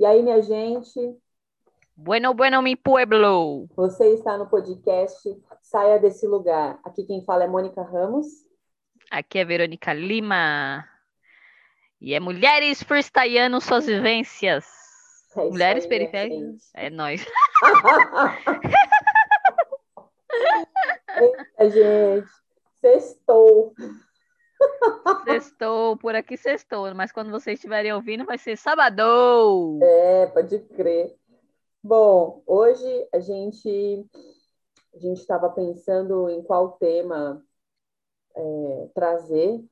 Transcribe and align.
E 0.00 0.06
aí, 0.06 0.22
minha 0.22 0.40
gente? 0.40 1.18
Bueno, 1.96 2.32
bueno, 2.32 2.62
mi 2.62 2.76
pueblo. 2.76 3.66
Você 3.74 4.14
está 4.14 4.38
no 4.38 4.48
podcast 4.48 5.28
Saia 5.60 5.98
desse 5.98 6.24
lugar. 6.24 6.78
Aqui 6.84 7.04
quem 7.04 7.24
fala 7.24 7.42
é 7.42 7.48
Mônica 7.48 7.82
Ramos. 7.82 8.26
Aqui 9.10 9.40
é 9.40 9.44
Verônica 9.44 9.92
Lima. 9.92 10.88
E 12.00 12.14
é 12.14 12.20
Mulheres 12.20 12.80
Freestyleando 12.80 13.60
Suas 13.60 13.86
Vivências. 13.86 14.64
É 15.36 15.44
Mulheres 15.44 15.82
aí, 15.82 15.90
Periféricas. 15.90 16.70
É 16.74 16.90
nós. 16.90 17.26
Eita, 21.18 21.70
gente. 21.70 22.28
Sextou. 22.80 23.74
Sextou, 25.24 25.96
por 25.96 26.14
aqui 26.14 26.36
sextou, 26.36 26.94
mas 26.94 27.12
quando 27.12 27.30
vocês 27.30 27.58
estiverem 27.58 27.92
ouvindo 27.92 28.24
vai 28.24 28.38
ser 28.38 28.56
sabadão. 28.56 29.78
É, 29.82 30.26
pode 30.26 30.58
crer. 30.60 31.16
Bom, 31.82 32.42
hoje 32.46 33.08
a 33.12 33.20
gente 33.20 34.06
a 34.94 34.98
gente 34.98 35.20
estava 35.20 35.48
pensando 35.50 36.28
em 36.28 36.42
qual 36.42 36.72
tema 36.72 37.44
é, 38.34 38.88
trazer 38.94 39.64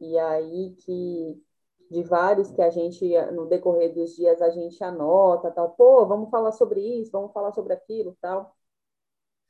e 0.00 0.18
aí 0.18 0.74
que 0.80 1.42
de 1.90 2.02
vários 2.02 2.50
que 2.50 2.60
a 2.60 2.70
gente 2.70 3.06
no 3.32 3.46
decorrer 3.46 3.94
dos 3.94 4.16
dias 4.16 4.42
a 4.42 4.50
gente 4.50 4.82
anota 4.82 5.50
tal, 5.50 5.70
pô, 5.70 6.04
vamos 6.06 6.30
falar 6.30 6.52
sobre 6.52 6.80
isso, 6.80 7.12
vamos 7.12 7.32
falar 7.32 7.52
sobre 7.52 7.72
aquilo, 7.72 8.16
tal. 8.20 8.56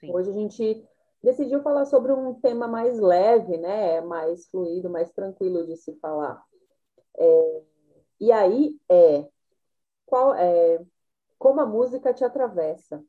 Sim. 0.00 0.12
Hoje 0.12 0.30
a 0.30 0.34
gente 0.34 0.86
decidiu 1.26 1.62
falar 1.62 1.86
sobre 1.86 2.12
um 2.12 2.34
tema 2.40 2.68
mais 2.68 3.00
leve, 3.00 3.58
né? 3.58 4.00
Mais 4.02 4.48
fluido, 4.48 4.90
mais 4.90 5.12
tranquilo 5.12 5.66
de 5.66 5.76
se 5.76 5.94
falar. 6.00 6.42
É, 7.18 7.62
e 8.20 8.32
aí 8.32 8.78
é 8.90 9.28
qual 10.06 10.34
é 10.34 10.84
como 11.38 11.60
a 11.60 11.66
música 11.66 12.14
te 12.14 12.24
atravessa, 12.24 13.04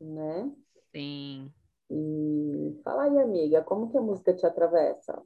né? 0.00 0.50
Sim. 0.92 1.52
E 1.90 2.80
fala 2.84 3.04
aí, 3.04 3.18
amiga, 3.18 3.62
como 3.62 3.90
que 3.90 3.98
a 3.98 4.00
música 4.02 4.34
te 4.34 4.46
atravessa? 4.46 5.22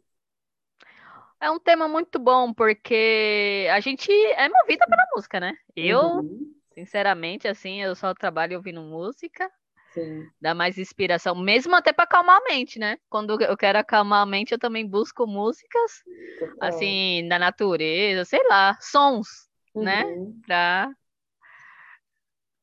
É 1.40 1.50
um 1.50 1.58
tema 1.60 1.88
muito 1.88 2.18
bom, 2.18 2.52
porque 2.54 3.68
a 3.70 3.80
gente 3.80 4.10
é 4.12 4.48
movida 4.48 4.86
pela 4.86 5.04
música, 5.14 5.38
né? 5.40 5.52
Eu, 5.76 6.24
Uhum, 6.24 6.54
sinceramente, 6.74 7.46
assim, 7.48 7.82
eu 7.82 7.94
só 7.94 8.14
trabalho 8.14 8.56
ouvindo 8.56 8.80
música, 8.82 9.50
sim, 9.94 10.30
dá 10.40 10.54
mais 10.54 10.78
inspiração, 10.78 11.34
mesmo 11.36 11.74
até 11.74 11.92
para 11.92 12.04
acalmar 12.04 12.38
a 12.38 12.44
mente, 12.52 12.78
né? 12.78 12.98
Quando 13.08 13.40
eu 13.42 13.56
quero 13.56 13.78
acalmar 13.78 14.22
a 14.22 14.26
mente, 14.26 14.52
eu 14.52 14.58
também 14.58 14.86
busco 14.88 15.26
músicas, 15.26 16.04
total. 16.38 16.98
assim, 16.98 17.26
da 17.28 17.38
natureza, 17.38 18.24
sei 18.24 18.42
lá, 18.48 18.76
sons, 18.80 19.28
né? 19.78 20.04
Uhum, 20.04 20.44
Pra 20.46 20.90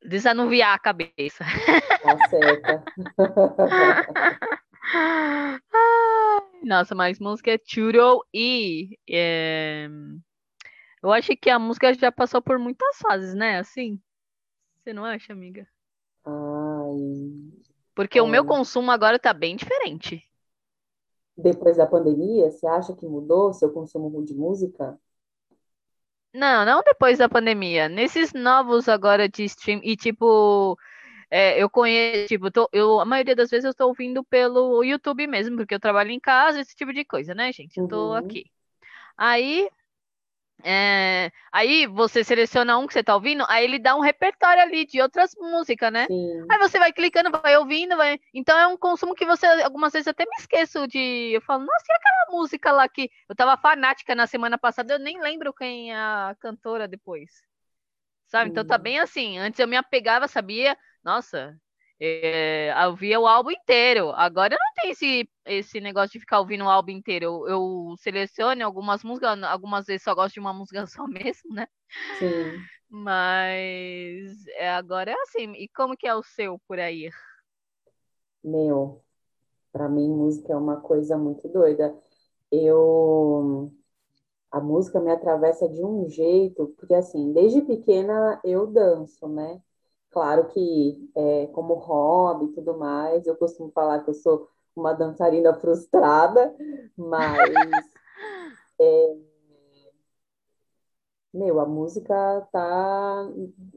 desanuviar 0.03 0.73
a 0.75 0.79
cabeça. 0.79 1.43
tá 2.01 2.19
certa. 2.29 2.87
Ai, 5.73 6.61
Nossa, 6.63 6.95
mas 6.95 7.19
música 7.19 7.51
é 7.53 7.59
Churro 7.65 8.23
e 8.33 8.97
é, 9.09 9.87
eu 11.03 11.11
acho 11.11 11.35
que 11.37 11.49
a 11.49 11.59
música 11.59 11.93
já 11.93 12.11
passou 12.11 12.41
por 12.41 12.57
muitas 12.59 12.97
fases, 12.99 13.33
né? 13.35 13.59
Assim, 13.59 14.01
você 14.83 14.93
não 14.93 15.05
acha, 15.05 15.33
amiga? 15.33 15.67
Porque 17.95 18.19
o 18.19 18.27
meu 18.27 18.43
olha, 18.43 18.53
consumo 18.53 18.91
agora 18.91 19.17
tá 19.17 19.33
bem 19.33 19.55
diferente. 19.55 20.21
depois 21.37 21.75
da 21.75 21.85
pandemia, 21.85 22.49
você 22.49 22.65
acha 22.65 22.95
que 22.95 23.05
mudou 23.05 23.51
seu 23.53 23.69
consumo 23.73 24.23
de 24.23 24.33
música? 24.33 24.97
Não, 26.33 26.65
não 26.65 26.81
depois 26.83 27.17
da 27.17 27.27
pandemia. 27.29 27.89
Nesses 27.89 28.31
novos 28.33 28.87
agora 28.87 29.27
de 29.27 29.43
stream 29.45 29.81
e 29.83 29.97
tipo, 29.97 30.77
é, 31.31 31.61
eu 31.63 31.69
conheço, 31.69 32.27
tipo, 32.29 32.51
tô- 32.51 32.69
eu, 32.73 32.99
a 32.99 33.05
maioria 33.05 33.35
das 33.35 33.49
vezes 33.51 33.65
eu 33.65 33.73
tô 33.75 33.87
ouvindo 33.87 34.23
pelo 34.25 34.83
YouTube 34.83 35.27
mesmo, 35.27 35.57
porque 35.57 35.75
eu 35.75 35.79
trabalho 35.79 36.11
em 36.11 36.19
casa, 36.19 36.61
esse 36.61 36.75
tipo 36.75 36.93
de 36.93 37.05
coisa, 37.05 37.33
né, 37.35 37.51
gente? 37.53 37.77
Eu 37.79 37.85
tô 37.85 38.13
Uhum, 38.13 38.15
aqui. 38.15 38.45
Aí 39.17 39.69
É, 40.63 41.31
aí 41.51 41.87
você 41.87 42.23
seleciona 42.23 42.77
um 42.77 42.87
que 42.87 42.93
você 42.93 43.03
tá 43.03 43.15
ouvindo, 43.15 43.45
aí 43.49 43.63
ele 43.65 43.79
dá 43.79 43.95
um 43.95 43.99
repertório 44.01 44.61
ali 44.61 44.85
de 44.85 45.01
outras 45.01 45.33
músicas, 45.37 45.91
né? 45.91 46.09
Aí 46.49 46.57
sim. 46.57 46.59
você 46.59 46.77
vai 46.79 46.91
clicando, 46.93 47.31
vai 47.31 47.57
ouvindo, 47.57 47.95
vai. 47.97 48.19
Então 48.33 48.57
é 48.57 48.67
um 48.67 48.77
consumo 48.77 49.15
que 49.15 49.25
você, 49.25 49.45
algumas 49.47 49.93
vezes 49.93 50.07
até 50.07 50.25
me 50.25 50.35
esqueço 50.37 50.87
de. 50.87 51.31
Eu 51.33 51.41
falo, 51.41 51.65
nossa, 51.65 51.85
e 51.89 51.93
aquela 51.95 52.37
música 52.37 52.71
lá 52.71 52.87
que 52.89 53.09
eu 53.29 53.35
tava 53.35 53.57
fanática 53.61 54.13
na 54.15 54.27
semana 54.27 54.57
passada, 54.57 54.93
eu 54.93 54.99
nem 54.99 55.19
lembro 55.21 55.53
quem 55.53 55.91
é 55.93 55.95
a 55.95 56.35
cantora 56.39 56.87
depois. 56.87 57.31
Sabe? 58.27 58.49
Então 58.49 58.65
tá 58.65 58.77
Hum, 58.77 58.79
bem 58.79 58.99
assim. 58.99 59.37
Antes 59.37 59.59
eu 59.59 59.67
me 59.67 59.77
apegava, 59.77 60.27
sabia? 60.27 60.77
Nossa, 61.03 61.57
é, 62.01 62.73
eu 62.85 62.95
via 62.95 63.19
o 63.19 63.27
álbum 63.27 63.51
inteiro. 63.51 64.11
Agora 64.11 64.55
eu 64.55 64.59
não 64.59 64.73
tenho 64.75 64.93
esse, 64.93 65.29
esse 65.45 65.81
negócio 65.81 66.13
de 66.13 66.21
ficar 66.21 66.39
ouvindo 66.41 66.65
o 66.65 66.69
álbum 66.69 66.91
inteiro. 66.91 67.25
Eu, 67.25 67.49
eu 67.49 67.95
seleciono 67.99 68.65
algumas 68.65 69.03
músicas, 69.03 69.41
algumas 69.43 69.85
vezes 69.85 70.03
só 70.03 70.15
gosto 70.15 70.35
de 70.35 70.39
uma 70.41 70.53
música 70.53 70.85
só 70.87 71.07
mesmo, 71.07 71.53
né? 71.55 71.67
sim. 72.11 72.69
Mas 72.89 74.45
é, 74.57 74.69
agora 74.71 75.11
é 75.11 75.15
assim. 75.23 75.53
E 75.53 75.67
como 75.69 75.95
que 75.97 76.07
é 76.07 76.15
o 76.15 76.23
seu 76.23 76.59
por 76.67 76.79
aí? 76.79 77.09
Meu, 78.43 79.01
para 79.73 79.89
mim 79.89 80.09
música 80.13 80.53
é 80.53 80.57
uma 80.57 80.81
coisa 80.81 81.17
muito 81.17 81.47
doida. 81.49 81.95
Eu 82.51 83.71
A 84.51 84.59
música 84.61 84.99
me 85.01 85.11
atravessa 85.11 85.67
de 85.69 85.83
um 85.83 86.07
jeito, 86.09 86.67
porque 86.77 86.93
assim, 86.95 87.33
desde 87.33 87.61
pequena 87.63 88.41
eu 88.45 88.67
danço, 88.67 89.27
né? 89.29 89.61
Claro 90.11 90.47
que 90.49 91.09
é, 91.15 91.47
como 91.47 91.73
hobby 91.75 92.45
e 92.45 92.53
tudo 92.53 92.77
mais, 92.77 93.25
eu 93.25 93.35
costumo 93.35 93.71
falar 93.71 94.03
que 94.03 94.09
eu 94.09 94.13
sou 94.13 94.47
uma 94.75 94.93
dançarina 94.93 95.53
frustrada, 95.53 96.53
mas, 96.97 97.85
meu, 101.33 101.59
a 101.59 101.65
música 101.65 102.13
tá 102.51 103.29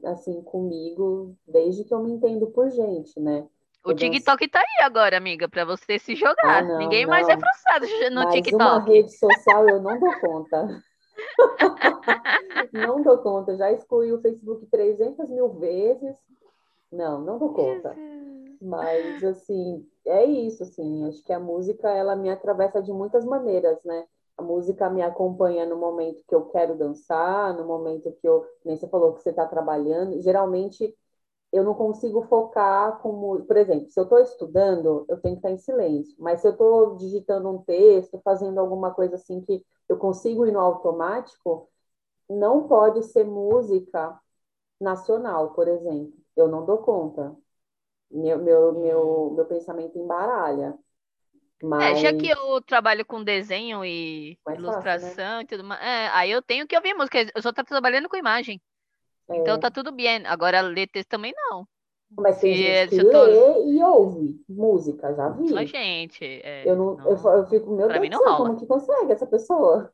assim 0.05 0.41
comigo 0.43 1.35
desde 1.47 1.83
que 1.83 1.93
eu 1.93 2.03
me 2.03 2.11
entendo 2.11 2.47
por 2.47 2.69
gente, 2.69 3.19
né? 3.19 3.47
O. 3.85 3.93
TikTok 3.93 4.47
tá 4.47 4.59
aí 4.59 4.83
agora, 4.83 5.15
amiga, 5.15 5.47
pra 5.47 5.63
você 5.63 5.99
se 5.99 6.15
Ah, 6.15 6.17
jogar. 6.17 6.63
não, 6.63 6.79
Ninguém 6.79 7.05
mais 7.05 7.29
é 7.29 7.33
não. 7.33 7.37
frustrado 7.37 7.85
no 8.11 8.25
Mas 8.25 8.51
uma 8.51 8.81
TikTok. 8.81 8.85
rede 8.85 9.17
social 9.17 9.69
eu 9.69 9.81
não 9.81 9.99
dou 9.99 10.11
conta. 10.19 10.83
Não 12.71 13.01
dou 13.01 13.17
conta. 13.19 13.55
Já 13.55 13.71
excluí 13.71 14.11
o 14.11 14.21
Facebook 14.21 14.65
300 14.67 15.29
mil 15.29 15.49
vezes. 15.53 16.15
Não, 16.91 17.21
não 17.21 17.37
dou 17.37 17.53
conta. 17.53 17.93
Jesus. 17.93 18.57
Mas, 18.61 19.23
assim, 19.23 19.85
é 20.05 20.25
isso, 20.25 20.63
assim. 20.63 21.07
Acho 21.07 21.23
que 21.23 21.33
a 21.33 21.39
música, 21.39 21.89
ela 21.89 22.15
me 22.15 22.29
atravessa 22.29 22.81
de 22.81 22.91
muitas 22.91 23.25
maneiras, 23.25 23.77
né? 23.83 24.05
A 24.37 24.41
música 24.41 24.89
me 24.89 25.01
acompanha 25.01 25.65
no 25.65 25.77
momento 25.77 26.23
que 26.27 26.35
eu 26.35 26.45
quero 26.45 26.77
dançar, 26.77 27.53
no 27.53 27.65
momento 27.65 28.11
que 28.19 28.27
eu... 28.27 28.45
Nem 28.63 28.75
você 28.75 28.87
falou 28.87 29.13
que 29.13 29.21
você 29.21 29.29
está 29.29 29.45
trabalhando. 29.45 30.21
Geralmente, 30.21 30.93
eu 31.55 31.63
não 31.63 31.73
consigo 31.75 32.23
focar 32.23 32.99
como... 33.01 33.43
Por 33.45 33.57
exemplo, 33.57 33.89
se 33.89 33.99
eu 33.99 34.03
estou 34.05 34.19
estudando, 34.19 35.05
eu 35.09 35.19
tenho 35.21 35.35
que 35.35 35.39
estar 35.39 35.51
em 35.51 35.57
silêncio. 35.57 36.15
Mas 36.19 36.41
se 36.41 36.47
eu 36.47 36.51
estou 36.53 36.95
digitando 36.97 37.49
um 37.49 37.59
texto, 37.63 38.19
fazendo 38.23 38.59
alguma 38.59 38.93
coisa 38.93 39.15
assim 39.15 39.41
que 39.41 39.65
eu 39.89 39.97
consigo 39.97 40.45
ir 40.45 40.51
no 40.51 40.59
automático, 40.59 41.69
não 42.29 42.67
pode 42.67 43.03
ser 43.03 43.25
música 43.25 44.19
nacional, 44.81 45.53
por 45.53 45.67
exemplo. 45.67 46.13
Eu 46.37 46.47
não 46.49 46.65
dou 46.65 46.79
conta. 46.79 47.35
Meu, 48.11 48.39
meu, 48.39 48.73
Hum. 48.73 48.81
meu, 48.81 49.33
meu 49.35 49.45
pensamento 49.45 49.97
embaralha. 49.99 50.77
É, 51.77 51.93
já 51.95 52.13
que 52.13 52.27
Mas 52.27 52.29
eu 52.29 52.61
trabalho 52.61 53.05
com 53.05 53.23
desenho 53.23 53.83
e 53.85 54.39
mais 54.45 54.63
fácil, 54.63 54.99
né? 54.99 55.19
ilustração 55.19 55.41
e 55.41 55.45
tudo 55.45 55.63
mais, 55.63 55.81
é, 55.81 56.07
aí 56.09 56.31
eu 56.31 56.41
tenho 56.41 56.67
que 56.67 56.75
ouvir 56.75 56.93
música. 56.93 57.19
Eu 57.35 57.41
só 57.41 57.51
tô 57.51 57.63
trabalhando 57.63 58.07
com 58.09 58.15
imagem. 58.17 58.61
Então 59.33 59.57
É, 59.57 59.59
tá 59.59 59.69
tudo 59.71 59.91
bem. 59.91 60.25
Agora 60.25 60.61
ler 60.61 60.87
texto 60.87 61.09
também 61.09 61.33
não. 61.35 61.67
mas 62.17 62.37
Se, 62.39 62.75
se 62.75 62.95
eu 62.97 63.09
tô. 63.09 63.19
lê 63.25 63.65
e 63.73 63.83
ouve 63.83 64.43
música, 64.47 65.13
já 65.15 65.29
Só 65.43 65.63
vi. 65.63 65.65
gente. 65.65 66.23
é, 66.43 66.65
Eu 66.65 66.75
não, 66.77 67.01
eu, 67.05 67.17
não, 67.17 67.33
eu 67.39 67.47
fico, 67.47 67.71
meu 67.75 67.89
pra 67.89 67.99
Deus 67.99 68.01
mim 68.01 68.09
não 68.09 68.21
céu, 68.23 68.35
como 68.35 68.57
que 68.57 68.67
consegue 68.67 69.11
essa 69.13 69.27
pessoa? 69.27 69.93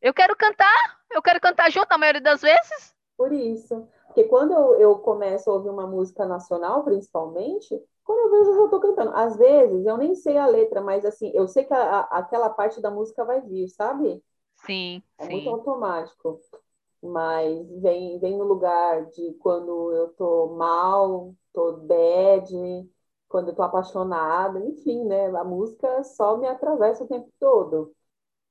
Eu 0.00 0.12
quero 0.12 0.34
cantar, 0.36 0.98
eu 1.10 1.22
quero 1.22 1.40
cantar 1.40 1.70
junto 1.70 1.92
a 1.92 1.98
maioria 1.98 2.20
das 2.20 2.42
vezes. 2.42 2.92
Por 3.16 3.32
isso. 3.32 3.88
Porque 4.06 4.24
quando 4.24 4.52
eu, 4.52 4.80
eu 4.80 4.98
começo 5.00 5.50
a 5.50 5.54
ouvir 5.54 5.68
uma 5.70 5.86
música 5.86 6.24
nacional, 6.26 6.84
principalmente, 6.84 7.68
quando 8.04 8.20
eu 8.20 8.30
vejo, 8.30 8.50
eu 8.52 8.56
já 8.58 8.64
estou 8.64 8.80
cantando. 8.80 9.10
Às 9.14 9.36
vezes, 9.36 9.84
eu 9.86 9.96
nem 9.96 10.14
sei 10.14 10.36
a 10.38 10.46
letra, 10.46 10.80
mas 10.80 11.04
assim, 11.04 11.30
eu 11.34 11.46
sei 11.46 11.64
que 11.64 11.74
a- 11.74 12.00
a- 12.00 12.18
aquela 12.18 12.48
parte 12.50 12.80
da 12.80 12.90
música 12.90 13.24
vai 13.24 13.40
vir, 13.40 13.68
sabe? 13.68 14.22
Sim, 14.56 15.02
É 15.18 15.26
muito 15.26 15.48
sim. 15.48 15.50
automático. 15.50 16.40
Mas 17.02 17.68
vem, 17.80 18.18
vem 18.18 18.36
no 18.36 18.44
lugar 18.44 19.06
de 19.06 19.34
quando 19.34 19.92
eu 19.92 20.08
tô 20.14 20.48
mal, 20.56 21.34
tô 21.52 21.74
bad, 21.78 22.52
quando 23.28 23.48
eu 23.50 23.54
tô 23.54 23.62
apaixonada, 23.62 24.58
enfim, 24.60 25.04
né? 25.04 25.26
A 25.36 25.44
música 25.44 26.02
só 26.04 26.36
me 26.36 26.46
atravessa 26.48 27.04
o 27.04 27.08
tempo 27.08 27.30
todo. 27.38 27.94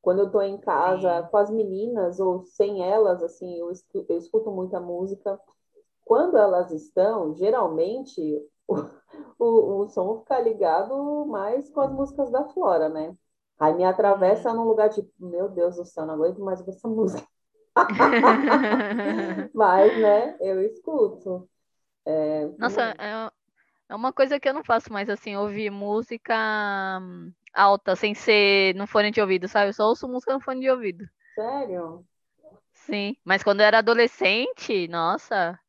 Quando 0.01 0.19
eu 0.21 0.31
tô 0.31 0.41
em 0.41 0.57
casa 0.59 1.23
Sim. 1.23 1.29
com 1.29 1.37
as 1.37 1.49
meninas 1.51 2.19
ou 2.19 2.43
sem 2.45 2.83
elas, 2.83 3.23
assim, 3.23 3.57
eu 3.59 3.71
escuto, 3.71 4.05
eu 4.13 4.17
escuto 4.17 4.51
muita 4.51 4.79
música. 4.79 5.39
Quando 6.05 6.37
elas 6.37 6.71
estão, 6.71 7.35
geralmente 7.35 8.21
o, 8.67 8.75
o, 9.39 9.79
o 9.83 9.87
som 9.89 10.19
fica 10.19 10.39
ligado 10.39 11.25
mais 11.27 11.69
com 11.69 11.81
as 11.81 11.91
músicas 11.91 12.31
da 12.31 12.45
Flora, 12.49 12.89
né? 12.89 13.15
Aí 13.59 13.73
me 13.75 13.83
atravessa 13.85 14.53
num 14.53 14.63
lugar 14.65 14.89
tipo, 14.89 15.11
meu 15.19 15.49
Deus 15.49 15.75
do 15.77 15.85
céu, 15.85 16.05
não 16.05 16.15
aguento 16.15 16.39
mais 16.41 16.65
essa 16.67 16.87
música. 16.89 17.27
Mas, 19.53 19.97
né, 19.97 20.35
eu 20.39 20.61
escuto. 20.61 21.49
É, 22.05 22.47
Nossa, 22.57 22.95
é, 22.97 23.29
é 23.89 23.95
uma 23.95 24.11
coisa 24.13 24.39
que 24.39 24.47
eu 24.47 24.53
não 24.53 24.63
faço 24.63 24.91
mais, 24.91 25.09
assim, 25.09 25.35
ouvir 25.35 25.69
música 25.69 26.99
hum, 27.01 27.31
alta, 27.53 27.95
sem 27.95 28.13
ser 28.13 28.75
no 28.75 28.87
fone 28.87 29.11
de 29.11 29.21
ouvido, 29.21 29.47
sabe? 29.47 29.69
Eu 29.69 29.73
só 29.73 29.87
ouço 29.87 30.07
música 30.07 30.33
no 30.33 30.41
fone 30.41 30.61
de 30.61 30.69
ouvido. 30.69 31.05
Sério? 31.35 32.05
Sim, 32.73 33.15
mas 33.25 33.43
quando 33.43 33.59
eu 33.61 33.65
era 33.65 33.79
adolescente, 33.79 34.87
nossa, 34.87 35.59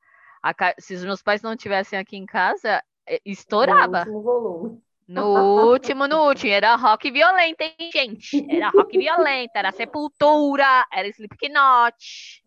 a, 0.43 0.55
se 0.79 0.95
os 0.95 1.05
meus 1.05 1.23
pais 1.23 1.43
não 1.43 1.53
estivessem 1.53 1.99
aqui 1.99 2.17
em 2.17 2.27
casa, 2.27 2.83
é, 3.07 3.21
estourava. 3.25 4.01
Último 4.01 4.23
volume. 4.23 4.83
No 5.09 5.71
último, 5.71 6.07
no 6.07 6.27
último. 6.29 6.53
Era 6.53 6.77
rock 6.77 7.11
violento, 7.11 7.63
hein, 7.63 7.91
gente? 7.91 8.47
Era 8.55 8.69
rock 8.69 8.99
violento, 8.99 9.53
era 9.55 9.73
Sepultura, 9.73 10.87
era 10.93 11.09
Slipknot. 11.09 12.43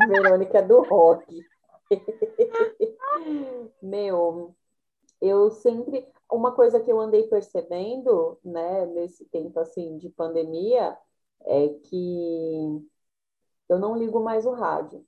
A 0.00 0.06
Verônica 0.08 0.62
do 0.62 0.82
rock. 0.82 1.44
Meu, 3.82 4.56
eu 5.20 5.50
sempre. 5.50 6.08
Uma 6.32 6.52
coisa 6.52 6.80
que 6.80 6.90
eu 6.90 6.98
andei 6.98 7.24
percebendo, 7.24 8.38
né, 8.42 8.86
nesse 8.86 9.26
tempo 9.26 9.60
assim 9.60 9.96
de 9.98 10.08
pandemia, 10.08 10.96
é 11.44 11.68
que 11.84 12.82
eu 13.68 13.78
não 13.78 13.94
ligo 13.94 14.20
mais 14.20 14.46
o 14.46 14.52
rádio. 14.52 15.06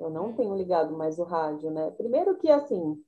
Eu 0.00 0.10
não 0.10 0.32
tenho 0.32 0.56
ligado 0.56 0.96
mais 0.96 1.18
o 1.20 1.22
rádio, 1.22 1.70
né? 1.70 1.92
Primeiro 1.92 2.36
que 2.36 2.50
assim. 2.50 3.00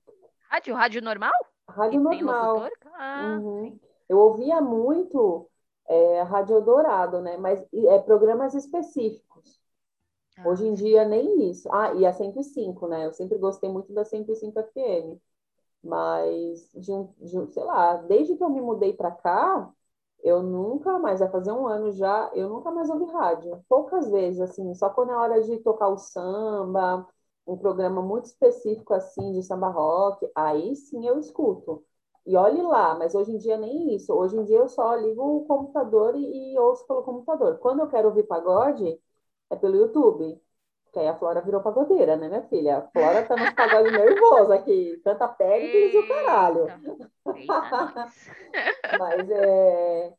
Rádio? 0.49 0.75
Rádio 0.75 1.03
normal? 1.03 1.33
Rádio 1.69 2.01
normal. 2.01 2.69
Ah, 2.95 3.39
uhum. 3.41 3.79
Eu 4.09 4.19
ouvia 4.19 4.61
muito 4.61 5.49
é, 5.89 6.23
Rádio 6.23 6.61
Dourado, 6.61 7.21
né? 7.21 7.37
Mas 7.37 7.65
é 7.73 7.99
programas 7.99 8.55
específicos. 8.55 9.61
Ah, 10.37 10.49
Hoje 10.49 10.67
em 10.67 10.75
dia 10.75 11.05
nem 11.05 11.51
isso. 11.51 11.69
Ah, 11.73 11.95
e 11.95 12.07
a 12.07 12.13
105, 12.13 12.87
né? 12.87 13.07
Eu 13.07 13.13
sempre 13.13 13.39
gostei 13.39 13.71
muito 13.71 13.93
da 13.93 14.05
105 14.05 14.61
FM. 14.61 15.21
Mas, 15.83 16.71
de 16.75 16.91
um, 16.93 17.13
de 17.21 17.53
sei 17.53 17.65
lá, 17.65 17.97
desde 17.97 18.37
que 18.37 18.43
eu 18.43 18.49
me 18.49 18.61
mudei 18.61 18.95
para 18.95 19.11
cá, 19.11 19.71
eu 20.23 20.43
nunca 20.43 20.99
mais, 20.99 21.21
vai 21.21 21.31
fazer 21.31 21.53
um 21.53 21.67
ano 21.67 21.93
já, 21.93 22.31
eu 22.35 22.49
nunca 22.49 22.71
mais 22.71 22.89
ouvi 22.89 23.05
rádio. 23.13 23.63
Poucas 23.69 24.11
vezes, 24.11 24.41
assim, 24.41 24.75
só 24.75 24.89
quando 24.89 25.13
é 25.13 25.17
hora 25.17 25.43
de 25.43 25.59
tocar 25.59 25.89
o 25.89 25.99
samba, 25.99 27.07
um 27.47 27.57
programa 27.57 28.01
muito 28.03 28.27
específico 28.27 28.95
assim 28.95 29.33
de 29.33 29.43
samba 29.43 29.69
rock, 29.69 30.31
aí 30.35 30.75
sim 30.77 31.07
eu 31.07 31.19
escuto. 31.19 31.85
E 32.27 32.37
olhe 32.37 32.63
lá, 32.63 32.95
mas 32.95 33.15
hoje 33.15 33.33
em 33.33 33.39
dia 33.39 33.57
nem 33.59 33.95
isso. 33.95 34.13
Hoje 34.13 34.37
em 34.37 34.45
dia 34.45 34.57
eu 34.57 34.69
só 34.69 34.95
ligo 34.95 35.23
o 35.23 35.45
computador 35.47 36.17
e, 36.17 36.55
e 36.55 36.59
ouço 36.59 36.87
pelo 36.87 37.03
computador. 37.03 37.59
Quando 37.59 37.81
eu 37.81 37.89
quero 37.89 38.09
ouvir 38.09 38.23
pagode, 38.25 38.99
é 39.51 39.57
pelo 39.57 39.77
YouTube. 39.77 40.41
Que 40.93 41.01
aí 41.01 41.09
a 41.09 41.19
Flora 41.19 41.43
virou 41.43 41.61
pagodeira, 41.61 42.17
né, 42.17 42.29
minha 42.29 42.43
filha? 42.45 42.79
A 42.79 42.83
Flora 42.83 43.27
tá 43.27 43.37
nos 43.37 43.53
pagode 43.53 43.91
nervoso 43.93 44.53
aqui. 44.53 45.01
Canta 45.05 45.29
Péricles 45.29 45.93
e 45.93 45.99
o 45.99 46.09
caralho. 46.09 46.67
Mas 48.99 49.31
é... 49.31 50.15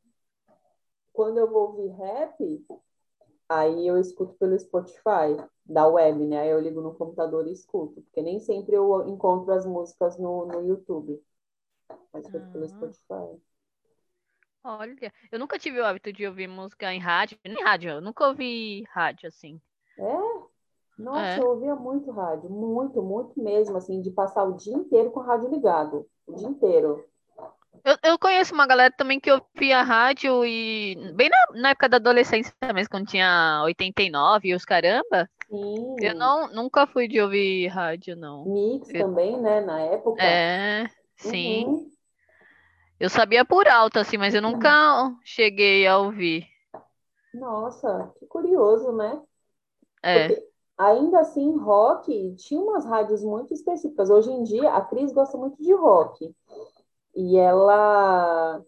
Quando 1.13 1.37
eu 1.39 1.49
vou 1.49 1.69
ouvir 1.69 1.87
rap, 1.87 2.65
aí 3.49 3.87
eu 3.87 3.97
escuto 3.97 4.33
pelo 4.35 4.57
Spotify 4.57 5.37
da 5.65 5.87
web, 5.87 6.25
né? 6.25 6.41
Aí 6.41 6.49
eu 6.49 6.59
ligo 6.59 6.81
no 6.81 6.93
computador 6.93 7.47
e 7.47 7.51
escuto, 7.51 8.01
porque 8.01 8.21
nem 8.21 8.39
sempre 8.39 8.75
eu 8.75 9.07
encontro 9.07 9.51
as 9.53 9.65
músicas 9.65 10.17
no, 10.17 10.45
no 10.45 10.61
YouTube. 10.67 11.21
Mas 12.11 12.29
foi 12.29 12.39
pelo 12.39 12.63
ah. 12.63 12.67
Spotify. 12.67 13.41
Olha, 14.63 15.13
eu 15.31 15.37
nunca 15.37 15.59
tive 15.59 15.79
o 15.79 15.85
hábito 15.85 16.11
de 16.11 16.25
ouvir 16.25 16.47
música 16.47 16.91
em 16.91 16.99
rádio, 16.99 17.37
nem 17.45 17.63
rádio, 17.63 17.91
eu 17.91 18.01
nunca 18.01 18.27
ouvi 18.27 18.83
rádio 18.89 19.27
assim. 19.27 19.61
É? 19.97 20.45
Nossa, 20.97 21.19
é. 21.19 21.39
eu 21.39 21.49
ouvia 21.49 21.75
muito 21.75 22.09
rádio, 22.09 22.49
muito, 22.49 23.01
muito 23.01 23.39
mesmo, 23.39 23.77
assim, 23.77 24.01
de 24.01 24.09
passar 24.09 24.43
o 24.43 24.53
dia 24.53 24.73
inteiro 24.73 25.11
com 25.11 25.19
o 25.19 25.23
rádio 25.23 25.49
ligado, 25.49 26.09
o 26.25 26.33
dia 26.33 26.47
inteiro. 26.47 27.05
Eu, 27.85 27.97
eu 28.01 28.17
conheço 28.17 28.51
uma 28.51 28.65
galera 28.65 28.91
também 28.91 29.19
que 29.19 29.31
ouvia 29.31 29.83
rádio 29.83 30.43
e 30.43 30.95
bem 31.13 31.29
na, 31.29 31.61
na 31.61 31.69
época 31.69 31.87
da 31.87 31.97
adolescência 31.97 32.51
mesmo, 32.73 32.89
quando 32.89 33.05
tinha 33.05 33.61
89 33.63 34.49
e 34.49 34.55
os 34.55 34.65
caramba. 34.65 35.29
Sim. 35.47 35.95
Eu 36.01 36.15
não, 36.15 36.51
nunca 36.51 36.87
fui 36.87 37.07
de 37.07 37.21
ouvir 37.21 37.67
rádio, 37.67 38.15
não. 38.15 38.43
Mix 38.45 38.89
eu... 38.89 39.01
também, 39.01 39.39
né, 39.39 39.61
na 39.61 39.79
época. 39.81 40.19
É, 40.19 40.87
sim. 41.15 41.65
Uhum. 41.65 41.89
Eu 42.99 43.07
sabia 43.07 43.45
por 43.45 43.67
alto, 43.67 43.99
assim, 43.99 44.17
mas 44.17 44.33
eu 44.33 44.41
nunca 44.41 44.69
cheguei 45.23 45.85
a 45.85 45.99
ouvir. 45.99 46.47
Nossa, 47.31 48.11
que 48.17 48.25
curioso, 48.25 48.93
né? 48.93 49.21
É. 50.01 50.27
Porque 50.27 50.47
ainda 50.75 51.19
assim, 51.19 51.55
rock 51.55 52.33
tinha 52.37 52.59
umas 52.59 52.83
rádios 52.83 53.23
muito 53.23 53.53
específicas. 53.53 54.09
Hoje 54.09 54.31
em 54.31 54.41
dia, 54.41 54.71
a 54.71 54.81
Cris 54.81 55.11
gosta 55.11 55.37
muito 55.37 55.61
de 55.61 55.71
rock. 55.71 56.33
E 57.15 57.37
ela, 57.37 58.63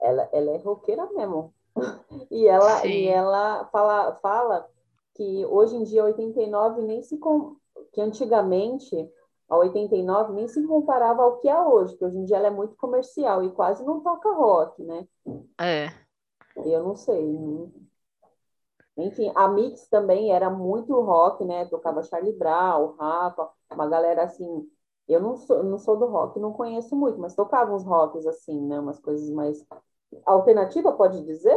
ela, 0.00 0.28
ela 0.32 0.50
é 0.50 0.56
roqueira 0.58 1.08
mesmo. 1.12 1.54
e 2.30 2.46
ela, 2.46 2.86
e 2.86 3.06
ela 3.06 3.66
fala, 3.66 4.16
fala 4.16 4.68
que 5.14 5.46
hoje 5.46 5.76
em 5.76 5.84
dia 5.84 6.04
89 6.04 6.82
nem 6.82 7.02
se 7.02 7.18
com... 7.18 7.56
que 7.92 8.00
antigamente 8.00 8.96
a 9.48 9.56
89 9.56 10.34
nem 10.34 10.46
se 10.46 10.64
comparava 10.66 11.22
ao 11.22 11.38
que 11.38 11.48
é 11.48 11.60
hoje, 11.60 11.96
que 11.96 12.04
hoje 12.04 12.18
em 12.18 12.24
dia 12.24 12.36
ela 12.36 12.48
é 12.48 12.50
muito 12.50 12.76
comercial 12.76 13.42
e 13.42 13.50
quase 13.50 13.84
não 13.84 14.00
toca 14.00 14.30
rock, 14.30 14.82
né? 14.82 15.08
É. 15.58 15.88
Eu 16.56 16.82
não 16.82 16.94
sei. 16.94 17.38
Enfim, 18.96 19.32
a 19.34 19.48
Mix 19.48 19.88
também 19.88 20.32
era 20.32 20.50
muito 20.50 20.92
rock, 21.00 21.44
né? 21.44 21.64
Tocava 21.66 22.02
Charlie 22.02 22.36
Brown, 22.36 22.96
Rafa, 22.96 23.48
uma 23.72 23.88
galera 23.88 24.24
assim 24.24 24.68
eu 25.08 25.20
não 25.20 25.36
sou, 25.36 25.62
não 25.64 25.78
sou 25.78 25.96
do 25.98 26.06
rock, 26.06 26.38
não 26.38 26.52
conheço 26.52 26.94
muito, 26.94 27.18
mas 27.18 27.34
tocava 27.34 27.74
uns 27.74 27.84
rocks 27.84 28.26
assim, 28.26 28.60
né? 28.66 28.78
Umas 28.78 29.00
coisas 29.00 29.30
mais. 29.30 29.64
Alternativa, 30.24 30.92
pode 30.92 31.24
dizer? 31.24 31.56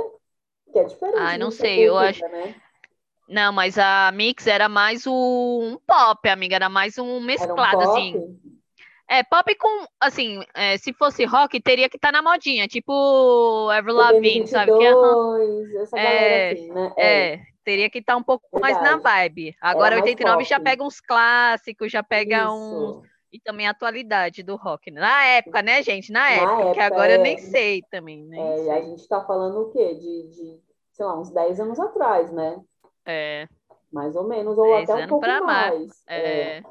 Que 0.72 0.80
é 0.80 0.84
diferente. 0.86 1.20
Ah, 1.20 1.38
não 1.38 1.52
sei, 1.52 1.88
eu 1.88 1.98
acho. 1.98 2.22
Né? 2.28 2.56
Não, 3.28 3.52
mas 3.52 3.78
a 3.78 4.12
Mix 4.14 4.48
era 4.48 4.70
mais 4.70 5.06
um 5.06 5.78
pop, 5.86 6.30
amiga, 6.30 6.56
era 6.56 6.70
mais 6.70 6.98
um 6.98 7.20
mesclado, 7.20 7.78
um 7.78 7.92
assim. 7.92 8.40
É, 9.08 9.24
pop 9.24 9.54
com, 9.56 9.86
assim, 10.00 10.42
é, 10.54 10.78
se 10.78 10.94
fosse 10.94 11.26
rock, 11.26 11.60
teria 11.60 11.90
que 11.90 11.98
estar 11.98 12.14
tá 12.14 12.22
na 12.22 12.22
modinha, 12.22 12.66
tipo 12.68 13.70
Avril 13.70 13.96
Lavigne, 13.96 14.48
sabe? 14.48 14.72
Que 14.78 14.86
é, 14.86 15.82
essa 15.82 16.00
é, 16.00 16.52
assim, 16.52 16.72
né? 16.72 16.94
É. 16.98 17.34
é 17.34 17.42
teria 17.64 17.90
que 17.90 18.00
estar 18.00 18.14
tá 18.14 18.18
um 18.18 18.24
pouco 18.24 18.48
Verdade. 18.52 18.74
mais 18.74 18.92
na 18.92 18.98
vibe. 18.98 19.56
Agora, 19.62 19.96
é 19.96 20.00
89 20.00 20.38
pop. 20.38 20.50
já 20.50 20.60
pega 20.60 20.84
uns 20.84 21.00
clássicos, 21.00 21.92
já 21.92 22.02
pega 22.02 22.44
Isso. 22.44 22.54
uns 22.54 23.11
e 23.32 23.40
também 23.40 23.68
a 23.68 23.72
atualidade 23.72 24.44
do 24.44 24.56
rock. 24.56 24.92
Né? 24.92 25.00
Na 25.00 25.26
época, 25.26 25.62
né, 25.62 25.82
gente? 25.82 26.12
Na, 26.12 26.22
Na 26.22 26.32
época, 26.32 26.52
época, 26.54 26.74
que 26.74 26.80
agora 26.80 27.12
é... 27.14 27.18
eu 27.18 27.22
nem 27.22 27.38
sei 27.38 27.82
também. 27.90 28.26
né? 28.26 28.38
é, 28.68 28.72
a 28.72 28.82
gente 28.82 29.00
está 29.00 29.24
falando 29.26 29.62
o 29.62 29.72
quê? 29.72 29.96
De, 29.96 30.28
de, 30.30 30.62
sei 30.92 31.06
lá, 31.06 31.20
uns 31.20 31.30
10 31.30 31.60
anos 31.60 31.80
atrás, 31.80 32.32
né? 32.32 32.62
É. 33.06 33.48
Mais 33.92 34.16
ou 34.16 34.24
menos, 34.24 34.58
ou 34.58 34.76
até 34.76 34.96
um 34.96 35.08
pouco 35.08 35.26
mais. 35.26 35.44
mais. 35.44 36.04
É. 36.08 36.58
é. 36.58 36.64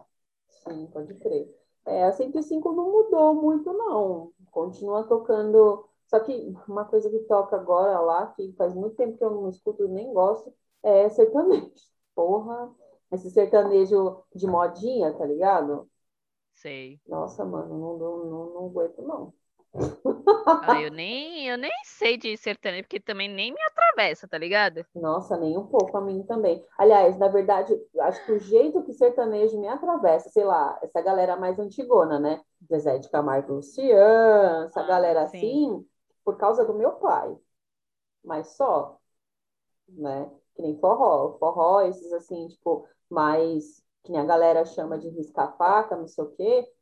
Sim, 0.48 0.86
pode 0.92 1.14
crer. 1.14 1.48
É, 1.86 2.04
a 2.04 2.12
105 2.12 2.72
não 2.72 2.90
mudou 2.90 3.34
muito, 3.34 3.72
não. 3.72 4.32
Continua 4.50 5.04
tocando. 5.04 5.86
Só 6.06 6.20
que 6.20 6.54
uma 6.68 6.84
coisa 6.84 7.08
que 7.08 7.20
toca 7.20 7.56
agora 7.56 8.00
lá, 8.00 8.26
que 8.28 8.52
faz 8.56 8.74
muito 8.74 8.96
tempo 8.96 9.16
que 9.16 9.24
eu 9.24 9.30
não 9.30 9.48
escuto 9.48 9.88
nem 9.88 10.12
gosto, 10.12 10.52
é 10.82 11.08
sertanejo. 11.08 11.70
Porra, 12.14 12.70
esse 13.12 13.30
sertanejo 13.30 14.22
de 14.34 14.46
modinha, 14.46 15.12
tá 15.14 15.24
ligado? 15.24 15.89
Sei. 16.60 17.00
Nossa, 17.08 17.42
mano, 17.42 17.78
não, 17.78 17.96
não, 17.96 18.24
não, 18.26 18.50
não 18.52 18.66
aguento, 18.66 19.00
não. 19.00 19.32
Ah, 20.62 20.78
eu 20.82 20.90
nem, 20.90 21.48
eu 21.48 21.56
nem 21.56 21.72
sei 21.84 22.18
de 22.18 22.36
sertanejo, 22.36 22.82
porque 22.82 23.00
também 23.00 23.28
nem 23.28 23.50
me 23.50 23.62
atravessa, 23.62 24.28
tá 24.28 24.36
ligado? 24.36 24.84
Nossa, 24.94 25.38
nem 25.38 25.56
um 25.56 25.66
pouco, 25.66 25.96
a 25.96 26.02
mim 26.02 26.22
também. 26.24 26.62
Aliás, 26.76 27.16
na 27.16 27.28
verdade, 27.28 27.74
acho 28.00 28.26
que 28.26 28.32
o 28.32 28.38
jeito 28.38 28.82
que 28.82 28.92
sertanejo 28.92 29.58
me 29.58 29.68
atravessa, 29.68 30.28
sei 30.28 30.44
lá, 30.44 30.78
essa 30.82 31.00
galera 31.00 31.34
mais 31.34 31.58
antigona, 31.58 32.18
né? 32.18 32.42
Zezé 32.68 32.98
de 32.98 33.08
Camargo 33.08 33.54
Luciano, 33.54 34.66
essa 34.66 34.82
ah, 34.82 34.86
galera 34.86 35.26
sim. 35.28 35.38
assim, 35.38 35.88
por 36.22 36.36
causa 36.36 36.62
do 36.62 36.74
meu 36.74 36.92
pai. 36.92 37.34
Mas 38.22 38.48
só, 38.48 38.98
né? 39.88 40.30
Que 40.54 40.60
nem 40.60 40.78
forró. 40.78 41.38
Forró, 41.38 41.80
esses 41.82 42.12
assim, 42.12 42.48
tipo, 42.48 42.86
mais 43.08 43.79
que 44.02 44.16
a 44.16 44.24
galera 44.24 44.64
chama 44.64 44.98
de 44.98 45.08
risca-faca, 45.08 45.96
não 45.96 46.06
sei 46.06 46.24
o 46.24 46.30
quê, 46.30 46.72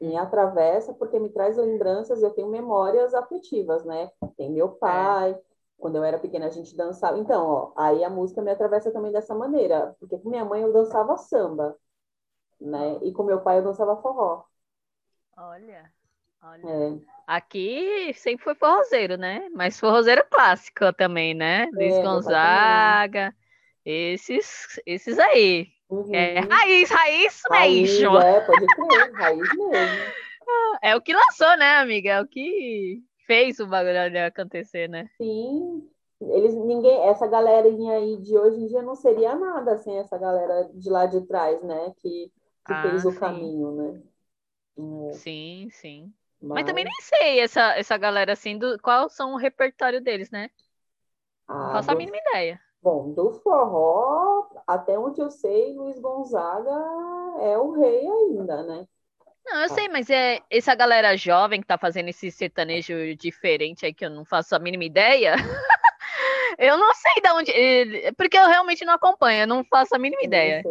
me 0.00 0.16
atravessa 0.16 0.92
porque 0.94 1.18
me 1.18 1.30
traz 1.30 1.56
lembranças, 1.56 2.22
eu 2.22 2.30
tenho 2.30 2.48
memórias 2.48 3.14
afetivas, 3.14 3.84
né? 3.84 4.10
Tem 4.36 4.50
meu 4.50 4.68
pai, 4.68 5.38
quando 5.78 5.96
eu 5.96 6.04
era 6.04 6.18
pequena, 6.18 6.46
a 6.46 6.50
gente 6.50 6.76
dançava. 6.76 7.18
Então, 7.18 7.46
ó, 7.46 7.72
aí 7.76 8.04
a 8.04 8.10
música 8.10 8.42
me 8.42 8.50
atravessa 8.50 8.92
também 8.92 9.12
dessa 9.12 9.34
maneira, 9.34 9.94
porque 9.98 10.18
com 10.18 10.28
minha 10.28 10.44
mãe 10.44 10.62
eu 10.62 10.72
dançava 10.72 11.16
samba, 11.16 11.76
né? 12.60 12.98
E 13.02 13.12
com 13.12 13.22
meu 13.22 13.40
pai 13.40 13.58
eu 13.58 13.64
dançava 13.64 14.00
forró. 14.00 14.44
Olha, 15.36 15.92
olha. 16.42 16.66
É. 16.66 17.14
Aqui 17.26 18.12
sempre 18.14 18.44
foi 18.44 18.54
forrozeiro, 18.54 19.16
né? 19.16 19.48
Mas 19.54 19.80
forrozeiro 19.80 20.24
clássico 20.30 20.92
também, 20.92 21.34
né? 21.34 21.66
Luiz 21.72 21.94
é, 21.94 22.02
Gonzaga, 22.02 23.34
esses, 23.84 24.80
esses 24.86 25.18
aí. 25.18 25.68
Uhum. 25.88 26.14
É 26.14 26.40
raiz, 26.40 26.90
raiz, 26.90 27.42
raiz 27.50 27.98
mesmo. 28.00 28.18
É, 28.18 28.40
pode 28.40 28.66
crer, 28.66 29.12
raiz 29.12 29.56
mesmo. 29.56 30.14
É 30.82 30.94
o 30.94 31.00
que 31.00 31.14
lançou, 31.14 31.56
né, 31.56 31.78
amiga? 31.78 32.10
É 32.10 32.20
o 32.20 32.26
que 32.26 33.02
fez 33.26 33.58
o 33.60 33.66
bagulho 33.66 34.26
acontecer, 34.26 34.90
né? 34.90 35.08
Sim. 35.16 35.88
Eles, 36.20 36.54
ninguém, 36.54 37.08
essa 37.08 37.26
galerinha 37.26 37.94
aí 37.94 38.18
de 38.18 38.36
hoje 38.36 38.58
em 38.58 38.66
dia 38.66 38.82
não 38.82 38.94
seria 38.94 39.34
nada 39.34 39.76
sem 39.78 39.98
essa 39.98 40.16
galera 40.18 40.70
de 40.72 40.88
lá 40.90 41.06
de 41.06 41.20
trás, 41.22 41.62
né? 41.62 41.92
Que, 41.98 42.30
que 42.66 42.72
ah, 42.72 42.82
fez 42.82 43.04
o 43.04 43.10
sim. 43.10 43.18
caminho, 43.18 43.72
né? 43.72 44.02
É. 45.08 45.12
Sim, 45.14 45.68
sim. 45.70 46.12
Mas... 46.40 46.56
Mas... 46.56 46.66
também 46.66 46.84
nem 46.84 47.00
sei 47.00 47.40
essa, 47.40 47.76
essa 47.76 47.96
galera 47.96 48.32
assim, 48.32 48.58
do, 48.58 48.78
qual 48.80 49.08
são 49.08 49.34
o 49.34 49.38
repertório 49.38 50.00
deles, 50.00 50.30
né? 50.30 50.50
Ah, 51.48 51.72
faço 51.72 51.90
a 51.90 51.94
mínima 51.94 52.16
ideia. 52.16 52.60
Bom, 52.84 53.14
do 53.14 53.32
forró, 53.40 54.46
até 54.66 54.98
onde 54.98 55.18
eu 55.18 55.30
sei, 55.30 55.72
Luiz 55.74 55.98
Gonzaga 55.98 56.70
é 57.40 57.56
o 57.56 57.70
rei 57.70 58.06
ainda, 58.06 58.62
né? 58.62 58.86
Não, 59.42 59.62
eu 59.62 59.70
sei, 59.70 59.88
mas 59.88 60.10
é 60.10 60.40
essa 60.50 60.74
galera 60.74 61.16
jovem 61.16 61.62
que 61.62 61.66
tá 61.66 61.78
fazendo 61.78 62.10
esse 62.10 62.30
sertanejo 62.30 63.16
diferente 63.16 63.86
aí 63.86 63.94
que 63.94 64.04
eu 64.04 64.10
não 64.10 64.22
faço 64.22 64.54
a 64.54 64.58
mínima 64.58 64.84
ideia. 64.84 65.34
eu 66.58 66.76
não 66.76 66.92
sei 66.92 67.22
de 67.22 67.30
onde. 67.30 68.12
Porque 68.18 68.36
eu 68.36 68.48
realmente 68.48 68.84
não 68.84 68.92
acompanho, 68.92 69.44
eu 69.44 69.46
não 69.46 69.64
faço 69.64 69.96
a 69.96 69.98
mínima 69.98 70.22
ideia. 70.22 70.62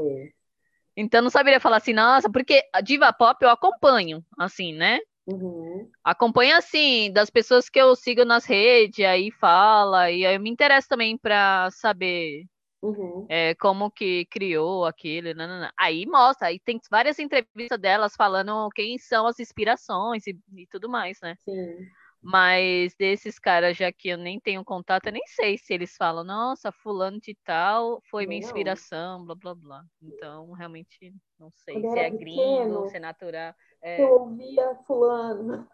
Então 0.96 1.20
não 1.20 1.32
saberia 1.32 1.60
falar 1.60 1.78
assim, 1.78 1.94
nossa, 1.94 2.32
porque 2.32 2.64
a 2.72 2.80
diva 2.80 3.12
pop 3.12 3.44
eu 3.44 3.50
acompanho, 3.50 4.24
assim, 4.38 4.72
né? 4.72 5.00
Uhum. 5.26 5.90
Acompanho 6.04 6.56
assim, 6.58 7.12
das 7.12 7.30
pessoas 7.30 7.70
que 7.70 7.80
eu 7.80 7.96
sigo 7.96 8.26
nas 8.26 8.46
redes, 8.46 9.06
aí 9.06 9.32
fala, 9.32 10.12
e 10.12 10.26
aí 10.26 10.36
eu 10.36 10.40
me 10.40 10.50
interesso 10.50 10.90
também 10.90 11.18
para 11.18 11.70
saber 11.72 12.46
Uhum. 12.84 13.26
É, 13.30 13.56
como 13.56 13.90
que 13.90 14.26
criou 14.26 14.86
aquilo, 14.86 15.34
nanana. 15.34 15.72
aí 15.80 16.06
mostra, 16.06 16.50
aí 16.50 16.60
tem 16.60 16.78
várias 16.92 17.18
entrevistas 17.18 17.80
delas 17.80 18.14
falando 18.14 18.68
quem 18.76 18.98
são 18.98 19.26
as 19.26 19.40
inspirações 19.40 20.28
e, 20.28 20.38
e 20.58 20.68
tudo 20.68 20.90
mais, 20.90 21.18
né? 21.22 21.38
Sim. 21.46 21.88
Mas 22.24 22.96
desses 22.96 23.38
caras, 23.38 23.76
já 23.76 23.92
que 23.92 24.08
eu 24.08 24.18
nem 24.18 24.40
tenho 24.40 24.64
contato, 24.64 25.08
eu 25.08 25.12
nem 25.12 25.28
sei 25.28 25.58
se 25.58 25.74
eles 25.74 25.98
falam, 25.98 26.24
nossa, 26.24 26.72
fulano 26.72 27.20
de 27.20 27.36
tal 27.44 28.02
foi 28.10 28.26
minha 28.26 28.40
inspiração, 28.40 29.26
blá 29.26 29.36
blá 29.36 29.54
blá. 29.54 29.84
Então, 30.02 30.52
realmente 30.54 31.14
não 31.38 31.52
sei 31.52 31.82
Quando 31.82 31.92
se 31.92 32.00
é 32.00 32.10
gringo, 32.10 32.88
se 32.88 32.96
é 32.96 33.00
natural. 33.00 33.54
É... 33.82 34.02
Eu 34.02 34.22
ouvia 34.22 34.74
fulano. 34.88 35.68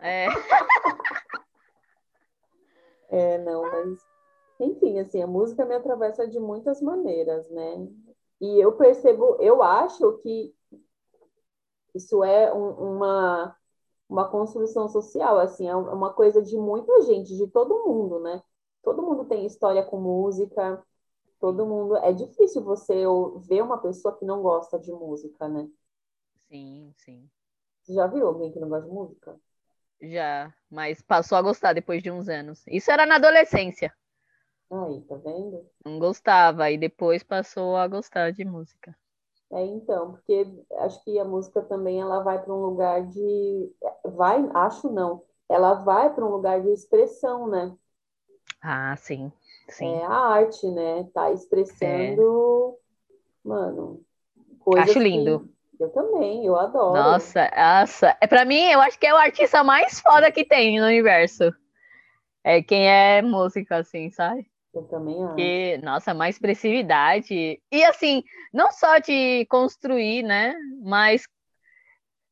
É. 0.00 0.26
é, 3.10 3.36
não, 3.38 3.62
mas 3.62 3.98
enfim, 4.58 4.98
assim, 4.98 5.22
a 5.22 5.26
música 5.26 5.64
me 5.64 5.74
atravessa 5.74 6.26
de 6.26 6.38
muitas 6.38 6.80
maneiras, 6.80 7.48
né? 7.50 7.88
E 8.40 8.58
eu 8.58 8.72
percebo, 8.72 9.36
eu 9.40 9.62
acho 9.62 10.18
que 10.18 10.54
isso 11.94 12.22
é 12.24 12.52
um, 12.52 12.96
uma, 12.96 13.56
uma 14.10 14.28
construção 14.28 14.88
social, 14.88 15.38
assim, 15.38 15.68
é 15.68 15.76
uma 15.76 16.12
coisa 16.12 16.42
de 16.42 16.56
muita 16.58 17.02
gente, 17.02 17.36
de 17.36 17.46
todo 17.48 17.84
mundo, 17.86 18.20
né? 18.20 18.42
Todo 18.82 19.02
mundo 19.02 19.24
tem 19.26 19.46
história 19.46 19.84
com 19.84 20.00
música, 20.00 20.84
todo 21.40 21.66
mundo. 21.66 21.96
É 21.98 22.12
difícil 22.12 22.62
você 22.64 23.04
ver 23.48 23.62
uma 23.62 23.78
pessoa 23.78 24.16
que 24.18 24.24
não 24.24 24.42
gosta 24.42 24.78
de 24.78 24.92
música, 24.92 25.48
né? 25.48 25.68
Sim, 26.48 26.92
sim. 26.98 27.30
Você 27.82 27.92
já 27.92 28.06
viu 28.06 28.26
alguém 28.26 28.50
que 28.50 28.58
não 28.58 28.70
gosta 28.70 28.88
de 28.88 28.94
música? 28.94 29.38
Já, 30.02 30.54
mas 30.70 31.00
passou 31.02 31.38
a 31.38 31.42
gostar 31.42 31.72
depois 31.72 32.02
de 32.02 32.10
uns 32.10 32.28
anos. 32.28 32.62
Isso 32.66 32.90
era 32.90 33.06
na 33.06 33.16
adolescência. 33.16 33.94
Aí, 34.70 35.00
tá 35.02 35.14
vendo? 35.16 35.70
Não 35.84 35.98
gostava, 35.98 36.70
e 36.70 36.78
depois 36.78 37.22
passou 37.22 37.76
a 37.76 37.86
gostar 37.86 38.32
de 38.32 38.46
música. 38.46 38.96
É, 39.52 39.64
então, 39.66 40.12
porque 40.12 40.46
acho 40.78 41.02
que 41.02 41.18
a 41.18 41.24
música 41.24 41.60
também 41.62 42.00
ela 42.00 42.22
vai 42.22 42.40
para 42.40 42.54
um 42.54 42.62
lugar 42.62 43.04
de. 43.06 43.72
Vai, 44.04 44.48
acho 44.54 44.90
não. 44.90 45.22
Ela 45.48 45.74
vai 45.74 46.14
para 46.14 46.24
um 46.24 46.30
lugar 46.30 46.60
de 46.60 46.70
expressão, 46.70 47.48
né? 47.48 47.74
Ah, 48.62 48.94
sim. 48.96 49.32
sim. 49.68 49.86
É 49.86 50.04
a 50.04 50.12
arte, 50.12 50.70
né? 50.70 51.08
Tá 51.12 51.32
expressando, 51.32 52.76
é. 53.44 53.48
mano, 53.48 54.00
Acho 54.78 54.98
lindo. 54.98 55.40
Que... 55.40 55.60
Eu 55.84 55.88
também, 55.90 56.44
eu 56.44 56.56
adoro. 56.56 56.92
Nossa, 56.92 57.50
nossa. 57.56 58.16
É, 58.20 58.26
para 58.26 58.44
mim, 58.44 58.70
eu 58.70 58.80
acho 58.82 58.98
que 58.98 59.06
é 59.06 59.14
o 59.14 59.16
artista 59.16 59.64
mais 59.64 59.98
foda 59.98 60.30
que 60.30 60.44
tem 60.44 60.78
no 60.78 60.86
universo. 60.86 61.52
É 62.44 62.62
quem 62.62 62.86
é 62.86 63.22
música, 63.22 63.78
assim, 63.78 64.10
sabe? 64.10 64.49
Eu 64.72 64.82
também 64.84 65.22
acho. 65.24 65.34
Que, 65.34 65.80
nossa, 65.82 66.14
mais 66.14 66.36
expressividade. 66.36 67.60
E 67.72 67.84
assim, 67.84 68.22
não 68.52 68.70
só 68.70 68.98
de 68.98 69.44
construir, 69.46 70.22
né? 70.22 70.54
Mas 70.82 71.24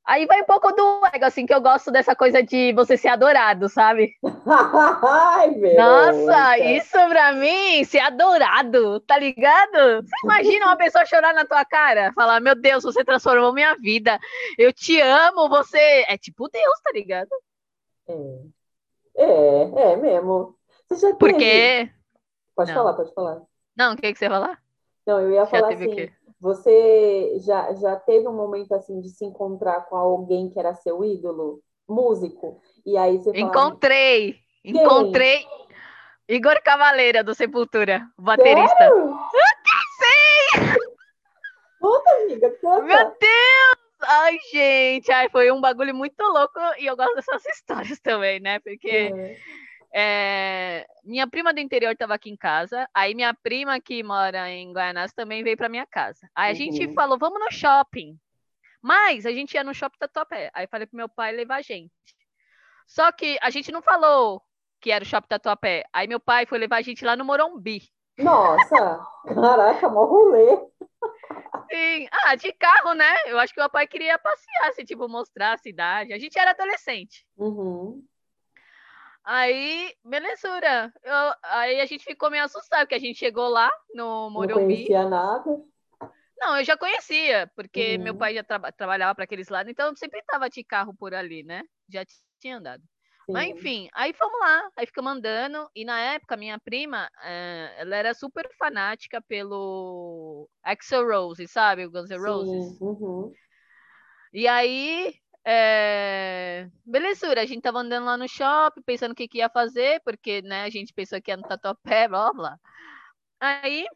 aí 0.06 0.24
vai 0.24 0.40
um 0.40 0.44
pouco 0.44 0.72
do 0.72 1.02
ego, 1.12 1.24
assim, 1.24 1.44
que 1.44 1.52
eu 1.52 1.60
gosto 1.60 1.90
dessa 1.90 2.14
coisa 2.14 2.40
de 2.40 2.72
você 2.72 2.96
ser 2.96 3.08
adorado, 3.08 3.68
sabe? 3.68 4.12
Ai, 5.02 5.50
meu 5.50 5.74
Nossa, 5.74 6.58
isso 6.58 6.92
pra 7.08 7.32
mim, 7.32 7.84
ser 7.84 7.98
adorado, 7.98 9.00
tá 9.00 9.18
ligado? 9.18 10.02
Você 10.02 10.16
imagina 10.24 10.66
uma 10.66 10.76
pessoa 10.76 11.04
chorar 11.04 11.34
na 11.34 11.44
tua 11.44 11.64
cara, 11.64 12.12
falar, 12.14 12.40
meu 12.40 12.54
Deus, 12.54 12.84
você 12.84 13.04
transformou 13.04 13.52
minha 13.52 13.74
vida, 13.74 14.18
eu 14.56 14.72
te 14.72 15.00
amo, 15.00 15.48
você. 15.48 16.04
É 16.08 16.16
tipo 16.16 16.48
Deus, 16.48 16.80
tá 16.84 16.92
ligado? 16.92 17.28
É, 19.16 19.24
é, 19.24 19.92
é 19.92 19.96
mesmo. 19.96 20.54
Você 20.88 21.08
já 21.08 21.14
Porque. 21.16 21.90
Pode 22.58 22.72
não. 22.72 22.78
falar, 22.82 22.94
pode 22.94 23.14
falar. 23.14 23.42
Não, 23.76 23.92
o 23.92 23.96
que, 23.96 24.12
que 24.12 24.18
você 24.18 24.24
ia 24.24 24.30
falar? 24.32 24.60
Não, 25.06 25.20
eu 25.20 25.30
ia 25.30 25.46
falar 25.46 25.68
assim, 25.68 26.10
você 26.40 27.38
já, 27.38 27.72
já 27.74 27.94
teve 27.94 28.26
um 28.26 28.32
momento 28.32 28.72
assim 28.74 29.00
de 29.00 29.10
se 29.10 29.24
encontrar 29.24 29.82
com 29.82 29.94
alguém 29.94 30.50
que 30.50 30.58
era 30.58 30.74
seu 30.74 31.04
ídolo, 31.04 31.62
músico, 31.88 32.60
e 32.84 32.96
aí 32.96 33.16
você 33.16 33.30
Encontrei! 33.38 34.40
Quem? 34.64 34.74
Encontrei 34.74 35.46
Igor 36.28 36.60
Cavaleira, 36.64 37.22
do 37.22 37.32
Sepultura, 37.32 38.04
baterista. 38.18 38.76
Sério? 38.76 39.18
Sim! 40.00 40.78
Conta, 41.80 42.10
amiga. 42.10 42.52
Meu 42.60 43.04
Deus! 43.20 43.88
Ai, 44.02 44.36
gente, 44.50 45.12
ai, 45.12 45.28
foi 45.30 45.52
um 45.52 45.60
bagulho 45.60 45.94
muito 45.94 46.20
louco 46.24 46.58
e 46.80 46.86
eu 46.86 46.96
gosto 46.96 47.14
dessas 47.14 47.46
histórias 47.46 48.00
também, 48.00 48.40
né? 48.40 48.58
Porque 48.58 49.12
é. 49.14 49.36
É, 49.92 50.86
minha 51.02 51.26
prima 51.26 51.52
do 51.52 51.60
interior 51.60 51.92
estava 51.92 52.14
aqui 52.14 52.30
em 52.30 52.36
casa, 52.36 52.88
aí 52.92 53.14
minha 53.14 53.32
prima 53.32 53.80
que 53.80 54.02
mora 54.02 54.50
em 54.50 54.72
Guaianás 54.72 55.12
também 55.12 55.42
veio 55.42 55.56
para 55.56 55.68
minha 55.68 55.86
casa. 55.86 56.28
Aí 56.34 56.50
a 56.50 56.52
uhum. 56.52 56.72
gente 56.72 56.94
falou, 56.94 57.18
vamos 57.18 57.40
no 57.40 57.50
shopping. 57.50 58.18
Mas 58.82 59.26
a 59.26 59.32
gente 59.32 59.54
ia 59.54 59.64
no 59.64 59.74
shopping 59.74 59.98
Tatuapé. 59.98 60.50
Aí 60.54 60.66
falei 60.66 60.86
pro 60.86 60.96
meu 60.96 61.08
pai 61.08 61.32
levar 61.32 61.56
a 61.56 61.62
gente. 61.62 61.92
Só 62.86 63.10
que 63.12 63.38
a 63.42 63.50
gente 63.50 63.72
não 63.72 63.82
falou 63.82 64.42
que 64.80 64.90
era 64.90 65.02
o 65.02 65.06
shopping 65.06 65.28
Tatuapé. 65.28 65.84
Aí 65.92 66.06
meu 66.06 66.20
pai 66.20 66.46
foi 66.46 66.58
levar 66.58 66.76
a 66.76 66.82
gente 66.82 67.04
lá 67.04 67.16
no 67.16 67.24
Morumbi. 67.24 67.82
Nossa, 68.18 69.00
caraca, 69.26 69.88
mó 69.88 70.04
rolê. 70.04 70.56
Sim, 71.70 72.08
ah, 72.24 72.34
de 72.34 72.52
carro, 72.52 72.94
né? 72.94 73.14
Eu 73.26 73.38
acho 73.38 73.52
que 73.52 73.60
o 73.60 73.62
meu 73.62 73.70
pai 73.70 73.86
queria 73.86 74.18
passear, 74.18 74.68
assim, 74.68 74.84
tipo, 74.84 75.08
mostrar 75.08 75.52
a 75.52 75.58
cidade. 75.58 76.12
A 76.12 76.18
gente 76.18 76.38
era 76.38 76.50
adolescente. 76.50 77.26
Uhum. 77.36 78.02
Aí, 79.30 79.92
belezura. 80.02 80.90
Eu, 81.04 81.34
aí 81.42 81.82
a 81.82 81.84
gente 81.84 82.02
ficou 82.02 82.30
meio 82.30 82.44
assustado, 82.44 82.80
porque 82.80 82.94
a 82.94 82.98
gente 82.98 83.18
chegou 83.18 83.46
lá 83.50 83.70
no 83.94 84.30
Morumbi. 84.30 84.54
Não 84.54 84.64
conhecia 84.64 85.06
nada? 85.06 85.62
Não, 86.38 86.56
eu 86.56 86.64
já 86.64 86.78
conhecia, 86.78 87.50
porque 87.54 87.96
uhum. 87.96 88.04
meu 88.04 88.16
pai 88.16 88.32
já 88.32 88.42
tra 88.42 88.72
trabalhava 88.72 89.14
para 89.14 89.24
aqueles 89.24 89.50
lados, 89.50 89.70
então 89.70 89.88
eu 89.88 89.96
sempre 89.96 90.20
estava 90.20 90.48
de 90.48 90.64
carro 90.64 90.94
por 90.94 91.12
ali, 91.12 91.42
né? 91.42 91.62
Já 91.90 92.06
tinha 92.40 92.56
andado. 92.56 92.80
Sim. 93.26 93.32
Mas 93.34 93.50
enfim, 93.50 93.90
aí 93.92 94.14
fomos 94.14 94.40
lá, 94.40 94.70
aí 94.74 94.86
ficamos 94.86 95.12
andando, 95.12 95.68
e 95.76 95.84
na 95.84 96.00
época 96.00 96.34
minha 96.34 96.58
prima, 96.58 97.10
é, 97.22 97.74
ela 97.76 97.96
era 97.96 98.14
super 98.14 98.48
fanática 98.58 99.20
pelo 99.20 100.48
Axel 100.62 101.06
Rose, 101.06 101.46
sabe? 101.48 101.84
O 101.84 101.90
Guns 101.90 102.08
N' 102.08 102.16
Roses. 102.16 102.80
Uhum. 102.80 103.30
E 104.32 104.48
aí 104.48 105.14
é... 105.50 106.68
Belezura, 106.84 107.40
a 107.40 107.46
gente 107.46 107.62
tava 107.62 107.78
andando 107.78 108.04
lá 108.04 108.18
no 108.18 108.28
shopping, 108.28 108.82
pensando 108.82 109.12
o 109.12 109.14
que, 109.14 109.26
que 109.26 109.38
ia 109.38 109.48
fazer, 109.48 109.98
porque 110.04 110.42
né, 110.42 110.64
a 110.64 110.68
gente 110.68 110.92
pensou 110.92 111.22
que 111.22 111.30
ia 111.30 111.38
no 111.38 111.42
tatuapé, 111.42 112.06
blá 112.08 112.30
blá. 112.34 112.58
Aí, 113.40 113.86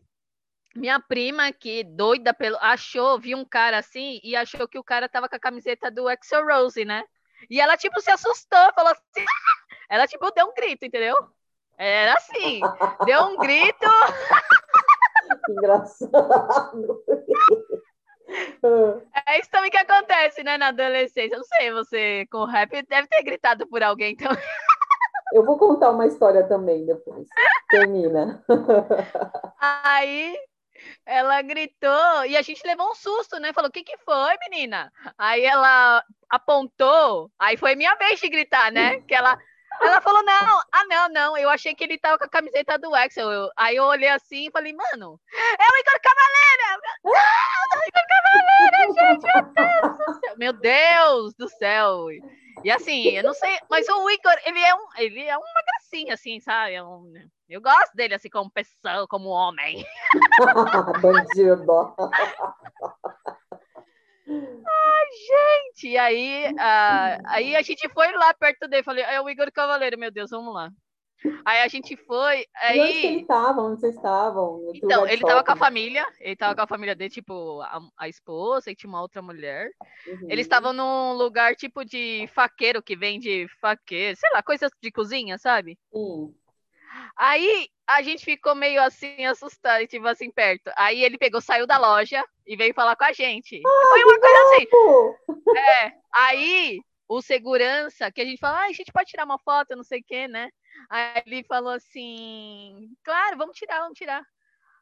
minha 0.74 0.98
prima, 0.98 1.52
que 1.52 1.84
doida 1.84 2.32
pelo. 2.32 2.56
achou, 2.58 3.18
viu 3.18 3.36
um 3.36 3.44
cara 3.44 3.76
assim 3.76 4.18
e 4.24 4.34
achou 4.34 4.66
que 4.66 4.78
o 4.78 4.84
cara 4.84 5.10
tava 5.10 5.28
com 5.28 5.36
a 5.36 5.40
camiseta 5.40 5.90
do 5.90 6.08
Axel 6.08 6.46
Rose, 6.46 6.86
né? 6.86 7.04
E 7.50 7.60
ela, 7.60 7.76
tipo, 7.76 8.00
se 8.00 8.10
assustou, 8.10 8.72
falou 8.74 8.92
assim. 8.92 9.26
ela, 9.90 10.06
tipo, 10.06 10.30
deu 10.30 10.46
um 10.46 10.54
grito, 10.54 10.86
entendeu? 10.86 11.16
Era 11.76 12.14
assim, 12.14 12.60
deu 13.04 13.24
um 13.24 13.36
grito. 13.36 13.86
Que 15.46 15.52
engraçado. 15.52 17.04
É 19.26 19.38
isso 19.38 19.50
também 19.50 19.70
que 19.70 19.76
acontece, 19.76 20.42
né, 20.42 20.56
na 20.56 20.68
adolescência. 20.68 21.34
Eu 21.34 21.38
não 21.38 21.44
sei, 21.44 21.72
você 21.72 22.26
com 22.30 22.44
rap 22.44 22.70
deve 22.88 23.08
ter 23.08 23.22
gritado 23.22 23.66
por 23.66 23.82
alguém 23.82 24.16
também. 24.16 24.36
Eu 25.32 25.44
vou 25.46 25.56
contar 25.56 25.90
uma 25.90 26.06
história 26.06 26.46
também 26.46 26.84
depois. 26.84 27.26
Termina. 27.70 28.44
Aí 29.58 30.36
ela 31.06 31.40
gritou 31.42 32.24
e 32.26 32.36
a 32.36 32.42
gente 32.42 32.66
levou 32.66 32.90
um 32.90 32.94
susto, 32.94 33.38
né? 33.38 33.52
Falou: 33.52 33.70
o 33.70 33.72
que, 33.72 33.82
que 33.82 33.96
foi, 33.98 34.36
menina? 34.50 34.92
Aí 35.16 35.44
ela 35.44 36.04
apontou, 36.28 37.30
aí 37.38 37.56
foi 37.56 37.74
minha 37.74 37.94
vez 37.96 38.20
de 38.20 38.28
gritar, 38.28 38.70
né? 38.70 39.00
Que 39.02 39.14
ela. 39.14 39.38
Ela 39.80 40.02
falou, 40.02 40.22
não, 40.22 40.60
ah, 40.70 40.84
não, 40.86 41.08
não, 41.08 41.36
eu 41.36 41.48
achei 41.48 41.74
que 41.74 41.82
ele 41.82 41.98
tava 41.98 42.18
com 42.18 42.24
a 42.24 42.28
camiseta 42.28 42.78
do 42.78 42.94
Axel. 42.94 43.30
Eu, 43.30 43.48
aí 43.56 43.76
eu 43.76 43.84
olhei 43.84 44.10
assim 44.10 44.46
e 44.46 44.50
falei, 44.50 44.70
mano, 44.70 45.18
é 45.34 45.64
o 45.64 45.78
Igor 45.80 45.98
Cavaleira! 46.02 46.80
Não, 47.02 47.14
é 47.14 47.78
o 47.78 47.88
Igor 47.88 48.06
Cavaleira, 48.06 48.11
gente, 48.92 49.26
meu 49.26 49.42
Deus 49.52 49.96
do 49.96 50.14
céu! 50.14 50.36
Meu 50.36 50.52
Deus 50.52 51.34
do 51.34 51.48
céu! 51.48 52.06
E 52.64 52.70
assim, 52.70 53.08
eu 53.08 53.24
não 53.24 53.34
sei, 53.34 53.58
mas 53.68 53.88
o 53.88 54.10
Igor, 54.10 54.34
ele 54.44 54.60
é, 54.60 54.74
um, 54.74 54.86
ele 54.98 55.22
é 55.22 55.36
uma 55.36 55.62
gracinha, 55.66 56.14
assim, 56.14 56.38
sabe? 56.40 56.74
É 56.74 56.82
um, 56.82 57.12
eu 57.48 57.60
gosto 57.60 57.92
dele, 57.94 58.14
assim, 58.14 58.28
como 58.28 58.50
pessoa, 58.50 59.06
como 59.08 59.28
homem. 59.30 59.84
Bandido. 61.02 61.94
Ai, 64.28 65.06
gente, 65.26 65.88
e 65.88 65.98
aí, 65.98 66.52
uh, 66.52 67.22
aí 67.26 67.56
a 67.56 67.62
gente 67.62 67.88
foi 67.88 68.12
lá 68.12 68.32
perto 68.34 68.68
dele, 68.68 68.84
falei, 68.84 69.04
é 69.04 69.20
o 69.20 69.28
Igor 69.28 69.50
Cavaleiro, 69.50 69.98
meu 69.98 70.10
Deus, 70.12 70.30
vamos 70.30 70.54
lá. 70.54 70.70
Aí 71.44 71.60
a 71.60 71.68
gente 71.68 71.96
foi. 71.96 72.46
Aí... 72.56 72.78
E 72.78 72.80
onde 72.80 72.92
que 73.00 73.06
ele 73.06 73.20
estava? 73.22 73.62
Onde 73.62 73.80
vocês 73.80 73.94
estavam? 73.94 74.70
Então, 74.74 75.06
ele 75.06 75.22
estava 75.22 75.44
com 75.44 75.52
a 75.52 75.56
família, 75.56 76.06
ele 76.20 76.32
estava 76.32 76.54
com 76.54 76.62
a 76.62 76.66
família 76.66 76.94
dele, 76.94 77.10
tipo, 77.10 77.60
a, 77.62 77.80
a 77.98 78.08
esposa 78.08 78.70
e 78.70 78.74
tinha 78.74 78.88
uma 78.88 79.00
outra 79.00 79.22
mulher. 79.22 79.70
Uhum. 80.06 80.28
Eles 80.30 80.46
estavam 80.46 80.72
num 80.72 81.12
lugar 81.14 81.54
tipo 81.54 81.84
de 81.84 82.28
faqueiro 82.34 82.82
que 82.82 82.96
vende 82.96 83.46
faqueiro, 83.60 84.16
sei 84.18 84.30
lá, 84.32 84.42
coisas 84.42 84.70
de 84.80 84.90
cozinha, 84.90 85.38
sabe? 85.38 85.78
Sim. 85.92 86.34
Aí 87.16 87.68
a 87.86 88.02
gente 88.02 88.24
ficou 88.24 88.54
meio 88.54 88.82
assim, 88.82 89.24
assustado, 89.24 89.86
tipo 89.86 90.06
assim, 90.06 90.30
perto. 90.30 90.70
Aí 90.76 91.02
ele 91.02 91.18
pegou, 91.18 91.40
saiu 91.40 91.66
da 91.66 91.78
loja 91.78 92.24
e 92.46 92.56
veio 92.56 92.74
falar 92.74 92.96
com 92.96 93.04
a 93.04 93.12
gente. 93.12 93.60
Ah, 93.64 93.88
Foi 93.90 94.04
uma 94.04 94.20
coisa 94.20 94.38
louco! 94.38 95.18
assim. 95.28 95.58
É, 95.58 95.92
aí 96.12 96.80
o 97.08 97.20
segurança, 97.20 98.10
que 98.10 98.20
a 98.20 98.24
gente 98.24 98.38
fala, 98.38 98.60
ah, 98.60 98.66
a 98.66 98.72
gente 98.72 98.92
pode 98.92 99.10
tirar 99.10 99.24
uma 99.24 99.38
foto, 99.38 99.76
não 99.76 99.84
sei 99.84 100.00
o 100.00 100.04
quê, 100.04 100.26
né? 100.26 100.48
Aí 100.90 101.22
ele 101.26 101.44
falou 101.44 101.72
assim: 101.72 102.90
claro, 103.02 103.36
vamos 103.36 103.56
tirar, 103.56 103.80
vamos 103.80 103.98
tirar. 103.98 104.22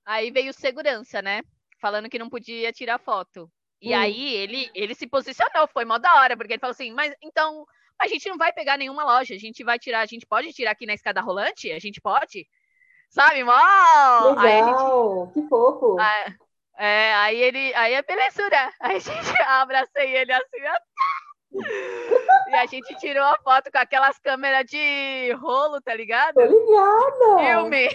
Aí 0.04 0.30
veio 0.30 0.52
segurança, 0.52 1.23
né? 1.23 1.42
Falando 1.80 2.09
que 2.09 2.18
não 2.18 2.28
podia 2.28 2.73
tirar 2.73 2.99
foto. 2.99 3.50
E 3.80 3.94
hum. 3.94 3.99
aí 3.99 4.35
ele, 4.35 4.70
ele 4.75 4.94
se 4.94 5.06
posicionou, 5.06 5.68
foi 5.68 5.85
mó 5.85 5.99
da 5.99 6.14
hora, 6.16 6.37
porque 6.37 6.54
ele 6.54 6.61
falou 6.61 6.73
assim: 6.73 6.92
mas 6.92 7.14
então 7.23 7.66
a 7.99 8.09
gente 8.09 8.28
não 8.28 8.38
vai 8.38 8.52
pegar 8.52 8.76
nenhuma 8.76 9.04
loja, 9.04 9.35
a 9.35 9.38
gente 9.38 9.62
vai 9.62 9.78
tirar, 9.78 10.00
a 10.00 10.06
gente 10.06 10.26
pode 10.26 10.52
tirar 10.52 10.70
aqui 10.70 10.87
na 10.87 10.94
escada 10.94 11.20
rolante? 11.20 11.70
A 11.70 11.78
gente 11.78 12.00
pode? 12.00 12.49
Sabe, 13.11 13.42
mó? 13.44 13.52
Legal, 14.40 15.26
gente, 15.26 15.35
que 15.35 15.49
fofo. 15.49 15.97
Aí, 15.99 16.35
é, 16.78 17.14
aí 17.14 17.37
ele, 17.37 17.75
aí 17.75 17.94
é 17.94 18.02
belezura. 18.02 18.73
Aí 18.80 18.97
a 18.97 18.99
gente 18.99 19.11
abracei 19.42 20.16
ele 20.16 20.32
assim, 20.32 20.61
e 21.52 22.54
a 22.54 22.66
gente 22.66 22.95
tirou 22.97 23.25
a 23.25 23.37
foto 23.42 23.71
com 23.71 23.78
aquelas 23.78 24.19
câmeras 24.19 24.66
de 24.66 25.33
rolo, 25.33 25.80
tá 25.80 25.95
ligado? 25.95 26.35
Tô 26.35 26.42
ligada! 26.42 27.38
Filme! 27.38 27.88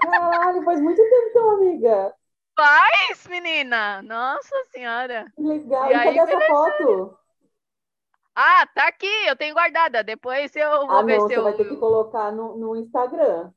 Caralho, 0.00 0.62
faz 0.64 0.80
muito 0.80 0.96
tempo 0.96 1.26
então, 1.30 1.50
amiga. 1.52 2.14
Faz, 2.56 3.26
menina! 3.28 4.02
Nossa 4.02 4.54
senhora! 4.70 5.26
Que 5.34 5.42
legal! 5.42 5.88
E, 5.88 5.92
e 5.92 5.94
aí, 5.94 6.14
cadê 6.16 6.34
essa 6.34 6.46
foto? 6.46 7.18
Ah, 8.34 8.66
tá 8.74 8.88
aqui, 8.88 9.26
eu 9.26 9.36
tenho 9.36 9.54
guardada. 9.54 10.02
Depois 10.02 10.54
eu 10.56 10.86
vou 10.86 10.98
ah, 10.98 11.02
ver 11.02 11.18
não, 11.18 11.28
se 11.28 11.34
você 11.34 11.38
eu. 11.38 11.42
vai 11.42 11.52
ter 11.52 11.68
que 11.68 11.76
colocar 11.76 12.32
no, 12.32 12.56
no 12.56 12.76
Instagram. 12.76 13.50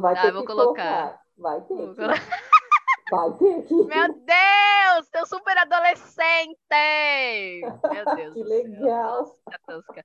Vai 0.00 0.14
ah, 0.14 0.22
ter 0.22 0.32
vou 0.32 0.42
que 0.42 0.48
colocar. 0.48 0.82
colocar. 0.82 1.20
Vai 1.36 1.60
ter. 1.62 1.74
Vou 1.74 1.94
que. 1.94 2.57
Vai 3.10 3.32
ter 3.38 3.62
que. 3.64 3.74
Meu 3.74 4.12
Deus! 4.12 5.08
Teu 5.10 5.26
super 5.26 5.56
adolescente! 5.56 6.58
Meu 7.90 8.04
Deus. 8.16 8.34
que 8.34 8.42
legal. 8.44 9.24
Tosca, 9.66 10.04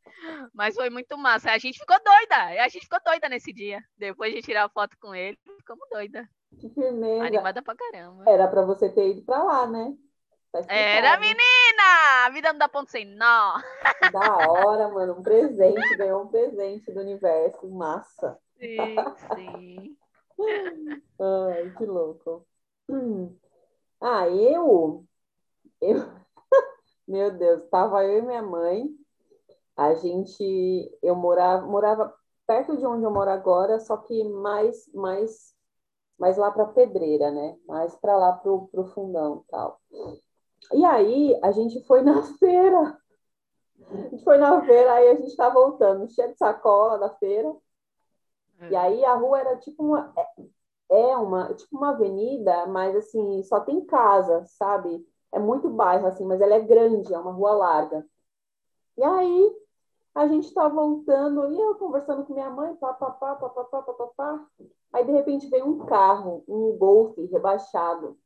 Mas 0.54 0.76
foi 0.76 0.90
muito 0.90 1.18
massa. 1.18 1.52
A 1.52 1.58
gente 1.58 1.80
ficou 1.80 1.98
doida. 2.04 2.64
A 2.64 2.68
gente 2.70 2.84
ficou 2.84 3.00
doida 3.06 3.28
nesse 3.30 3.52
dia. 3.52 3.80
Depois 3.98 4.34
de 4.34 4.42
tirar 4.42 4.66
a 4.66 4.70
foto 4.70 4.96
com 5.02 5.14
ele, 5.14 5.38
ficamos 5.58 5.88
doida. 5.92 6.28
Que 6.60 6.70
firmeza. 6.70 7.26
Animada 7.26 7.62
pra 7.62 7.76
caramba. 7.76 8.24
Era 8.28 8.48
pra 8.48 8.62
você 8.62 8.90
ter 8.90 9.10
ido 9.10 9.24
pra 9.24 9.44
lá, 9.44 9.68
né? 9.68 9.94
Era, 10.70 11.18
menina! 11.18 12.26
A 12.26 12.30
vida 12.30 12.52
não 12.54 12.60
dá 12.60 12.70
ponto 12.70 12.92
sem 12.92 13.06
nó. 13.06 13.60
Da 14.12 14.48
hora, 14.48 14.88
mano. 14.90 15.14
Um 15.20 15.24
presente. 15.24 15.98
Ganhou 15.98 16.24
um 16.24 16.28
presente 16.28 16.92
do 16.92 17.00
universo. 17.02 17.68
Massa. 17.72 18.38
Sim, 18.60 18.96
sim. 19.36 19.98
Ai, 21.20 21.74
que 21.76 21.86
louco. 21.86 22.46
Hum. 22.90 23.36
Ah, 24.02 24.28
eu, 24.30 25.06
eu, 25.82 25.96
meu 27.08 27.32
Deus, 27.32 27.64
estava 27.64 28.04
eu 28.06 28.20
e 28.20 28.22
minha 28.22 28.42
mãe. 28.42 28.90
A 29.76 29.94
gente, 29.96 30.98
eu 31.02 31.16
morava, 31.16 31.66
morava 31.66 32.14
perto 32.46 32.78
de 32.78 32.86
onde 32.86 33.04
eu 33.04 33.12
moro 33.12 33.30
agora, 33.30 33.80
só 33.80 33.98
que 33.98 34.24
mais, 34.26 34.88
mais, 34.94 35.56
mais 36.20 36.38
lá 36.38 36.52
para 36.52 36.68
Pedreira, 36.68 37.32
né? 37.32 37.58
Mais 37.66 37.96
para 37.96 38.16
lá 38.18 38.34
pro, 38.34 38.68
pro 38.68 38.86
fundão, 38.88 39.44
tal. 39.50 39.82
E 40.74 40.86
aí 40.86 41.40
a 41.44 41.52
gente 41.52 41.84
foi 41.86 42.02
na 42.02 42.22
feira. 42.38 42.98
A 43.90 43.98
gente 44.10 44.24
foi 44.24 44.38
na 44.38 44.64
feira, 44.66 44.94
aí 44.94 45.10
a 45.10 45.16
gente 45.16 45.36
tá 45.36 45.50
voltando, 45.50 46.10
cheio 46.12 46.32
de 46.32 46.38
sacola 46.38 46.98
da 47.00 47.10
feira. 47.16 47.54
E 48.70 48.76
aí 48.76 49.04
a 49.04 49.16
rua 49.16 49.40
era 49.40 49.58
tipo 49.58 49.84
uma 49.84 50.14
é 50.94 51.18
uma, 51.18 51.50
é 51.50 51.54
tipo 51.56 51.78
uma 51.78 51.90
avenida, 51.92 52.66
mas 52.68 52.96
assim, 52.96 53.44
só 53.44 53.60
tem 53.60 53.84
casa, 53.86 54.46
sabe? 54.46 55.06
É 55.32 55.40
muito 55.40 55.70
bairro, 55.70 56.06
assim, 56.08 56.26
mas 56.26 56.40
ela 56.42 56.54
é 56.56 56.60
grande, 56.60 57.14
é 57.14 57.18
uma 57.20 57.32
rua 57.32 57.54
larga. 57.54 58.06
E 58.98 59.04
aí, 59.04 59.56
a 60.14 60.28
gente 60.28 60.48
está 60.48 60.68
voltando, 60.68 61.52
e 61.52 61.60
eu 61.60 61.76
conversando 61.76 62.24
com 62.26 62.34
minha 62.34 62.50
mãe, 62.50 62.76
papapá, 62.76 63.36
papapá, 63.36 63.82
papapá. 63.82 64.46
Aí, 64.94 65.04
de 65.06 65.12
repente, 65.12 65.50
veio 65.50 65.66
um 65.66 65.86
carro, 65.86 66.44
um 66.48 66.78
golfe 66.78 67.26
rebaixado. 67.26 68.18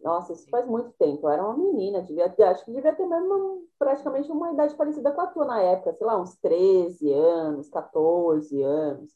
Nossa, 0.00 0.32
isso 0.32 0.50
faz 0.50 0.66
muito 0.66 0.90
tempo. 0.98 1.26
Eu 1.26 1.30
era 1.30 1.44
uma 1.44 1.56
menina, 1.56 2.02
devia 2.02 2.28
ter, 2.28 2.42
acho 2.42 2.64
que 2.64 2.72
devia 2.72 2.92
ter 2.92 3.06
mesmo 3.06 3.68
praticamente 3.78 4.30
uma 4.32 4.52
idade 4.52 4.74
parecida 4.74 5.12
com 5.12 5.20
a 5.20 5.26
tua 5.28 5.44
na 5.44 5.62
época, 5.62 5.92
sei 5.94 6.06
lá, 6.06 6.20
uns 6.20 6.36
13 6.38 7.12
anos, 7.12 7.68
14 7.68 8.60
anos, 8.62 9.12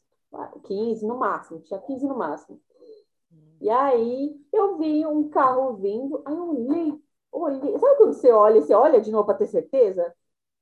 15 0.63 1.05
no 1.05 1.17
máximo, 1.17 1.59
tinha 1.59 1.79
15 1.79 2.07
no 2.07 2.17
máximo. 2.17 2.61
E 3.59 3.69
aí 3.69 4.35
eu 4.53 4.77
vi 4.77 5.05
um 5.05 5.29
carro 5.29 5.73
vindo, 5.77 6.21
aí 6.25 6.35
eu 6.35 6.49
olhei, 6.49 7.01
olhei. 7.31 7.77
Sabe 7.79 7.97
quando 7.97 8.13
você 8.13 8.31
olha, 8.31 8.61
você 8.61 8.73
olha 8.73 9.01
de 9.01 9.11
novo 9.11 9.25
para 9.25 9.37
ter 9.37 9.47
certeza? 9.47 10.13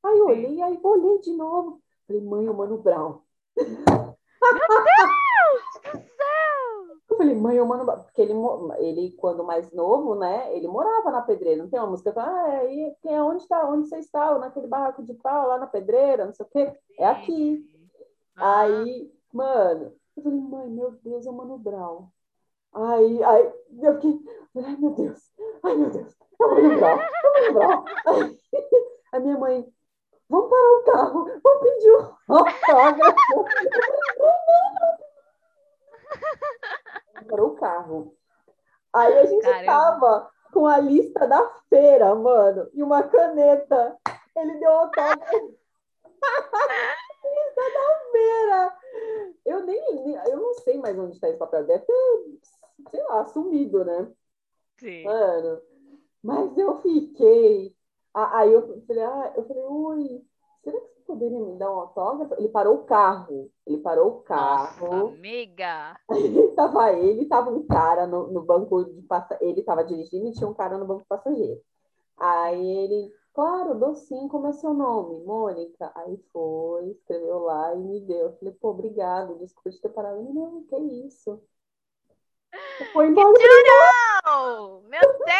Aí 0.03 0.19
eu 0.19 0.27
olhei, 0.27 0.61
aí 0.61 0.79
olhei 0.81 1.19
de 1.19 1.33
novo. 1.33 1.81
Falei, 2.07 2.21
mãe, 2.21 2.47
o 2.47 2.53
Mano 2.53 2.77
Brown. 2.77 3.19
Meu 3.57 3.65
Deus 4.83 5.83
do 5.83 5.99
céu! 5.99 6.97
Eu 7.09 7.17
falei, 7.17 7.35
mãe, 7.35 7.59
o 7.59 7.65
Mano 7.65 7.85
Brown. 7.85 8.03
Porque 8.03 8.21
ele, 8.21 8.33
ele, 8.77 9.11
quando 9.13 9.43
mais 9.43 9.71
novo, 9.71 10.15
né, 10.15 10.55
ele 10.55 10.67
morava 10.67 11.09
na 11.11 11.21
pedreira. 11.23 11.61
Não 11.61 11.69
tem 11.69 11.79
uma 11.79 11.89
música 11.89 12.11
que 12.11 12.15
fala, 12.15 12.31
ah, 12.31 12.57
aí, 12.59 12.95
é, 13.05 13.21
onde, 13.23 13.41
está, 13.41 13.67
onde 13.67 13.87
você 13.87 13.97
está? 13.97 14.37
Naquele 14.37 14.67
barraco 14.67 15.03
de 15.03 15.15
pau, 15.15 15.47
lá 15.47 15.57
na 15.57 15.67
pedreira, 15.67 16.25
não 16.25 16.33
sei 16.33 16.45
o 16.45 16.49
quê. 16.49 16.73
É 16.99 17.07
aqui. 17.07 17.67
Aí, 18.35 19.11
mano, 19.33 19.91
eu 20.15 20.23
falei, 20.23 20.39
mãe, 20.39 20.69
meu 20.69 20.91
Deus, 20.91 21.25
é 21.25 21.29
o 21.29 21.33
Mano 21.33 21.57
Brown. 21.57 22.07
Aí, 22.75 23.23
aí 23.23 23.53
eu 23.81 23.93
fiquei, 23.95 24.19
ai 24.57 24.75
meu 24.77 24.91
Deus, 24.91 25.33
ai 25.63 25.75
meu 25.75 25.89
Deus, 25.89 26.13
eu 26.37 26.49
vou 26.49 26.57
lembrar, 26.59 27.09
eu 27.23 27.31
vou 27.31 27.41
lembrar. 27.41 27.85
Aí, 28.05 28.39
a 29.13 29.19
minha 29.21 29.37
mãe, 29.37 29.73
vamos 30.29 30.49
parar 30.49 30.71
o 30.71 30.83
carro, 30.83 31.41
vamos 31.41 31.59
pedir 31.61 31.91
um 31.91 32.35
autógrafo. 32.35 33.45
Parou 37.29 37.47
o 37.47 37.55
carro. 37.55 38.15
Aí 38.93 39.19
a 39.19 39.25
gente 39.25 39.43
Caramba. 39.43 39.65
tava 39.65 40.31
com 40.51 40.67
a 40.67 40.77
lista 40.77 41.25
da 41.27 41.49
feira, 41.69 42.13
mano, 42.13 42.69
e 42.73 42.83
uma 42.83 43.03
caneta. 43.03 43.97
Ele 44.35 44.59
deu 44.59 44.71
autógrafo. 44.71 45.55
lista 47.23 47.61
da 47.73 48.11
feira. 48.11 48.77
Eu 49.45 49.63
nem, 49.63 50.15
eu 50.27 50.37
não 50.37 50.53
sei 50.55 50.77
mais 50.77 50.97
onde 50.99 51.13
está 51.13 51.29
esse 51.29 51.39
papel. 51.39 51.65
Deve 51.65 51.85
ter 51.85 51.93
sei 52.89 53.03
lá, 53.03 53.25
sumido, 53.25 53.83
né? 53.83 54.11
Sim. 54.77 55.03
Mano, 55.03 55.61
mas 56.23 56.57
eu 56.57 56.81
fiquei. 56.81 57.75
Aí 58.13 58.51
eu 58.51 58.81
falei, 58.87 59.03
ah, 59.03 59.33
eu 59.35 59.45
falei, 59.45 59.63
ui, 59.63 60.25
será 60.63 60.79
que 60.79 61.01
poderia 61.05 61.39
me 61.39 61.57
dar 61.57 61.71
um 61.71 61.79
autógrafo? 61.79 62.33
Ele 62.35 62.49
parou 62.49 62.75
o 62.75 62.83
carro. 62.85 63.51
Ele 63.65 63.77
parou 63.77 64.07
o 64.07 64.21
carro. 64.21 64.87
Nossa, 64.87 65.13
amiga! 65.13 65.99
tava 66.55 66.93
ele, 66.93 67.25
tava 67.25 67.51
um 67.51 67.65
cara 67.67 68.07
no, 68.07 68.27
no 68.27 68.41
banco 68.41 68.85
de 68.85 69.01
passageiro. 69.03 69.53
Ele 69.53 69.63
tava 69.63 69.83
dirigindo 69.83 70.27
e 70.27 70.31
tinha 70.31 70.49
um 70.49 70.53
cara 70.53 70.77
no 70.77 70.85
banco 70.85 71.01
de 71.01 71.07
passageiro. 71.07 71.61
Aí 72.17 72.65
ele, 72.65 73.13
claro, 73.33 73.77
dou 73.77 73.93
sim, 73.95 74.27
como 74.29 74.47
é 74.47 74.53
seu 74.53 74.73
nome? 74.73 75.23
Mônica. 75.25 75.91
Aí 75.95 76.17
foi, 76.31 76.91
escreveu 76.91 77.39
lá 77.39 77.75
e 77.75 77.79
me 77.79 77.99
deu. 78.01 78.27
Eu 78.27 78.37
falei, 78.37 78.53
pô, 78.53 78.69
obrigado, 78.69 79.37
desculpa 79.39 79.69
te 79.69 79.81
ter 79.81 79.89
parado. 79.89 80.19
Ele, 80.19 80.33
não, 80.33 80.63
que 80.63 80.75
isso. 81.05 81.41
Foi 82.93 83.07
embora. 83.07 83.33
Que 83.33 83.47
Meu 84.89 85.01
Deus! 85.01 85.35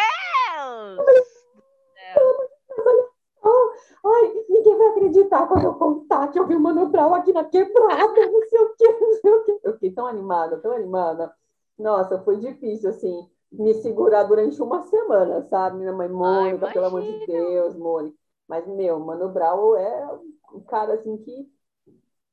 Ai, 4.04 4.44
ninguém 4.48 4.78
vai 4.78 4.88
acreditar 4.88 5.46
quando 5.48 5.64
eu 5.64 5.74
contar 5.74 6.28
que 6.28 6.38
eu 6.38 6.46
vi 6.46 6.54
o 6.54 6.60
Mano 6.60 6.86
Brown 6.86 7.12
aqui 7.14 7.32
na 7.32 7.44
quebrada, 7.44 8.26
não 8.30 8.42
sei 8.42 8.60
o 8.60 8.74
quê, 8.76 8.98
não 9.00 9.12
sei 9.14 9.32
o 9.32 9.44
quê. 9.44 9.60
Eu 9.64 9.72
fiquei 9.74 9.90
tão 9.90 10.06
animada, 10.06 10.58
tão 10.58 10.72
animada. 10.72 11.34
Nossa, 11.76 12.18
foi 12.20 12.36
difícil, 12.38 12.90
assim, 12.90 13.28
me 13.50 13.74
segurar 13.74 14.22
durante 14.24 14.60
uma 14.62 14.82
semana, 14.84 15.42
sabe? 15.42 15.78
Minha 15.78 15.92
mãe, 15.92 16.08
Mônica, 16.08 16.66
Ai, 16.66 16.72
pelo 16.72 16.86
amor 16.86 17.02
de 17.02 17.26
Deus, 17.26 17.74
Mônica. 17.76 18.16
Mas, 18.48 18.66
meu, 18.66 19.00
Mano 19.00 19.28
Brown 19.28 19.76
é 19.76 20.18
um 20.52 20.60
cara, 20.60 20.94
assim, 20.94 21.16
que... 21.18 21.50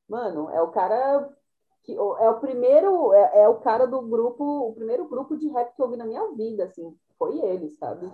Mano, 0.07 0.49
é 0.51 0.61
o 0.61 0.67
cara 0.67 1.27
que... 1.83 1.93
É 1.93 2.29
o 2.29 2.39
primeiro... 2.39 3.13
É, 3.13 3.43
é 3.43 3.47
o 3.47 3.59
cara 3.59 3.85
do 3.85 4.01
grupo... 4.01 4.69
O 4.69 4.73
primeiro 4.73 5.07
grupo 5.07 5.37
de 5.37 5.47
rap 5.49 5.75
que 5.75 5.81
eu 5.81 5.89
vi 5.89 5.97
na 5.97 6.05
minha 6.05 6.27
vida, 6.31 6.65
assim. 6.65 6.97
Foi 7.17 7.39
ele, 7.39 7.69
sabe? 7.69 8.11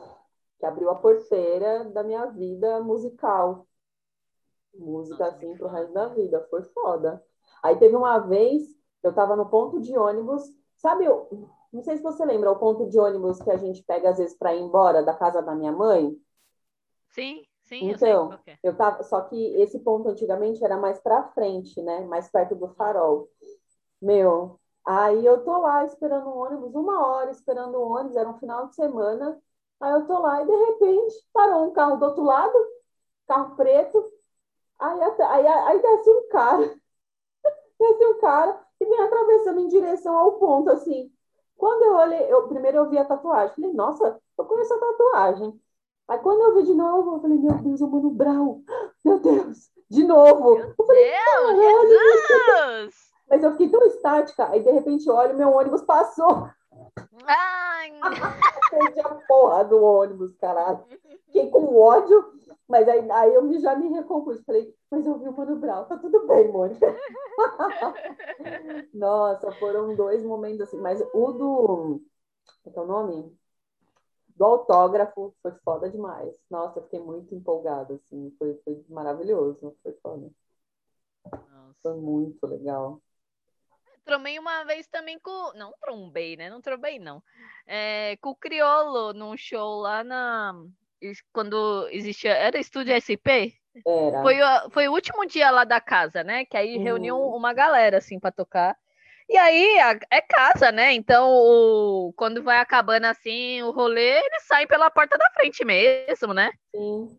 que 0.59 0.65
abriu 0.65 0.89
a 0.89 0.95
porteira 0.95 1.85
da 1.85 2.03
minha 2.03 2.25
vida 2.25 2.81
musical. 2.81 3.65
Música 4.75 5.27
assim 5.27 5.55
pro 5.55 5.69
resto 5.69 5.93
da 5.93 6.09
vida, 6.09 6.45
foi 6.49 6.63
foda. 6.63 7.23
Aí 7.63 7.77
teve 7.77 7.95
uma 7.95 8.19
vez, 8.19 8.63
eu 9.01 9.13
tava 9.13 9.35
no 9.35 9.49
ponto 9.49 9.79
de 9.79 9.97
ônibus, 9.97 10.43
sabe, 10.75 11.05
eu, 11.05 11.27
não 11.71 11.81
sei 11.81 11.97
se 11.97 12.03
você 12.03 12.23
lembra, 12.25 12.51
o 12.51 12.59
ponto 12.59 12.87
de 12.87 12.99
ônibus 12.99 13.41
que 13.41 13.49
a 13.49 13.57
gente 13.57 13.81
pega 13.83 14.09
às 14.09 14.17
vezes 14.17 14.37
para 14.37 14.53
ir 14.53 14.61
embora 14.61 15.01
da 15.01 15.13
casa 15.13 15.41
da 15.41 15.55
minha 15.55 15.71
mãe? 15.71 16.15
Sim, 17.09 17.43
sim. 17.63 17.89
Então, 17.89 18.31
eu, 18.45 18.55
eu 18.63 18.77
tava, 18.77 19.01
só 19.03 19.21
que 19.21 19.55
esse 19.55 19.79
ponto 19.79 20.09
antigamente 20.09 20.63
era 20.63 20.77
mais 20.77 20.99
para 20.99 21.23
frente, 21.29 21.81
né? 21.81 22.01
Mais 22.01 22.29
perto 22.29 22.53
do 22.53 22.67
farol. 22.75 23.29
Meu, 24.01 24.59
aí 24.85 25.25
eu 25.25 25.43
tô 25.43 25.57
lá 25.59 25.85
esperando 25.85 26.27
o 26.29 26.37
ônibus, 26.37 26.73
uma 26.73 27.05
hora 27.05 27.31
esperando 27.31 27.75
o 27.77 27.89
ônibus, 27.89 28.15
era 28.15 28.29
um 28.29 28.39
final 28.39 28.67
de 28.67 28.75
semana. 28.75 29.41
Aí 29.79 29.93
eu 29.93 30.05
tô 30.07 30.19
lá 30.19 30.41
e 30.41 30.45
de 30.45 30.55
repente 30.55 31.15
parou 31.33 31.65
um 31.65 31.71
carro 31.71 31.97
do 31.97 32.05
outro 32.05 32.23
lado, 32.23 32.53
carro 33.27 33.55
preto. 33.55 34.03
Aí, 34.79 35.01
aí, 35.01 35.47
aí 35.47 35.81
desce 35.81 36.09
um 36.09 36.29
cara, 36.29 36.79
desce 37.79 38.05
um 38.05 38.19
cara 38.19 38.59
e 38.79 38.85
vem 38.85 39.01
atravessando 39.01 39.59
em 39.59 39.67
direção 39.67 40.17
ao 40.17 40.33
ponto, 40.33 40.69
assim. 40.69 41.11
Quando 41.57 41.83
eu 41.83 41.95
olhei, 41.95 42.31
eu, 42.31 42.47
primeiro 42.47 42.77
eu 42.77 42.89
vi 42.89 42.97
a 42.97 43.05
tatuagem, 43.05 43.55
falei, 43.55 43.73
nossa, 43.73 44.19
eu 44.37 44.45
conheço 44.45 44.73
a 44.73 44.79
tatuagem. 44.79 45.61
Aí 46.07 46.17
quando 46.19 46.41
eu 46.41 46.55
vi 46.55 46.63
de 46.63 46.73
novo, 46.73 47.15
eu 47.15 47.21
falei, 47.21 47.37
meu 47.37 47.53
Deus, 47.55 47.81
o 47.81 47.87
Mano 47.87 48.09
Brau, 48.09 48.61
meu 49.03 49.19
Deus, 49.19 49.69
de 49.89 50.03
novo. 50.05 50.55
Meu 50.55 50.73
eu 50.79 50.85
falei, 50.85 51.11
Deus, 51.55 51.89
Jesus! 51.89 53.08
Mas 53.29 53.43
eu 53.43 53.51
fiquei 53.51 53.69
tão 53.69 53.85
estática, 53.85 54.49
aí 54.49 54.63
de 54.63 54.71
repente 54.71 55.09
olho, 55.09 55.37
meu 55.37 55.51
ônibus 55.51 55.83
passou. 55.83 56.49
Ai! 57.25 57.91
Perdi 58.69 58.99
a 59.01 59.15
porra 59.27 59.65
do 59.65 59.83
ônibus, 59.83 60.35
caralho. 60.37 60.83
Fiquei 61.25 61.49
com 61.49 61.75
ódio, 61.75 62.33
mas 62.67 62.87
aí, 62.87 63.09
aí 63.11 63.33
eu 63.33 63.59
já 63.59 63.75
me 63.75 63.89
recompus. 63.89 64.41
Falei, 64.43 64.73
mas 64.89 65.05
eu 65.05 65.17
vi 65.19 65.27
o 65.27 65.35
Mano 65.35 65.57
Brown, 65.57 65.85
tá 65.85 65.97
tudo 65.97 66.25
bem, 66.27 66.51
Mônica. 66.51 66.87
Nossa, 68.93 69.51
foram 69.53 69.95
dois 69.95 70.23
momentos 70.23 70.61
assim, 70.61 70.77
mas 70.77 71.01
o 71.13 71.31
do. 71.31 72.01
Qual 72.63 72.85
é 72.85 72.89
o 72.89 72.91
nome? 72.91 73.37
Do 74.35 74.45
autógrafo 74.45 75.33
foi 75.41 75.51
foda 75.63 75.89
demais. 75.89 76.33
Nossa, 76.49 76.81
fiquei 76.81 76.99
muito 76.99 77.35
empolgada, 77.35 77.95
assim, 77.95 78.33
foi, 78.39 78.55
foi 78.63 78.83
maravilhoso, 78.87 79.75
foi 79.83 79.91
foda. 80.01 80.31
Nossa. 81.31 81.75
Foi 81.83 81.95
muito 81.95 82.47
legal. 82.47 83.01
Trombei 84.09 84.39
uma 84.39 84.63
vez 84.63 84.87
também 84.87 85.19
com. 85.19 85.51
Não 85.53 85.71
trombei, 85.79 86.35
né? 86.35 86.49
Não 86.49 86.59
trombei, 86.59 86.97
não. 86.97 87.21
É, 87.67 88.17
com 88.19 88.31
o 88.31 88.35
Criolo 88.35 89.13
num 89.13 89.37
show 89.37 89.81
lá 89.81 90.03
na. 90.03 90.51
Quando 91.31 91.87
existia. 91.91 92.33
Era 92.33 92.57
estúdio 92.57 92.95
SP? 92.97 93.53
Era. 93.85 94.21
Foi, 94.23 94.35
foi 94.71 94.87
o 94.87 94.93
último 94.93 95.27
dia 95.27 95.51
lá 95.51 95.63
da 95.63 95.79
casa, 95.79 96.23
né? 96.23 96.43
Que 96.43 96.57
aí 96.57 96.77
uhum. 96.77 96.83
reuniu 96.83 97.19
uma 97.19 97.53
galera, 97.53 97.99
assim, 97.99 98.19
pra 98.19 98.31
tocar. 98.31 98.75
E 99.29 99.37
aí 99.37 99.77
é 100.09 100.21
casa, 100.21 100.71
né? 100.71 100.91
Então, 100.93 101.29
o, 101.29 102.11
quando 102.17 102.41
vai 102.41 102.57
acabando 102.57 103.05
assim 103.05 103.61
o 103.61 103.69
rolê, 103.69 104.17
eles 104.25 104.47
saem 104.47 104.65
pela 104.65 104.89
porta 104.89 105.19
da 105.19 105.29
frente 105.35 105.63
mesmo, 105.63 106.33
né? 106.33 106.51
Sim. 106.75 107.15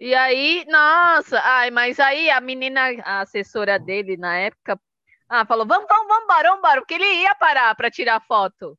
E 0.00 0.14
aí, 0.14 0.64
nossa, 0.66 1.38
ai, 1.40 1.70
mas 1.70 2.00
aí 2.00 2.30
a 2.30 2.40
menina, 2.40 2.80
a 3.02 3.20
assessora 3.20 3.78
dele 3.78 4.16
na 4.16 4.34
época, 4.38 4.80
ah, 5.28 5.44
falou, 5.44 5.66
vamos, 5.66 5.86
vamos, 5.88 6.06
vamos, 6.06 6.26
vamos 6.28 6.58
embora, 6.58 6.80
porque 6.80 6.94
ele 6.94 7.22
ia 7.22 7.34
parar 7.34 7.74
para 7.74 7.90
tirar 7.90 8.20
foto. 8.20 8.78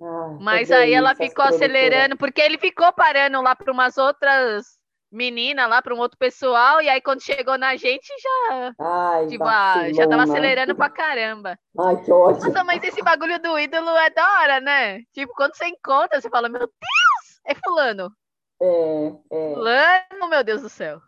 Ah, 0.00 0.36
Mas 0.40 0.70
aí 0.70 0.92
ela 0.92 1.14
ficou 1.14 1.44
acelerando, 1.44 2.16
porque 2.16 2.40
ele 2.40 2.58
ficou 2.58 2.92
parando 2.92 3.40
lá 3.40 3.54
para 3.54 3.72
umas 3.72 3.96
outras 3.96 4.78
meninas, 5.10 5.68
lá 5.68 5.80
para 5.80 5.94
um 5.94 5.98
outro 5.98 6.18
pessoal, 6.18 6.82
e 6.82 6.88
aí 6.88 7.00
quando 7.00 7.22
chegou 7.22 7.56
na 7.56 7.76
gente 7.76 8.12
já. 8.20 8.74
Ai, 8.78 9.26
tipo, 9.28 9.44
ah, 9.44 9.92
já 9.92 10.08
tava 10.08 10.24
acelerando 10.24 10.74
pra 10.74 10.90
caramba. 10.90 11.58
Ai, 11.78 11.96
que 12.02 12.12
ótimo. 12.12 12.46
Nossa, 12.46 12.64
mas 12.64 12.82
esse 12.82 13.02
bagulho 13.02 13.40
do 13.40 13.58
ídolo 13.58 13.90
é 13.96 14.10
da 14.10 14.40
hora, 14.40 14.60
né? 14.60 15.02
Tipo, 15.12 15.32
quando 15.34 15.56
você 15.56 15.66
encontra, 15.66 16.20
você 16.20 16.28
fala, 16.28 16.48
meu 16.48 16.60
Deus, 16.60 17.40
é 17.46 17.54
fulano. 17.54 18.12
É, 18.60 19.12
é. 19.30 19.54
Fulano, 19.54 20.28
meu 20.28 20.44
Deus 20.44 20.62
do 20.62 20.68
céu. 20.68 21.00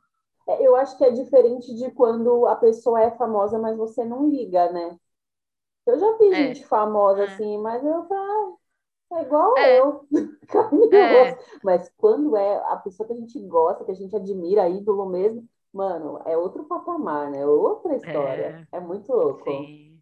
É, 0.49 0.67
eu 0.67 0.77
acho 0.77 0.97
que 0.97 1.05
é 1.05 1.11
diferente 1.11 1.75
de 1.75 1.91
quando 1.91 2.47
a 2.47 2.57
pessoa 2.57 3.03
é 3.03 3.11
famosa, 3.11 3.59
mas 3.59 3.77
você 3.77 4.05
não 4.05 4.29
liga, 4.29 4.71
né? 4.71 4.99
Eu 5.87 5.99
já 5.99 6.17
vi 6.19 6.29
é. 6.29 6.35
gente 6.35 6.67
famosa 6.67 7.23
é. 7.23 7.25
assim, 7.27 7.59
mas 7.59 7.85
eu 7.85 8.05
falo, 8.07 8.59
ah, 9.11 9.19
é 9.19 9.23
igual 9.23 9.59
é. 9.59 9.81
eu. 9.81 10.07
É. 10.93 11.37
mas 11.63 11.91
quando 11.97 12.37
é 12.37 12.57
a 12.73 12.77
pessoa 12.77 13.07
que 13.07 13.13
a 13.13 13.17
gente 13.17 13.41
gosta, 13.41 13.85
que 13.85 13.91
a 13.91 13.95
gente 13.95 14.15
admira, 14.15 14.69
ídolo 14.69 15.07
mesmo, 15.09 15.47
mano, 15.73 16.23
é 16.25 16.37
outro 16.37 16.65
patamar, 16.65 17.31
né? 17.31 17.45
Outra 17.45 17.97
história. 17.97 18.67
É, 18.71 18.81
muito 18.81 19.13
louco. 19.13 19.45
Sim. 19.45 20.01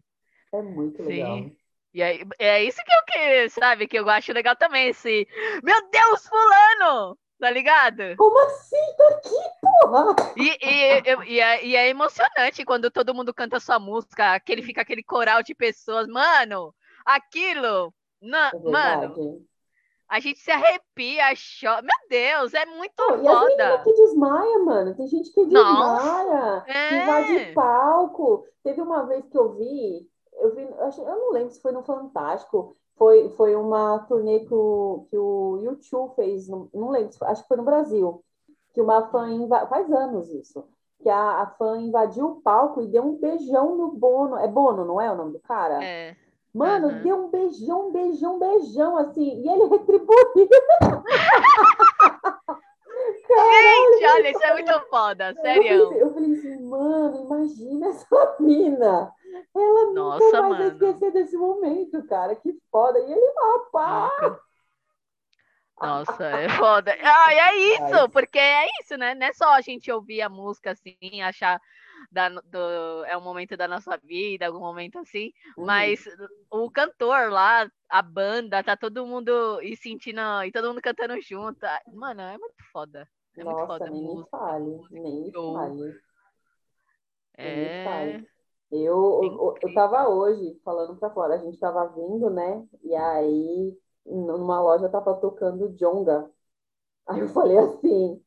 É 0.53 0.61
muito 0.61 1.03
Sim. 1.03 1.09
legal. 1.09 1.51
E 1.93 2.03
aí, 2.03 2.25
é 2.37 2.63
isso 2.63 2.81
que 2.83 2.91
eu 2.91 3.03
que, 3.05 3.49
sabe, 3.49 3.87
que 3.87 3.97
eu 3.97 4.09
acho 4.09 4.33
legal 4.33 4.55
também, 4.55 4.89
esse. 4.89 5.27
Meu 5.63 5.89
Deus, 5.89 6.27
fulano! 6.27 7.17
Tá 7.39 7.51
ligado? 7.51 8.15
Como 8.17 8.39
assim? 8.45 8.95
Tá 8.97 9.07
aqui, 9.09 9.35
porra! 9.61 10.15
E, 10.37 10.57
e, 10.61 11.33
e, 11.33 11.39
é, 11.39 11.65
e, 11.65 11.75
é, 11.75 11.89
emocionante 11.89 12.63
quando 12.63 12.89
todo 12.89 13.13
mundo 13.13 13.33
canta 13.33 13.59
sua 13.59 13.77
música, 13.77 14.33
aquele 14.33 14.61
fica 14.63 14.81
aquele 14.81 15.03
coral 15.03 15.43
de 15.43 15.53
pessoas. 15.53 16.07
Mano, 16.07 16.73
aquilo. 17.05 17.93
Na, 18.21 18.49
é 18.49 18.57
mano, 18.57 19.45
a 20.07 20.19
gente 20.19 20.39
se 20.39 20.51
arrepia, 20.51 21.25
chora. 21.59 21.81
Meu 21.81 22.09
Deus, 22.09 22.53
é 22.53 22.65
muito 22.65 22.93
Não, 22.97 23.23
foda. 23.23 23.55
E 23.57 23.61
a 23.61 23.77
que 23.79 23.93
desmaia, 23.93 24.59
mano. 24.59 24.95
Tem 24.95 25.07
gente 25.07 25.31
que 25.33 25.45
desmaia, 25.45 26.63
é. 26.67 26.89
que 26.89 27.05
vai 27.05 27.25
de 27.25 27.53
palco. 27.53 28.45
Teve 28.63 28.81
uma 28.81 29.05
vez 29.05 29.27
que 29.27 29.37
eu 29.37 29.55
vi, 29.55 30.07
eu 30.39 30.55
vi, 30.55 30.61
eu 30.61 31.05
não 31.05 31.31
lembro 31.31 31.51
se 31.51 31.61
foi 31.61 31.71
no 31.71 31.83
Fantástico, 31.83 32.77
foi, 32.97 33.29
foi 33.29 33.55
uma 33.55 33.99
turnê 33.99 34.41
que 34.41 34.53
o, 34.53 35.05
que 35.09 35.17
o 35.17 35.59
YouTube 35.61 36.15
fez, 36.15 36.47
não, 36.47 36.69
não 36.73 36.89
lembro, 36.89 37.11
acho 37.21 37.41
que 37.41 37.47
foi 37.47 37.57
no 37.57 37.63
Brasil, 37.63 38.23
que 38.73 38.81
uma 38.81 39.07
fã, 39.09 39.27
faz 39.69 39.91
anos 39.91 40.29
isso, 40.29 40.65
que 41.01 41.09
a, 41.09 41.41
a 41.41 41.47
fã 41.47 41.77
invadiu 41.77 42.25
o 42.25 42.41
palco 42.41 42.81
e 42.81 42.87
deu 42.87 43.03
um 43.03 43.17
beijão 43.17 43.75
no 43.75 43.91
Bono, 43.91 44.37
é 44.37 44.47
Bono, 44.47 44.85
não 44.85 44.99
é 44.99 45.11
o 45.11 45.15
nome 45.15 45.33
do 45.33 45.39
cara? 45.39 45.83
É. 45.83 46.15
Mano, 46.53 46.87
uhum. 46.87 47.01
deu 47.01 47.17
um 47.17 47.29
beijão, 47.29 47.91
beijão, 47.91 48.39
beijão, 48.39 48.97
assim, 48.97 49.41
e 49.41 49.49
ele 49.49 49.65
retribuiu. 49.67 50.49
Gente, 53.27 54.05
olha, 54.05 54.31
isso 54.31 54.43
é 54.43 54.53
muito 54.53 54.79
foda, 54.89 55.33
sério. 55.41 55.67
Eu 55.67 55.93
eu 55.93 56.13
falei 56.13 56.31
assim, 56.31 56.63
mano, 56.63 57.25
imagina 57.25 57.87
essa 57.87 58.35
mina. 58.39 59.11
Ela 59.55 59.93
Nossa, 59.93 60.25
nunca 60.25 60.41
vai 60.41 60.49
mano. 60.49 60.71
esquecer 60.71 61.11
desse 61.11 61.37
momento, 61.37 62.05
cara. 62.07 62.35
Que 62.35 62.57
foda. 62.71 62.99
E 62.99 63.11
ele 63.11 63.33
lá, 63.33 63.59
pá. 63.71 64.39
Nossa, 65.81 66.23
é 66.23 66.47
foda. 66.63 66.95
Ah, 67.01 67.33
é 67.33 67.55
isso, 67.55 68.09
porque 68.11 68.39
é 68.39 68.67
isso, 68.81 68.97
né? 68.97 69.13
Não 69.15 69.27
é 69.27 69.33
só 69.33 69.53
a 69.53 69.61
gente 69.61 69.91
ouvir 69.91 70.21
a 70.21 70.29
música 70.29 70.71
assim, 70.71 71.21
achar 71.21 71.59
da, 72.11 72.29
do, 72.29 73.05
é 73.05 73.17
um 73.17 73.21
momento 73.21 73.57
da 73.57 73.67
nossa 73.67 73.97
vida, 73.97 74.47
algum 74.47 74.59
momento 74.59 74.99
assim, 74.99 75.31
uhum. 75.57 75.65
mas 75.65 76.05
o 76.49 76.69
cantor 76.69 77.29
lá, 77.29 77.69
a 77.89 78.01
banda, 78.01 78.63
tá 78.63 78.77
todo 78.77 79.05
mundo 79.05 79.61
e 79.61 79.75
sentindo, 79.75 80.21
e 80.45 80.51
todo 80.51 80.69
mundo 80.69 80.81
cantando 80.81 81.19
junto. 81.21 81.59
Mano, 81.93 82.21
é 82.21 82.37
muito 82.37 82.63
foda. 82.71 83.07
É 83.37 83.43
Nossa, 83.43 83.57
muito 83.57 83.67
foda. 83.67 83.89
Nem 83.89 84.15
me 84.15 84.25
fale, 84.29 84.81
nem 84.91 85.23
me 85.23 85.31
fale. 85.31 86.01
É. 87.37 88.34
Eu, 88.71 89.21
eu, 89.23 89.55
eu 89.61 89.73
tava 89.73 90.09
hoje 90.09 90.59
falando 90.63 90.95
pra 90.97 91.09
fora, 91.11 91.35
a 91.35 91.37
gente 91.37 91.57
tava 91.59 91.85
vindo, 91.87 92.29
né? 92.29 92.67
E 92.83 92.95
aí, 92.95 93.77
numa 94.05 94.61
loja 94.61 94.89
tava 94.89 95.13
tocando 95.15 95.69
Jonga. 95.75 96.29
Aí 97.07 97.19
eu 97.19 97.29
falei 97.29 97.57
assim, 97.57 98.21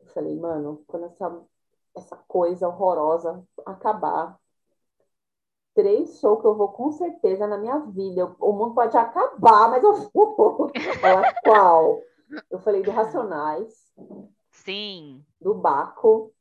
eu 0.00 0.06
falei, 0.06 0.36
mano, 0.36 0.82
quando 0.86 1.06
essa, 1.06 1.42
essa 1.94 2.16
coisa 2.26 2.68
horrorosa 2.68 3.46
acabar, 3.66 4.38
três 5.74 6.18
shows 6.20 6.40
que 6.40 6.46
eu 6.46 6.54
vou 6.54 6.68
com 6.68 6.90
certeza 6.92 7.46
na 7.46 7.58
minha 7.58 7.78
vida. 7.78 8.34
O 8.40 8.52
mundo 8.52 8.74
pode 8.74 8.96
acabar, 8.96 9.70
mas 9.70 9.82
eu 9.82 9.94
vou. 10.10 10.70
Ela, 11.02 11.34
qual? 11.42 12.00
Eu 12.50 12.58
falei 12.60 12.82
do 12.82 12.90
Racionais. 12.90 13.92
Sim. 14.50 15.24
Do 15.40 15.54
Baco 15.54 16.32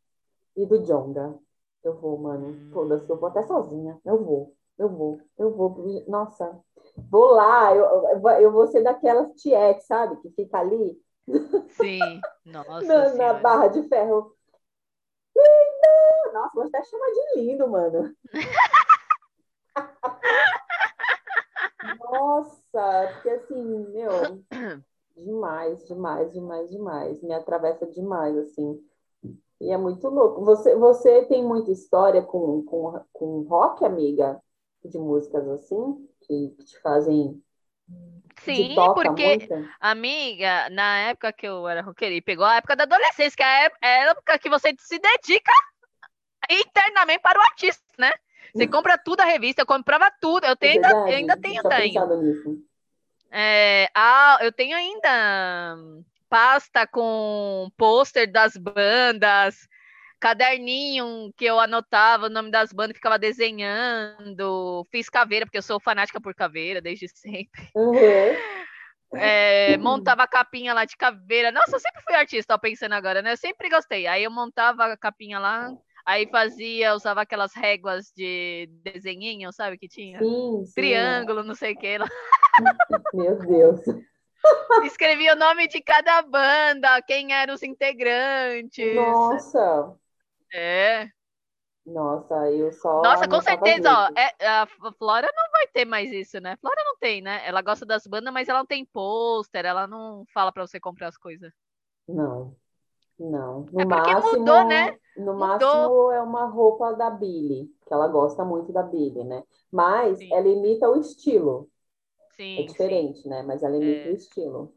e 0.56 0.66
do 0.66 0.80
Jonga. 0.84 1.38
Eu 1.84 2.00
vou, 2.00 2.18
mano. 2.18 2.72
Foda-se, 2.72 3.10
eu 3.10 3.18
vou 3.18 3.30
até 3.30 3.44
sozinha. 3.44 4.00
Eu 4.06 4.24
vou, 4.24 4.56
eu 4.78 4.90
vou, 4.90 5.20
eu 5.38 5.56
vou. 5.56 6.04
Nossa, 6.08 6.60
vou 7.10 7.32
lá. 7.32 7.76
Eu, 7.76 8.22
eu 8.40 8.52
vou 8.52 8.68
ser 8.68 8.84
daquelas 8.84 9.34
tietes, 9.36 9.86
sabe? 9.86 10.18
Que 10.22 10.30
fica 10.32 10.60
ali. 10.60 11.00
Sim, 11.70 12.22
nossa. 12.46 12.86
na, 12.86 13.14
na 13.14 13.34
barra 13.36 13.68
de 13.68 13.88
ferro. 13.88 14.36
Lindo! 15.36 16.34
Nossa, 16.34 16.52
vou 16.54 16.64
até 16.64 16.84
chamar 16.84 17.08
de 17.08 17.42
lindo, 17.42 17.68
mano. 17.68 18.16
Nossa, 22.12 23.10
porque 23.14 23.30
assim, 23.30 23.88
meu, 23.92 24.44
demais, 25.16 25.88
demais, 25.88 26.34
demais, 26.34 26.70
demais. 26.70 27.24
Me 27.24 27.34
atravessa 27.34 27.88
demais, 27.88 28.38
assim. 28.38 28.84
E 29.62 29.70
é 29.70 29.78
muito 29.78 30.10
louco. 30.10 30.44
Você, 30.44 30.76
você 30.76 31.24
tem 31.26 31.46
muita 31.46 31.72
história 31.72 32.24
com, 32.24 32.64
com, 32.64 33.00
com 33.14 33.42
rock, 33.44 33.86
amiga? 33.86 34.42
De 34.84 34.98
músicas 34.98 35.48
assim, 35.48 36.10
que, 36.22 36.56
que 36.58 36.66
te 36.66 36.80
fazem. 36.80 37.40
Sim, 38.44 38.74
porque, 38.96 39.38
muito? 39.38 39.70
amiga, 39.80 40.68
na 40.72 41.10
época 41.10 41.32
que 41.32 41.48
eu 41.48 41.68
era 41.68 41.84
roqueira, 41.84 42.16
e 42.16 42.22
pegou 42.22 42.44
a 42.44 42.56
época 42.56 42.76
da 42.76 42.86
adolescência, 42.86 43.38
que 43.38 43.44
é 43.44 43.72
a 43.80 44.10
época 44.10 44.40
que 44.40 44.50
você 44.50 44.74
se 44.80 44.98
dedica 44.98 45.52
internamente 46.50 47.22
para 47.22 47.38
o 47.38 47.44
artista, 47.44 47.84
né? 48.00 48.12
Você 48.56 48.68
compra 48.68 48.98
tudo 48.98 49.22
a 49.22 49.26
revista, 49.26 49.62
eu 49.62 49.68
comprava 49.68 50.12
tudo. 50.20 50.48
Eu, 50.48 50.56
tenho, 50.56 50.84
é 50.84 50.88
ainda, 50.88 51.12
eu 51.12 51.18
ainda 51.18 51.38
tenho, 51.38 51.62
tenho. 51.62 52.66
É, 53.30 53.88
ah, 53.96 54.40
eu 54.42 54.52
tenho 54.52 54.76
ainda 54.76 55.78
pasta 56.32 56.88
com 56.88 57.70
pôster 57.78 58.32
das 58.32 58.56
bandas, 58.56 59.68
caderninho 60.18 61.30
que 61.36 61.44
eu 61.44 61.60
anotava 61.60 62.28
o 62.28 62.30
nome 62.30 62.50
das 62.50 62.72
bandas, 62.72 62.96
ficava 62.96 63.20
desenhando, 63.20 64.88
fiz 64.90 65.10
caveira, 65.10 65.46
porque 65.46 65.58
eu 65.58 65.62
sou 65.62 65.78
fanática 65.78 66.22
por 66.22 66.34
caveira 66.34 66.80
desde 66.80 67.10
sempre. 67.10 67.70
Uhum. 67.76 68.00
É, 69.14 69.78
montava 69.80 70.24
a 70.24 70.28
capinha 70.28 70.74
lá 70.74 70.86
de 70.86 70.96
caveira. 70.96 71.52
Nossa, 71.52 71.76
eu 71.76 71.80
sempre 71.82 72.02
fui 72.02 72.16
artista, 72.16 72.56
ó, 72.56 72.58
pensando 72.58 72.94
agora, 72.94 73.22
né? 73.22 73.34
Eu 73.34 73.38
sempre 73.38 73.70
gostei. 73.70 74.08
Aí 74.08 74.24
eu 74.24 74.32
montava 74.32 74.86
a 74.86 74.96
capinha 74.96 75.38
lá, 75.38 75.70
Aí 76.06 76.28
fazia, 76.28 76.96
usava 76.96 77.22
aquelas 77.22 77.54
réguas 77.54 78.12
de 78.16 78.68
desenhinho, 78.84 79.52
sabe 79.54 79.78
que 79.78 79.88
tinha? 79.88 80.18
Sim, 80.18 80.66
sim. 80.66 80.74
Triângulo, 80.74 81.44
não 81.44 81.54
sei 81.54 81.74
o 81.74 81.78
que 81.78 81.98
lá. 81.98 82.08
Meu 83.14 83.38
Deus. 83.38 83.82
Escrevia 84.84 85.34
o 85.34 85.38
nome 85.38 85.68
de 85.68 85.82
cada 85.82 86.22
banda, 86.22 87.02
quem 87.02 87.34
eram 87.34 87.54
os 87.54 87.64
integrantes. 87.64 88.96
Nossa. 88.96 89.96
É. 90.54 91.08
Nossa, 91.86 92.50
eu 92.52 92.72
só. 92.72 93.02
Nossa, 93.02 93.28
com 93.28 93.42
certeza, 93.42 93.90
ó. 93.92 94.10
É, 94.16 94.48
a 94.48 94.68
Flora 94.98 95.28
não 95.36 95.52
vai 95.52 95.68
ter 95.68 95.86
mais 95.86 96.12
isso, 96.12 96.40
né? 96.40 96.56
Flora 96.62 96.82
não 96.86 96.96
tem, 96.98 97.22
né? 97.22 97.42
Ela 97.46 97.62
gosta 97.62 97.86
das 97.86 98.06
bandas, 98.06 98.34
mas 98.34 98.48
ela 98.48 98.60
não 98.60 98.66
tem 98.66 98.86
pôster, 98.86 99.66
ela 99.66 99.88
não 99.88 100.24
fala 100.34 100.52
para 100.52 100.66
você 100.66 100.80
comprar 100.80 101.08
as 101.08 101.18
coisas. 101.18 101.52
Não. 102.08 102.56
Não. 103.18 103.66
No 103.72 103.82
é 103.82 103.86
porque 103.86 104.14
máximo, 104.14 104.40
mudou, 104.40 104.64
né? 104.66 104.98
No 105.18 105.34
mudou. 105.34 105.48
máximo 105.48 106.12
é 106.12 106.22
uma 106.22 106.46
roupa 106.46 106.94
da 106.94 107.10
Billy, 107.10 107.70
que 107.88 107.94
ela 107.94 108.08
gosta 108.08 108.44
muito 108.46 108.72
da 108.72 108.84
Billy, 108.84 109.24
né? 109.24 109.44
Mas 109.72 110.20
sim. 110.20 110.34
ela 110.34 110.48
imita 110.48 110.90
o 110.90 111.00
estilo. 111.00 111.70
Sim. 112.42 112.60
É 112.60 112.64
diferente, 112.64 113.22
sim. 113.22 113.30
né? 113.30 113.44
Mas 113.44 113.62
ela 113.62 113.76
imita 113.76 114.10
é. 114.10 114.12
o 114.12 114.16
estilo. 114.16 114.76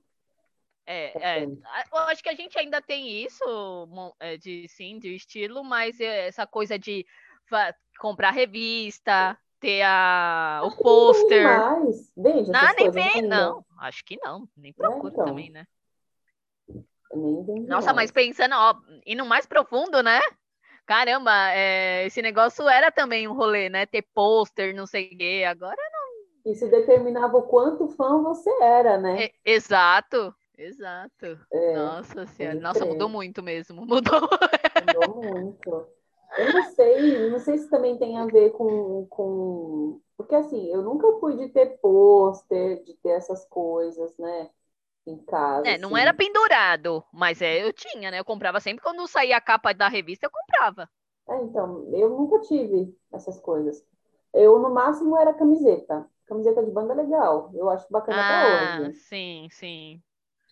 É, 0.87 1.39
é, 1.41 1.45
eu 1.45 1.99
acho 2.09 2.23
que 2.23 2.29
a 2.29 2.35
gente 2.35 2.59
ainda 2.59 2.83
tem 2.83 3.25
isso 3.25 3.43
é, 4.21 4.37
de 4.37 4.69
sim, 4.69 4.99
de 4.99 5.15
estilo, 5.15 5.65
mas 5.65 5.99
é 5.99 6.29
essa 6.29 6.47
coisa 6.47 6.79
de 6.79 7.07
comprar 7.99 8.33
revista, 8.33 9.39
ter 9.59 9.81
a, 9.81 10.61
o 10.63 10.77
pôster. 10.77 11.47
Vende 12.15 12.51
não, 12.51 12.75
nem 12.77 12.91
vem, 12.91 13.23
não. 13.23 13.65
Acho 13.81 14.05
que 14.05 14.19
não, 14.23 14.47
nem 14.55 14.73
é, 14.73 14.75
procuro 14.75 15.09
é, 15.09 15.11
então. 15.13 15.25
também, 15.25 15.49
né? 15.49 15.67
Nossa, 17.67 17.95
mas 17.95 18.11
pensando, 18.11 18.55
ó, 18.55 18.75
indo 19.07 19.25
mais 19.25 19.47
profundo, 19.47 20.03
né? 20.03 20.21
Caramba, 20.85 21.33
é, 21.53 22.05
esse 22.05 22.21
negócio 22.21 22.69
era 22.69 22.93
também 22.93 23.27
um 23.27 23.33
rolê, 23.33 23.71
né? 23.71 23.87
Ter 23.87 24.03
pôster, 24.03 24.75
não 24.75 24.87
sei 24.87 25.07
o 25.07 25.17
quê. 25.17 25.45
Agora. 25.49 25.94
Isso 26.45 26.69
determinava 26.69 27.37
o 27.37 27.43
quanto 27.43 27.89
fã 27.89 28.23
você 28.23 28.51
era, 28.63 28.99
né? 28.99 29.25
É, 29.25 29.33
exato, 29.45 30.35
exato. 30.59 31.39
É, 31.53 31.75
Nossa 31.75 32.27
senhora. 32.27 32.61
Nossa, 32.61 32.85
mudou 32.85 33.09
muito 33.09 33.43
mesmo. 33.43 33.85
Mudou. 33.87 34.29
Mudou 34.87 35.23
muito. 35.23 35.87
Eu 36.37 36.53
não 36.53 36.63
sei, 36.73 37.31
não 37.31 37.39
sei 37.39 37.59
se 37.59 37.71
também 37.71 37.97
tem 37.97 38.19
a 38.19 38.27
ver 38.27 38.51
com, 38.51 39.07
com. 39.07 40.01
Porque 40.17 40.35
assim, 40.35 40.69
eu 40.73 40.83
nunca 40.83 41.07
fui 41.21 41.37
de 41.37 41.49
ter 41.49 41.79
pôster, 41.79 42.83
de 42.83 42.95
ter 42.95 43.11
essas 43.11 43.47
coisas, 43.47 44.17
né? 44.19 44.51
em 45.07 45.19
casa. 45.19 45.69
É, 45.69 45.79
não 45.79 45.91
assim. 45.91 46.01
era 46.01 46.15
pendurado, 46.15 47.05
mas 47.13 47.43
é, 47.43 47.63
eu 47.63 47.73
tinha, 47.73 48.11
né? 48.11 48.19
Eu 48.19 48.25
comprava 48.25 48.61
sempre 48.61 48.83
quando 48.83 49.07
saía 49.07 49.37
a 49.37 49.41
capa 49.41 49.73
da 49.73 49.89
revista, 49.89 50.27
eu 50.27 50.31
comprava. 50.31 50.89
É, 51.29 51.43
então, 51.43 51.89
eu 51.93 52.11
nunca 52.11 52.41
tive 52.41 52.97
essas 53.13 53.39
coisas. 53.41 53.85
Eu, 54.33 54.59
no 54.59 54.71
máximo, 54.71 55.17
era 55.17 55.33
camiseta. 55.33 56.09
Camiseta 56.27 56.65
de 56.65 56.71
banda 56.71 56.93
é 56.95 56.97
legal. 56.97 57.51
Eu 57.55 57.69
acho 57.69 57.87
bacana 57.91 58.19
ah, 58.19 58.75
até 58.77 58.83
hoje. 58.83 58.95
Sim, 59.01 59.49
sim. 59.51 60.03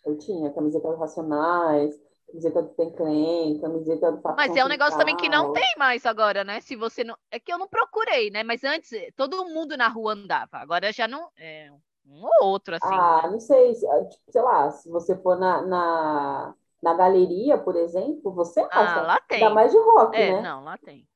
Eu 0.04 0.18
tinha 0.18 0.52
camiseta 0.52 0.88
do 0.88 0.96
Racionais, 0.96 1.98
camiseta 2.26 2.62
do 2.62 2.68
Tenclen, 2.70 3.60
camiseta 3.60 4.12
do 4.12 4.20
Facção 4.20 4.36
Mas 4.36 4.56
é 4.56 4.64
um 4.64 4.68
negócio 4.68 4.98
também 4.98 5.16
que 5.16 5.28
não 5.28 5.52
tem 5.52 5.74
mais 5.78 6.04
agora, 6.04 6.44
né? 6.44 6.60
Se 6.60 6.76
você 6.76 7.04
não. 7.04 7.16
É 7.30 7.38
que 7.38 7.52
eu 7.52 7.58
não 7.58 7.68
procurei, 7.68 8.30
né? 8.30 8.42
Mas 8.42 8.64
antes 8.64 8.90
todo 9.16 9.44
mundo 9.46 9.76
na 9.76 9.88
rua 9.88 10.12
andava. 10.12 10.58
Agora 10.58 10.92
já 10.92 11.06
não. 11.08 11.30
É 11.38 11.70
um 12.06 12.24
ou 12.24 12.48
outro, 12.48 12.74
assim. 12.74 12.94
Ah, 12.94 13.22
né? 13.24 13.30
não 13.30 13.40
sei, 13.40 13.72
ah, 13.88 14.04
tipo, 14.04 14.32
sei 14.32 14.42
lá, 14.42 14.70
se 14.70 14.88
você 14.90 15.16
for 15.16 15.38
na, 15.38 15.62
na, 15.62 16.54
na 16.82 16.94
galeria, 16.94 17.56
por 17.56 17.76
exemplo, 17.76 18.32
você 18.32 18.60
acha. 18.70 19.00
Ah, 19.00 19.02
lá 19.02 19.20
tem. 19.20 19.40
Dá 19.40 19.50
mais 19.50 19.70
de 19.70 19.78
rock, 19.78 20.16
é, 20.16 20.32
né? 20.32 20.42
Não, 20.42 20.64
lá 20.64 20.76
tem. 20.78 21.06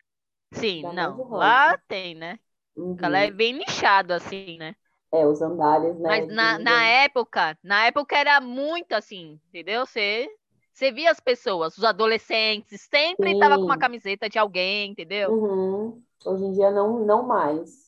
Sim, 0.52 0.82
Dá 0.82 0.92
não, 0.92 1.28
lá 1.28 1.76
tem, 1.88 2.14
né? 2.14 2.38
Uhum. 2.76 2.96
Ela 3.00 3.20
é 3.20 3.30
bem 3.30 3.54
nichado, 3.54 4.12
assim, 4.12 4.58
né? 4.58 4.76
É, 5.12 5.26
os 5.26 5.40
andares, 5.40 5.98
né? 5.98 6.08
Mas 6.08 6.28
na, 6.28 6.58
na 6.58 6.84
época, 6.84 7.56
na 7.62 7.86
época 7.86 8.16
era 8.16 8.40
muito 8.40 8.92
assim, 8.92 9.40
entendeu? 9.48 9.86
Você, 9.86 10.28
você 10.72 10.92
via 10.92 11.10
as 11.10 11.20
pessoas, 11.20 11.78
os 11.78 11.84
adolescentes, 11.84 12.82
sempre 12.82 13.32
Sim. 13.32 13.38
tava 13.38 13.56
com 13.56 13.64
uma 13.64 13.78
camiseta 13.78 14.28
de 14.28 14.38
alguém, 14.38 14.90
entendeu? 14.90 15.32
Uhum. 15.32 16.02
Hoje 16.24 16.44
em 16.44 16.52
dia 16.52 16.70
não, 16.70 17.00
não 17.04 17.22
mais. 17.22 17.86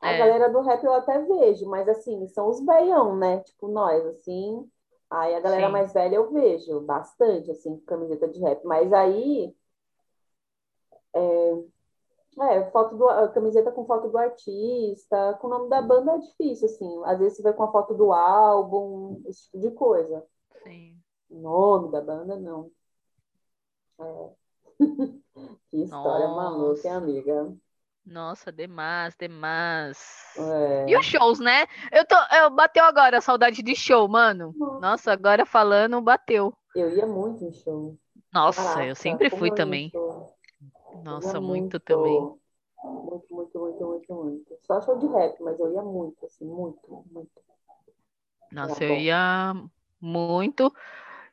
A 0.00 0.12
é. 0.12 0.18
galera 0.18 0.50
do 0.50 0.60
rap 0.60 0.82
eu 0.84 0.92
até 0.92 1.18
vejo, 1.18 1.66
mas 1.66 1.88
assim, 1.88 2.26
são 2.28 2.48
os 2.48 2.64
veião, 2.64 3.16
né? 3.16 3.40
Tipo 3.40 3.68
nós, 3.68 4.04
assim. 4.06 4.68
Aí 5.10 5.34
a 5.34 5.40
galera 5.40 5.66
Sim. 5.66 5.72
mais 5.72 5.92
velha 5.92 6.16
eu 6.16 6.32
vejo 6.32 6.80
bastante, 6.80 7.50
assim, 7.50 7.78
camiseta 7.86 8.28
de 8.28 8.40
rap. 8.40 8.64
Mas 8.64 8.92
aí. 8.92 9.54
É, 11.14 11.52
é, 12.40 12.70
foto 12.70 12.96
do, 12.96 13.06
camiseta 13.32 13.70
com 13.70 13.86
foto 13.86 14.08
do 14.08 14.18
artista, 14.18 15.34
com 15.40 15.46
o 15.46 15.50
nome 15.50 15.68
da 15.68 15.80
banda 15.80 16.12
é 16.12 16.18
difícil, 16.18 16.66
assim. 16.66 17.02
Às 17.04 17.18
vezes 17.18 17.36
você 17.36 17.42
vai 17.42 17.52
com 17.52 17.62
a 17.62 17.72
foto 17.72 17.94
do 17.94 18.12
álbum, 18.12 19.22
esse 19.26 19.44
tipo 19.44 19.60
de 19.60 19.70
coisa. 19.70 20.24
Sim. 20.62 20.98
O 21.30 21.40
nome 21.40 21.92
da 21.92 22.00
banda, 22.00 22.36
não. 22.36 22.70
É. 24.00 24.30
que 25.70 25.82
história 25.82 26.26
Nossa. 26.26 26.50
maluca, 26.50 26.88
hein, 26.88 26.94
amiga? 26.94 27.56
Nossa, 28.04 28.52
demais, 28.52 29.16
demais. 29.18 29.98
É. 30.36 30.86
E 30.90 30.96
os 30.96 31.06
shows, 31.06 31.40
né? 31.40 31.66
Eu 31.90 32.04
tô, 32.06 32.16
eu 32.36 32.50
bateu 32.50 32.84
agora 32.84 33.18
a 33.18 33.22
saudade 33.22 33.62
de 33.62 33.74
show, 33.74 34.06
mano. 34.06 34.52
Nossa, 34.58 34.80
Nossa 34.80 35.12
agora 35.12 35.46
falando, 35.46 36.02
bateu. 36.02 36.52
Eu 36.74 36.90
ia 36.90 37.06
muito 37.06 37.44
em 37.44 37.52
show. 37.52 37.96
Nossa, 38.32 38.62
Caraca, 38.62 38.86
eu 38.86 38.94
sempre 38.94 39.30
fui 39.30 39.50
também. 39.54 39.90
Nossa, 41.02 41.40
muito, 41.40 41.62
muito, 41.62 41.80
também. 41.80 42.18
Muito, 42.84 43.34
muito, 43.34 43.58
muito, 43.58 43.84
muito, 43.86 44.14
muito. 44.14 44.58
Só 44.62 44.80
show 44.82 44.98
de 44.98 45.06
rap, 45.06 45.42
mas 45.42 45.58
eu 45.58 45.72
ia 45.72 45.82
muito, 45.82 46.24
assim, 46.26 46.44
muito, 46.44 47.04
muito. 47.10 47.30
Nossa, 48.52 48.84
eu 48.84 48.96
ia 48.96 49.54
muito. 50.00 50.72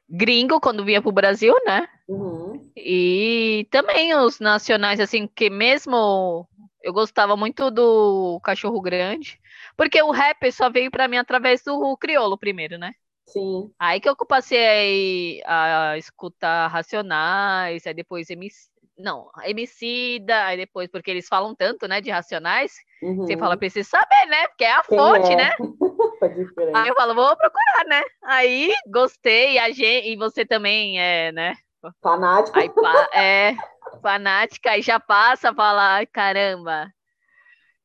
Gringo, 0.10 0.60
quando 0.60 0.84
vinha 0.84 1.02
pro 1.02 1.12
Brasil, 1.12 1.54
né? 1.66 1.88
Uhum. 2.08 2.72
E 2.76 3.68
também 3.70 4.16
os 4.16 4.40
nacionais, 4.40 5.00
assim, 5.00 5.28
que 5.28 5.50
mesmo 5.50 6.48
eu 6.82 6.92
gostava 6.92 7.38
muito 7.38 7.70
do 7.70 8.40
Cachorro 8.44 8.82
Grande, 8.82 9.40
porque 9.78 10.02
o 10.02 10.12
rap 10.12 10.52
só 10.52 10.70
veio 10.70 10.90
para 10.90 11.08
mim 11.08 11.18
através 11.18 11.64
do 11.64 11.96
criolo 11.98 12.38
primeiro, 12.38 12.78
né? 12.78 12.94
Sim. 13.26 13.72
Aí 13.80 14.00
que 14.00 14.10
eu 14.10 14.16
passei 14.16 15.42
a, 15.46 15.92
a 15.92 15.98
escutar 15.98 16.68
Racionais, 16.68 17.86
aí 17.88 17.94
depois 17.94 18.30
MC, 18.30 18.70
não, 19.02 19.30
Emicida, 19.44 20.46
aí 20.46 20.58
depois, 20.58 20.88
porque 20.90 21.12
eles 21.12 21.28
falam 21.28 21.56
tanto, 21.56 21.88
né, 21.88 22.00
de 22.00 22.10
Racionais, 22.10 22.74
uhum. 23.02 23.18
você 23.18 23.38
fala, 23.38 23.58
preciso 23.58 23.90
saber, 23.90 24.26
né, 24.28 24.48
porque 24.48 24.64
é 24.64 24.72
a 24.72 24.84
Quem 24.84 24.98
fonte, 24.98 25.32
é? 25.32 25.36
né? 25.36 25.52
aí 26.76 26.88
eu 26.88 26.96
falo, 26.96 27.16
vou 27.16 27.36
procurar, 27.36 27.86
né? 27.88 28.02
Aí 28.24 28.74
gostei, 28.88 29.58
a 29.58 29.72
gente, 29.72 30.10
e 30.10 30.16
você 30.16 30.46
também 30.46 31.00
é, 31.00 31.32
né? 31.32 31.56
Fanática. 32.02 32.60
Aí, 32.60 32.72
é, 33.14 33.56
fanática, 34.02 34.72
aí 34.72 34.82
já 34.82 35.00
passa 35.00 35.50
a 35.50 35.56
falar, 35.56 36.06
caramba. 36.08 36.92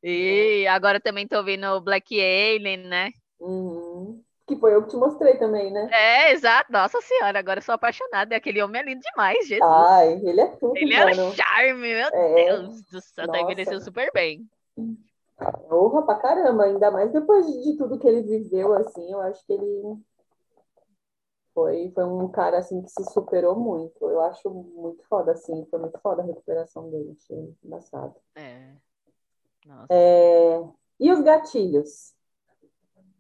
E 0.02 0.66
agora 0.68 1.00
também 1.00 1.26
tô 1.26 1.38
ouvindo 1.38 1.81
Black 1.81 2.14
Alien, 2.14 2.87
né? 2.87 3.11
Uhum. 3.40 4.22
Que 4.46 4.56
foi 4.56 4.74
eu 4.74 4.82
que 4.82 4.90
te 4.90 4.96
mostrei 4.96 5.37
também, 5.38 5.72
né? 5.72 5.88
É, 5.92 6.32
exato. 6.32 6.70
Nossa 6.70 7.00
senhora, 7.00 7.38
agora 7.38 7.59
eu 7.59 7.62
sou 7.62 7.74
apaixonada. 7.74 8.37
Aquele 8.37 8.62
homem 8.62 8.80
é 8.80 8.85
lindo 8.85 9.00
demais, 9.00 9.48
Jesus. 9.48 9.61
Ai, 9.62 10.20
ele 10.24 10.40
é 10.40 10.46
tudo, 10.56 10.76
Ele 10.76 10.96
mano. 10.96 11.20
é 11.20 11.24
um 11.24 11.32
charme, 11.32 11.72
meu 11.80 12.09
é. 12.12 12.44
Deus 12.44 12.82
do 12.85 13.00
céu. 13.00 13.26
Tá 13.26 13.40
envelhecendo 13.40 13.82
super 13.82 14.11
bem. 14.12 14.48
Honra 15.70 16.02
pra 16.06 16.14
caramba, 16.14 16.64
ainda 16.64 16.90
mais 16.90 17.12
depois 17.12 17.46
de 17.46 17.76
tudo 17.76 17.98
que 17.98 18.06
ele 18.06 18.22
viveu, 18.22 18.72
assim, 18.74 19.12
eu 19.12 19.20
acho 19.20 19.44
que 19.44 19.52
ele 19.52 19.98
foi, 21.52 21.90
foi 21.94 22.04
um 22.04 22.28
cara, 22.28 22.59
assim, 22.59 22.82
que 22.82 22.90
se 22.90 23.04
superou 23.12 23.56
muito. 23.56 24.09
Eu 24.09 24.20
acho 24.22 24.48
muito 24.48 25.02
foda, 25.09 25.32
assim, 25.32 25.66
foi 25.70 25.78
muito 25.78 25.98
foda 26.00 26.22
a 26.22 26.24
recuperação 26.24 26.90
dele, 26.90 27.16
achei 27.20 27.54
engraçado. 27.64 28.14
É. 28.35 28.72
Nossa. 29.66 29.87
É... 29.90 30.62
E 31.00 31.12
os 31.12 31.20
gatilhos? 31.20 32.15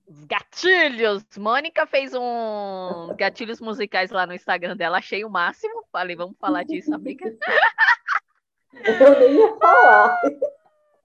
Os 0.06 0.24
gatilhos! 0.24 1.24
Mônica 1.36 1.84
fez 1.86 2.14
um 2.14 3.14
gatilhos 3.16 3.60
musicais 3.60 4.10
lá 4.10 4.26
no 4.26 4.34
Instagram 4.34 4.76
dela, 4.76 4.98
achei 4.98 5.24
o 5.24 5.30
máximo. 5.30 5.84
Falei, 5.90 6.14
vamos 6.14 6.36
falar 6.38 6.62
disso, 6.64 6.94
amiga. 6.94 7.36
Eu 8.84 9.18
nem 9.18 9.34
ia 9.34 9.56
falar. 9.56 10.20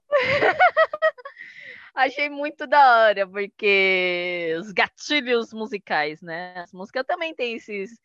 achei 1.96 2.30
muito 2.30 2.68
da 2.68 3.06
hora, 3.06 3.28
porque 3.28 4.56
os 4.60 4.72
gatilhos 4.72 5.52
musicais, 5.52 6.22
né? 6.22 6.54
As 6.58 6.72
músicas 6.72 7.06
também 7.06 7.34
têm 7.34 7.56
esses 7.56 8.00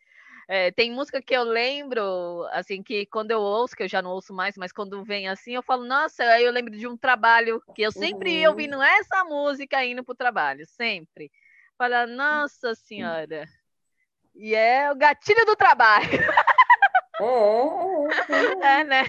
é, 0.49 0.71
tem 0.71 0.93
música 0.93 1.21
que 1.21 1.35
eu 1.35 1.43
lembro, 1.43 2.47
assim, 2.53 2.83
que 2.83 3.07
quando 3.07 3.33
eu 3.33 3.41
ouço, 3.41 3.75
que 3.75 3.83
eu 3.83 3.89
já 3.89 4.01
não 4.01 4.13
ouço 4.13 4.33
mais, 4.33 4.57
mas 4.57 4.73
quando 4.73 5.03
vem 5.03 5.29
assim, 5.29 5.55
eu 5.55 5.63
falo, 5.63 5.85
nossa, 5.85 6.23
aí 6.23 6.45
eu 6.45 6.53
lembro 6.53 6.77
de 6.77 6.87
um 6.87 6.97
trabalho 6.97 7.61
que 7.75 7.83
eu 7.83 7.91
sempre 7.91 8.31
uhum. 8.31 8.37
ia 8.37 8.51
ouvindo 8.51 8.81
essa 8.81 9.25
música 9.25 9.85
indo 9.85 10.05
pro 10.05 10.15
trabalho, 10.15 10.65
sempre. 10.67 11.33
Fala, 11.77 12.07
nossa 12.07 12.75
senhora. 12.75 13.47
E 14.35 14.55
é 14.55 14.91
o 14.93 14.95
gatilho 14.95 15.45
do 15.45 15.57
trabalho. 15.57 16.21
É, 17.21 17.25
é, 18.33 18.77
é. 18.77 18.81
é 18.81 18.85
né? 18.85 19.03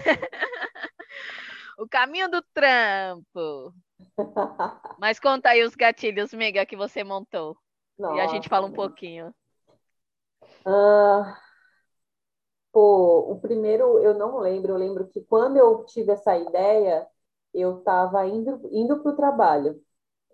O 1.78 1.86
caminho 1.86 2.28
do 2.28 2.42
trampo. 2.52 3.72
Mas 4.98 5.20
conta 5.20 5.50
aí 5.50 5.62
os 5.62 5.76
gatilhos, 5.76 6.34
Miga, 6.34 6.66
que 6.66 6.76
você 6.76 7.04
montou. 7.04 7.56
Nossa, 7.96 8.16
e 8.16 8.20
a 8.20 8.26
gente 8.26 8.48
fala 8.48 8.66
um 8.66 8.72
pouquinho. 8.72 9.32
Uh, 10.68 11.24
pô, 12.70 13.32
o 13.32 13.40
primeiro 13.40 13.98
eu 14.00 14.14
não 14.14 14.38
lembro. 14.38 14.72
Eu 14.72 14.76
lembro 14.76 15.08
que 15.08 15.22
quando 15.22 15.56
eu 15.56 15.84
tive 15.86 16.12
essa 16.12 16.36
ideia, 16.36 17.06
eu 17.54 17.78
estava 17.78 18.26
indo, 18.26 18.68
indo 18.70 19.02
para 19.02 19.12
o 19.12 19.16
trabalho, 19.16 19.80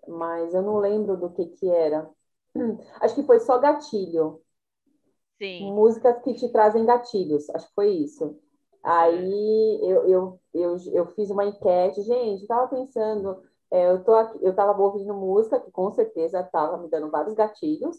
mas 0.07 0.53
eu 0.53 0.61
não 0.61 0.77
lembro 0.77 1.17
do 1.17 1.31
que, 1.31 1.45
que 1.47 1.69
era. 1.69 2.09
Acho 3.01 3.15
que 3.15 3.23
foi 3.23 3.39
só 3.39 3.57
gatilho. 3.59 4.41
Sim. 5.37 5.73
Músicas 5.73 6.21
que 6.21 6.33
te 6.33 6.49
trazem 6.49 6.85
gatilhos, 6.85 7.49
acho 7.49 7.67
que 7.67 7.73
foi 7.73 7.89
isso. 7.89 8.39
Aí 8.81 9.79
eu, 9.83 10.07
eu, 10.07 10.39
eu, 10.53 10.77
eu 10.93 11.07
fiz 11.07 11.29
uma 11.29 11.43
enquete, 11.45 12.01
gente, 12.03 12.43
estava 12.43 12.69
pensando, 12.69 13.43
é, 13.69 13.91
eu, 13.91 14.01
tô 14.03 14.15
aqui, 14.15 14.39
eu 14.41 14.51
estava 14.51 14.81
ouvindo 14.81 15.13
música 15.13 15.59
que 15.59 15.71
com 15.71 15.91
certeza 15.91 16.39
estava 16.39 16.77
me 16.77 16.87
dando 16.89 17.11
vários 17.11 17.33
gatilhos. 17.33 17.97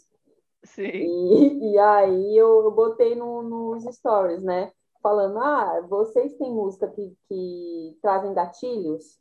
Sim. 0.66 0.82
E, 0.84 1.72
e 1.72 1.78
aí 1.78 2.36
eu, 2.36 2.64
eu 2.64 2.70
botei 2.70 3.14
no, 3.14 3.42
nos 3.42 3.84
stories, 3.84 4.42
né? 4.42 4.72
Falando, 5.02 5.38
ah, 5.38 5.80
vocês 5.88 6.34
têm 6.34 6.52
música 6.52 6.88
que, 6.88 7.16
que 7.28 7.98
trazem 8.02 8.34
gatilhos? 8.34 9.18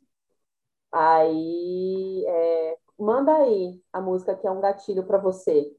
Aí 0.90 2.24
é, 2.26 2.78
manda 2.98 3.36
aí 3.36 3.80
a 3.92 4.00
música 4.00 4.34
que 4.34 4.46
é 4.46 4.50
um 4.50 4.60
gatilho 4.60 5.04
para 5.04 5.18
você. 5.18 5.72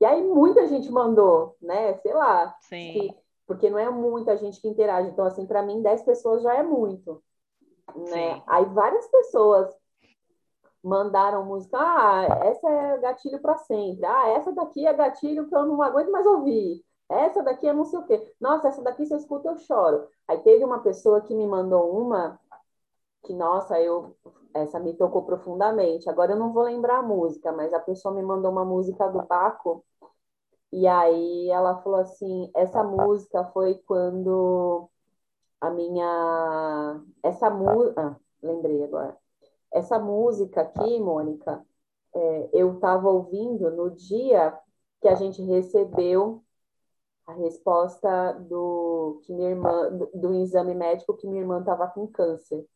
E 0.00 0.04
aí 0.04 0.22
muita 0.22 0.66
gente 0.66 0.90
mandou, 0.90 1.56
né? 1.60 1.94
Sei 1.98 2.12
lá. 2.12 2.54
Sim. 2.60 2.92
Que, 2.92 3.16
porque 3.46 3.70
não 3.70 3.78
é 3.78 3.90
muita 3.90 4.36
gente 4.36 4.60
que 4.60 4.68
interage. 4.68 5.08
Então, 5.08 5.24
assim, 5.24 5.46
para 5.46 5.62
mim, 5.62 5.82
10 5.82 6.02
pessoas 6.02 6.42
já 6.42 6.54
é 6.54 6.62
muito. 6.62 7.22
Né? 7.96 8.34
Sim. 8.34 8.42
Aí 8.46 8.64
várias 8.66 9.08
pessoas 9.08 9.74
mandaram 10.82 11.44
música, 11.44 11.78
ah, 11.78 12.24
essa 12.44 12.68
é 12.68 12.98
gatilho 12.98 13.40
para 13.40 13.56
sempre, 13.58 14.04
ah, 14.06 14.28
essa 14.28 14.52
daqui 14.52 14.86
é 14.86 14.92
gatilho 14.94 15.48
que 15.48 15.54
eu 15.54 15.66
não 15.66 15.82
aguento 15.82 16.10
mais 16.10 16.26
ouvir, 16.26 16.84
essa 17.08 17.42
daqui 17.42 17.66
é 17.66 17.72
não 17.72 17.84
sei 17.84 17.98
o 17.98 18.06
quê, 18.06 18.34
nossa, 18.40 18.68
essa 18.68 18.82
daqui 18.82 19.06
se 19.06 19.14
eu 19.14 19.18
escuto 19.18 19.48
eu 19.48 19.56
choro. 19.56 20.08
Aí 20.26 20.38
teve 20.38 20.64
uma 20.64 20.80
pessoa 20.80 21.20
que 21.22 21.34
me 21.34 21.46
mandou 21.46 21.90
uma 21.98 22.38
que, 23.24 23.34
nossa, 23.34 23.80
eu 23.80 24.16
essa 24.54 24.78
me 24.80 24.94
tocou 24.94 25.22
profundamente. 25.24 26.08
Agora 26.08 26.32
eu 26.32 26.38
não 26.38 26.52
vou 26.52 26.64
lembrar 26.64 26.98
a 26.98 27.02
música, 27.02 27.52
mas 27.52 27.72
a 27.72 27.80
pessoa 27.80 28.14
me 28.14 28.22
mandou 28.22 28.50
uma 28.50 28.64
música 28.64 29.08
do 29.08 29.22
Paco, 29.26 29.84
e 30.72 30.86
aí 30.86 31.50
ela 31.50 31.80
falou 31.82 32.00
assim, 32.00 32.50
essa 32.54 32.82
música 32.84 33.44
foi 33.52 33.76
quando 33.86 34.88
a 35.60 35.70
minha 35.70 37.02
essa 37.22 37.50
música, 37.50 38.00
ah, 38.00 38.16
lembrei 38.42 38.84
agora 38.84 39.16
essa 39.72 39.98
música 39.98 40.62
aqui, 40.62 40.98
Mônica, 41.00 41.64
é, 42.14 42.50
eu 42.52 42.74
estava 42.74 43.08
ouvindo 43.08 43.70
no 43.70 43.90
dia 43.90 44.58
que 45.00 45.08
a 45.08 45.14
gente 45.14 45.42
recebeu 45.42 46.42
a 47.26 47.32
resposta 47.32 48.32
do 48.32 49.20
que 49.22 49.32
minha 49.32 49.50
irmã 49.50 49.90
do, 49.92 50.10
do 50.14 50.34
exame 50.34 50.74
médico 50.74 51.16
que 51.16 51.26
minha 51.26 51.42
irmã 51.42 51.60
estava 51.60 51.86
com 51.86 52.06
câncer. 52.06 52.66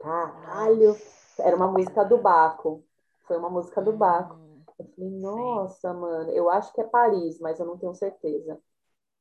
Caralho, 0.00 0.96
era 1.38 1.54
uma 1.54 1.70
música 1.70 2.02
do 2.04 2.16
Baco. 2.16 2.82
Foi 3.26 3.36
uma 3.36 3.50
música 3.50 3.82
do 3.82 3.92
Baco. 3.92 4.34
Hum, 4.34 4.62
eu 4.78 4.86
falei, 4.86 5.10
nossa, 5.10 5.92
Sim. 5.92 6.00
mano, 6.00 6.30
eu 6.30 6.48
acho 6.48 6.72
que 6.72 6.80
é 6.80 6.84
Paris, 6.84 7.38
mas 7.38 7.60
eu 7.60 7.66
não 7.66 7.76
tenho 7.76 7.94
certeza. 7.94 8.58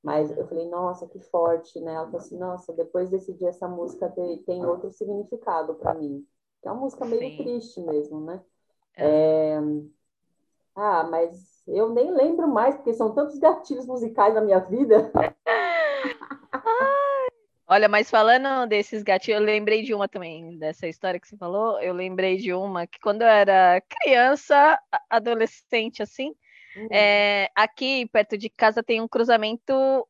Mas 0.02 0.36
eu 0.38 0.48
falei, 0.48 0.68
nossa, 0.70 1.08
que 1.08 1.20
forte, 1.20 1.80
né? 1.82 1.94
Ela 1.94 2.06
falou 2.06 2.20
assim, 2.20 2.38
nossa, 2.38 2.74
depois 2.74 3.10
desse 3.10 3.34
dia 3.34 3.50
essa 3.50 3.68
música 3.68 4.10
tem, 4.10 4.42
tem 4.44 4.66
outro 4.66 4.92
significado 4.92 5.76
para 5.76 5.94
mim 5.94 6.26
que 6.64 6.70
é 6.70 6.72
uma 6.72 6.80
música 6.80 7.06
meio 7.06 7.30
Sim. 7.30 7.38
triste 7.38 7.82
mesmo, 7.82 8.22
né? 8.22 8.42
É. 8.96 9.06
É... 9.06 9.60
Ah, 10.76 11.04
mas 11.04 11.62
eu 11.68 11.90
nem 11.90 12.10
lembro 12.10 12.48
mais, 12.48 12.76
porque 12.76 12.94
são 12.94 13.14
tantos 13.14 13.38
gatilhos 13.38 13.86
musicais 13.86 14.34
na 14.34 14.42
minha 14.42 14.60
vida. 14.60 15.12
Olha, 17.68 17.88
mas 17.88 18.10
falando 18.10 18.68
desses 18.68 19.04
gatilhos, 19.04 19.40
eu 19.40 19.46
lembrei 19.46 19.84
de 19.84 19.94
uma 19.94 20.08
também, 20.08 20.58
dessa 20.58 20.88
história 20.88 21.20
que 21.20 21.28
você 21.28 21.38
falou. 21.38 21.80
Eu 21.82 21.94
lembrei 21.94 22.38
de 22.38 22.54
uma 22.54 22.88
que 22.88 23.00
quando 23.00 23.24
eu 23.24 23.28
era 23.28 23.82
criança, 23.82 24.80
adolescente, 25.10 26.02
assim, 26.02 26.34
hum. 26.78 26.88
é, 26.92 27.50
aqui 27.56 28.08
perto 28.08 28.38
de 28.38 28.50
casa 28.50 28.82
tem 28.82 29.02
um 29.02 29.08
cruzamento 29.08 30.08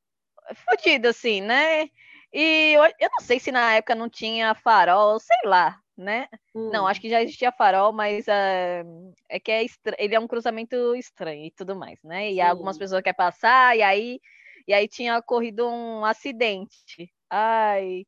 fodido, 0.66 1.08
assim, 1.08 1.42
né? 1.42 1.90
E 2.32 2.74
eu, 2.74 2.84
eu, 2.84 3.10
não 3.12 3.22
sei 3.22 3.40
se 3.40 3.52
na 3.52 3.76
época 3.76 3.96
não 3.96 4.10
tinha 4.10 4.56
farol, 4.56 5.20
sei 5.20 5.38
lá, 5.46 5.80
né? 5.98 6.28
Hum. 6.56 6.70
Não, 6.72 6.88
acho 6.88 7.00
que 7.00 7.10
já 7.10 7.22
existia 7.22 7.52
farol, 7.52 7.94
mas 7.94 8.26
uh, 8.28 9.14
é 9.30 9.40
que 9.40 9.52
é 9.52 9.66
ele 9.98 10.16
é 10.16 10.20
um 10.20 10.28
cruzamento 10.28 10.96
estranho 10.96 11.46
e 11.46 11.52
tudo 11.52 11.76
mais, 11.76 12.02
né? 12.04 12.32
E 12.32 12.36
Sim. 12.36 12.42
algumas 12.42 12.78
pessoas 12.78 13.02
querem 13.02 13.16
passar, 13.16 13.78
e 13.78 13.82
aí, 13.82 14.20
e 14.68 14.74
aí 14.74 14.88
tinha 14.88 15.18
ocorrido 15.18 15.68
um 15.68 16.06
acidente. 16.06 17.12
Ai. 17.30 18.06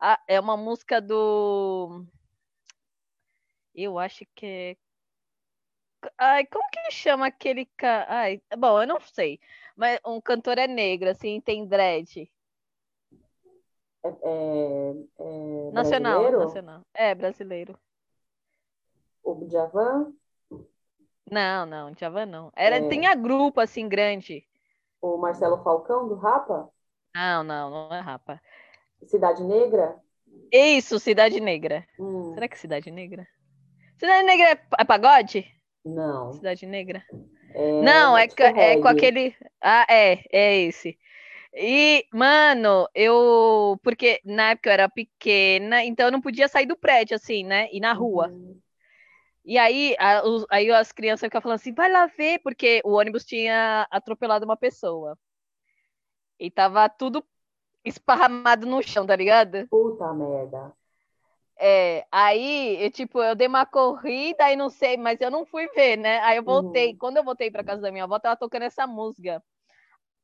Ah, 0.00 0.20
é 0.28 0.38
uma 0.40 0.56
música 0.56 1.00
do. 1.00 2.04
Eu 3.74 3.98
acho 3.98 4.24
que 4.34 4.46
é. 4.46 4.76
Ai, 6.16 6.46
como 6.46 6.68
que 6.70 6.90
chama 6.92 7.26
aquele 7.26 7.66
cara? 7.76 8.06
Ai, 8.08 8.40
bom, 8.56 8.80
eu 8.80 8.86
não 8.86 9.00
sei. 9.00 9.40
Mas 9.76 9.98
um 10.06 10.20
cantor 10.20 10.58
é 10.58 10.66
negro, 10.68 11.10
assim, 11.10 11.40
tem 11.40 11.66
dread. 11.66 12.30
É, 14.04 14.08
é, 14.08 14.94
é 15.18 15.70
nacional, 15.72 16.20
brasileiro? 16.20 16.44
nacional. 16.44 16.82
É, 16.94 17.14
brasileiro. 17.14 17.78
O 19.22 19.34
Djavan? 19.46 20.12
Não, 21.30 21.66
não, 21.66 21.92
Djavan 21.92 22.26
não. 22.26 22.52
Era, 22.56 22.76
é... 22.76 22.88
Tinha 22.88 23.14
grupo, 23.14 23.60
assim, 23.60 23.88
grande. 23.88 24.44
O 25.00 25.16
Marcelo 25.18 25.62
Falcão, 25.62 26.08
do 26.08 26.14
Rapa? 26.14 26.68
Não, 27.14 27.42
não, 27.44 27.70
não 27.70 27.94
é 27.94 28.00
Rapa. 28.00 28.40
Cidade 29.04 29.42
Negra? 29.42 29.96
Isso, 30.52 30.98
Cidade 30.98 31.40
Negra. 31.40 31.86
Hum. 31.98 32.32
Será 32.34 32.48
que 32.48 32.58
Cidade 32.58 32.90
Negra? 32.90 33.26
Cidade 33.98 34.24
Negra 34.24 34.52
é, 34.52 34.60
é 34.78 34.84
pagode? 34.84 35.46
Não. 35.84 36.32
Cidade 36.32 36.66
Negra? 36.66 37.04
É, 37.54 37.82
não, 37.82 38.16
é, 38.16 38.24
é 38.24 38.80
com 38.80 38.88
aquele. 38.88 39.34
Ah, 39.60 39.86
é, 39.88 40.22
é 40.30 40.56
esse. 40.60 40.98
E, 41.54 42.06
mano, 42.12 42.88
eu. 42.94 43.78
Porque 43.82 44.20
na 44.24 44.50
época 44.50 44.68
eu 44.68 44.72
era 44.72 44.88
pequena, 44.88 45.84
então 45.84 46.06
eu 46.06 46.12
não 46.12 46.20
podia 46.20 46.48
sair 46.48 46.66
do 46.66 46.76
prédio, 46.76 47.16
assim, 47.16 47.44
né? 47.44 47.68
Ir 47.72 47.80
na 47.80 47.92
rua. 47.92 48.28
Uhum. 48.28 48.60
E 49.44 49.56
aí, 49.56 49.96
a, 49.98 50.22
os, 50.26 50.44
aí 50.50 50.70
as 50.70 50.92
crianças 50.92 51.26
ficam 51.26 51.40
falando 51.40 51.56
assim, 51.56 51.72
vai 51.72 51.90
lá 51.90 52.06
ver, 52.06 52.38
porque 52.40 52.82
o 52.84 52.92
ônibus 52.92 53.24
tinha 53.24 53.88
atropelado 53.90 54.44
uma 54.44 54.56
pessoa. 54.56 55.18
E 56.38 56.50
tava 56.50 56.86
tudo 56.88 57.24
esparramado 57.82 58.66
no 58.66 58.82
chão, 58.82 59.06
tá 59.06 59.16
ligado? 59.16 59.66
Puta 59.68 60.12
merda. 60.12 60.72
É, 61.58 62.06
aí, 62.12 62.76
eu, 62.84 62.90
tipo, 62.90 63.20
eu 63.20 63.34
dei 63.34 63.48
uma 63.48 63.66
corrida 63.66 64.52
e 64.52 64.54
não 64.54 64.68
sei, 64.68 64.96
mas 64.96 65.20
eu 65.20 65.30
não 65.30 65.44
fui 65.44 65.66
ver, 65.68 65.96
né? 65.96 66.20
Aí 66.20 66.36
eu 66.36 66.42
voltei. 66.44 66.92
Uhum. 66.92 66.98
Quando 66.98 67.16
eu 67.16 67.24
voltei 67.24 67.50
pra 67.50 67.64
casa 67.64 67.82
da 67.82 67.90
minha 67.90 68.04
avó, 68.04 68.18
tava 68.18 68.36
tocando 68.36 68.62
essa 68.62 68.86
música. 68.86 69.42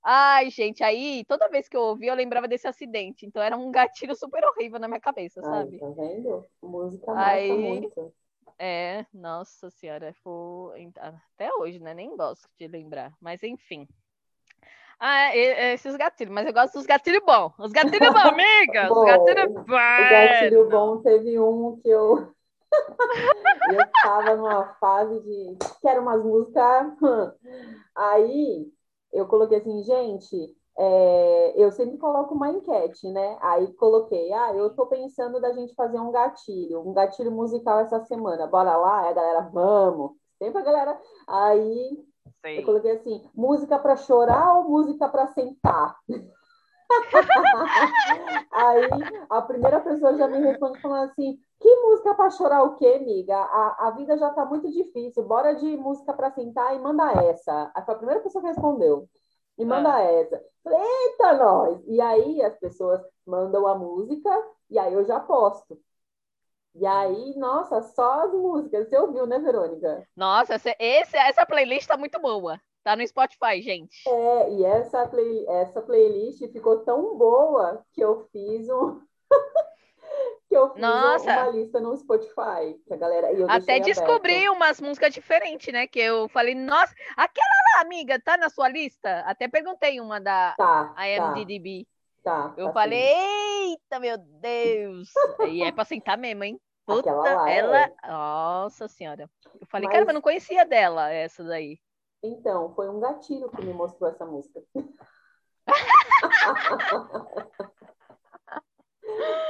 Ai, 0.06 0.50
gente, 0.50 0.84
aí 0.84 1.24
toda 1.26 1.48
vez 1.48 1.66
que 1.66 1.74
eu 1.74 1.80
ouvia, 1.80 2.10
eu 2.12 2.14
lembrava 2.14 2.46
desse 2.46 2.68
acidente. 2.68 3.24
Então 3.24 3.42
era 3.42 3.56
um 3.56 3.70
gatilho 3.70 4.14
super 4.14 4.44
horrível 4.44 4.78
na 4.78 4.86
minha 4.86 5.00
cabeça, 5.00 5.40
sabe? 5.40 5.80
Ai, 5.82 5.88
tá 5.88 6.02
vendo? 6.02 6.44
Música 6.62 7.12
aí, 7.16 7.50
muito. 7.50 8.12
É, 8.58 9.06
nossa 9.14 9.70
senhora, 9.70 10.14
foi... 10.22 10.92
até 11.00 11.50
hoje, 11.54 11.78
né? 11.80 11.94
Nem 11.94 12.14
gosto 12.14 12.46
de 12.58 12.68
lembrar. 12.68 13.14
Mas 13.18 13.42
enfim. 13.42 13.88
Ah, 15.00 15.34
esses 15.34 15.96
gatilhos, 15.96 16.32
mas 16.32 16.46
eu 16.46 16.52
gosto 16.52 16.74
dos 16.74 16.86
gatilhos 16.86 17.24
bons. 17.24 17.52
Os 17.58 17.72
gatilhos 17.72 18.12
bons, 18.12 18.26
amiga! 18.26 18.88
Bom, 18.88 19.00
os 19.00 19.06
gatilhos 19.06 19.52
bons. 19.64 19.64
O 19.64 20.10
gatilho 20.10 20.68
bom 20.68 20.98
teve 20.98 21.38
um 21.40 21.80
que 21.80 21.88
eu. 21.88 22.34
eu 23.72 23.80
estava 23.80 24.36
numa 24.36 24.66
fase 24.74 25.18
de. 25.22 25.56
Quero 25.80 26.02
umas 26.02 26.22
músicas. 26.22 26.92
Aí 27.96 28.70
eu 29.14 29.26
coloquei 29.26 29.58
assim, 29.58 29.82
gente. 29.82 30.54
É, 30.76 31.54
eu 31.56 31.70
sempre 31.70 31.96
coloco 31.98 32.34
uma 32.34 32.50
enquete, 32.50 33.08
né? 33.08 33.38
Aí 33.40 33.72
coloquei, 33.74 34.32
ah, 34.32 34.52
eu 34.54 34.74
tô 34.74 34.86
pensando 34.86 35.40
da 35.40 35.52
gente 35.52 35.74
fazer 35.74 36.00
um 36.00 36.10
gatilho, 36.10 36.80
um 36.80 36.92
gatilho 36.92 37.30
musical 37.30 37.80
essa 37.80 38.00
semana. 38.04 38.46
Bora 38.46 38.76
lá? 38.76 39.02
Aí 39.02 39.08
a 39.10 39.12
galera, 39.12 39.40
vamos. 39.52 40.12
Sempre 40.38 40.60
a 40.60 40.64
galera. 40.64 41.00
Aí 41.28 42.04
Sei. 42.44 42.58
Eu 42.58 42.64
coloquei 42.64 42.92
assim: 42.92 43.22
música 43.34 43.78
para 43.78 43.96
chorar 43.96 44.58
ou 44.58 44.68
música 44.68 45.08
para 45.08 45.26
sentar? 45.28 45.96
Aí 48.52 48.88
a 49.30 49.40
primeira 49.40 49.80
pessoa 49.80 50.14
já 50.16 50.28
me 50.28 50.38
responde 50.38 50.78
falando 50.80 51.10
assim: 51.10 51.38
que 51.60 51.76
música 51.76 52.14
para 52.14 52.30
chorar 52.30 52.62
o 52.62 52.76
quê, 52.76 52.98
amiga? 53.00 53.36
A, 53.36 53.88
a 53.88 53.90
vida 53.92 54.16
já 54.18 54.30
tá 54.30 54.44
muito 54.44 54.70
difícil, 54.70 55.24
bora 55.24 55.54
de 55.54 55.76
música 55.76 56.12
para 56.12 56.30
sentar 56.30 56.74
e 56.74 56.78
manda 56.78 57.12
essa. 57.24 57.72
Foi 57.84 57.94
a 57.94 57.98
primeira 57.98 58.20
pessoa 58.20 58.42
que 58.42 58.48
respondeu. 58.48 59.08
E 59.56 59.64
manda 59.64 59.94
ah. 59.94 60.02
essa. 60.02 60.42
Falei, 60.62 60.80
eita, 60.80 61.32
nós! 61.34 61.80
E 61.86 62.00
aí 62.00 62.42
as 62.42 62.56
pessoas 62.58 63.00
mandam 63.26 63.66
a 63.66 63.74
música 63.74 64.30
e 64.68 64.78
aí 64.78 64.92
eu 64.92 65.04
já 65.04 65.20
posto. 65.20 65.78
E 66.74 66.84
aí, 66.84 67.36
nossa, 67.36 67.80
só 67.82 68.24
as 68.24 68.32
músicas. 68.32 68.88
Você 68.88 68.98
ouviu, 68.98 69.26
né, 69.26 69.38
Verônica? 69.38 70.04
Nossa, 70.16 70.56
esse, 70.78 71.16
essa 71.16 71.46
playlist 71.46 71.86
tá 71.86 71.96
muito 71.96 72.20
boa. 72.20 72.60
Tá 72.82 72.96
no 72.96 73.06
Spotify, 73.06 73.62
gente. 73.62 74.06
É, 74.06 74.52
e 74.52 74.64
essa, 74.64 75.06
play, 75.06 75.46
essa 75.48 75.80
playlist 75.80 76.40
ficou 76.52 76.80
tão 76.80 77.16
boa 77.16 77.82
que 77.92 78.00
eu 78.02 78.28
fiz 78.30 78.68
um. 78.68 79.00
que 80.54 80.58
eu 80.58 80.70
fiz 80.70 80.80
Nossa. 80.80 81.32
uma 81.32 81.46
lista 81.48 81.80
no 81.80 81.96
Spotify. 81.96 82.80
Que 82.86 82.94
a 82.94 82.96
galera, 82.96 83.28
Até 83.48 83.80
descobri 83.80 84.48
umas 84.48 84.80
músicas 84.80 85.12
diferentes, 85.12 85.72
né? 85.72 85.88
Que 85.88 85.98
eu 85.98 86.28
falei, 86.28 86.54
nossa, 86.54 86.94
aquela 87.16 87.48
lá, 87.74 87.80
amiga, 87.82 88.20
tá 88.20 88.36
na 88.36 88.48
sua 88.48 88.68
lista? 88.68 89.24
Até 89.26 89.48
perguntei 89.48 90.00
uma 90.00 90.20
da 90.20 90.54
tá, 90.56 90.94
IMDB. 90.96 91.88
Tá. 92.22 92.50
Tá, 92.50 92.54
eu 92.56 92.68
tá 92.68 92.72
falei, 92.72 93.02
sim. 93.02 93.72
eita, 93.72 93.98
meu 93.98 94.16
Deus! 94.16 95.10
e 95.48 95.62
é 95.62 95.72
pra 95.72 95.84
sentar 95.84 96.16
mesmo, 96.16 96.44
hein? 96.44 96.60
Puta, 96.86 97.10
ela. 97.10 97.50
É. 97.50 97.92
Nossa 98.06 98.86
senhora. 98.86 99.28
Eu 99.60 99.66
falei, 99.66 99.88
Mas... 99.88 99.92
caramba, 99.92 100.12
eu 100.12 100.14
não 100.14 100.22
conhecia 100.22 100.64
dela, 100.64 101.10
essa 101.10 101.42
daí. 101.42 101.80
Então, 102.22 102.72
foi 102.74 102.88
um 102.88 103.00
gatilho 103.00 103.50
que 103.50 103.62
me 103.62 103.74
mostrou 103.74 104.08
essa 104.08 104.24
música. 104.24 104.62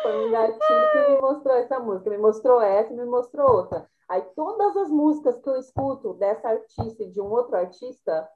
foi 0.02 0.26
um 0.26 0.30
gatilho 0.30 0.92
que 0.92 1.10
me 1.10 1.20
mostrou 1.20 1.56
essa 1.56 1.80
música. 1.80 2.10
Me 2.10 2.18
mostrou 2.18 2.60
essa 2.60 2.92
e 2.92 2.96
me 2.96 3.04
mostrou 3.04 3.50
outra. 3.50 3.88
Aí 4.08 4.22
todas 4.36 4.76
as 4.76 4.90
músicas 4.90 5.40
que 5.40 5.48
eu 5.48 5.56
escuto 5.56 6.14
dessa 6.14 6.48
artista 6.48 7.02
e 7.02 7.10
de 7.10 7.20
um 7.20 7.30
outro 7.30 7.56
artista 7.56 8.28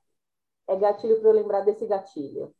é 0.66 0.76
gatilho 0.76 1.20
para 1.20 1.28
eu 1.30 1.34
lembrar 1.34 1.60
desse 1.60 1.86
gatilho. 1.86 2.54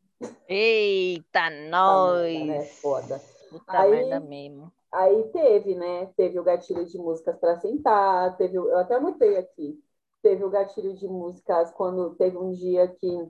Eita, 0.48 1.50
nós! 1.70 2.46
Né? 2.46 2.64
Foda. 2.64 3.20
Puta 3.50 3.78
aí, 3.78 3.90
merda 3.90 4.20
mesmo. 4.20 4.72
Aí 4.92 5.28
teve, 5.30 5.74
né? 5.74 6.06
Teve 6.16 6.38
o 6.38 6.44
gatilho 6.44 6.84
de 6.84 6.98
músicas 6.98 7.38
para 7.38 7.60
sentar, 7.60 8.36
teve, 8.36 8.56
eu 8.56 8.76
até 8.76 8.94
anotei 8.94 9.36
aqui. 9.36 9.78
Teve 10.22 10.44
o 10.44 10.50
gatilho 10.50 10.94
de 10.94 11.06
músicas 11.06 11.70
quando 11.72 12.14
teve 12.16 12.36
um 12.36 12.52
dia 12.52 12.88
que, 12.88 13.28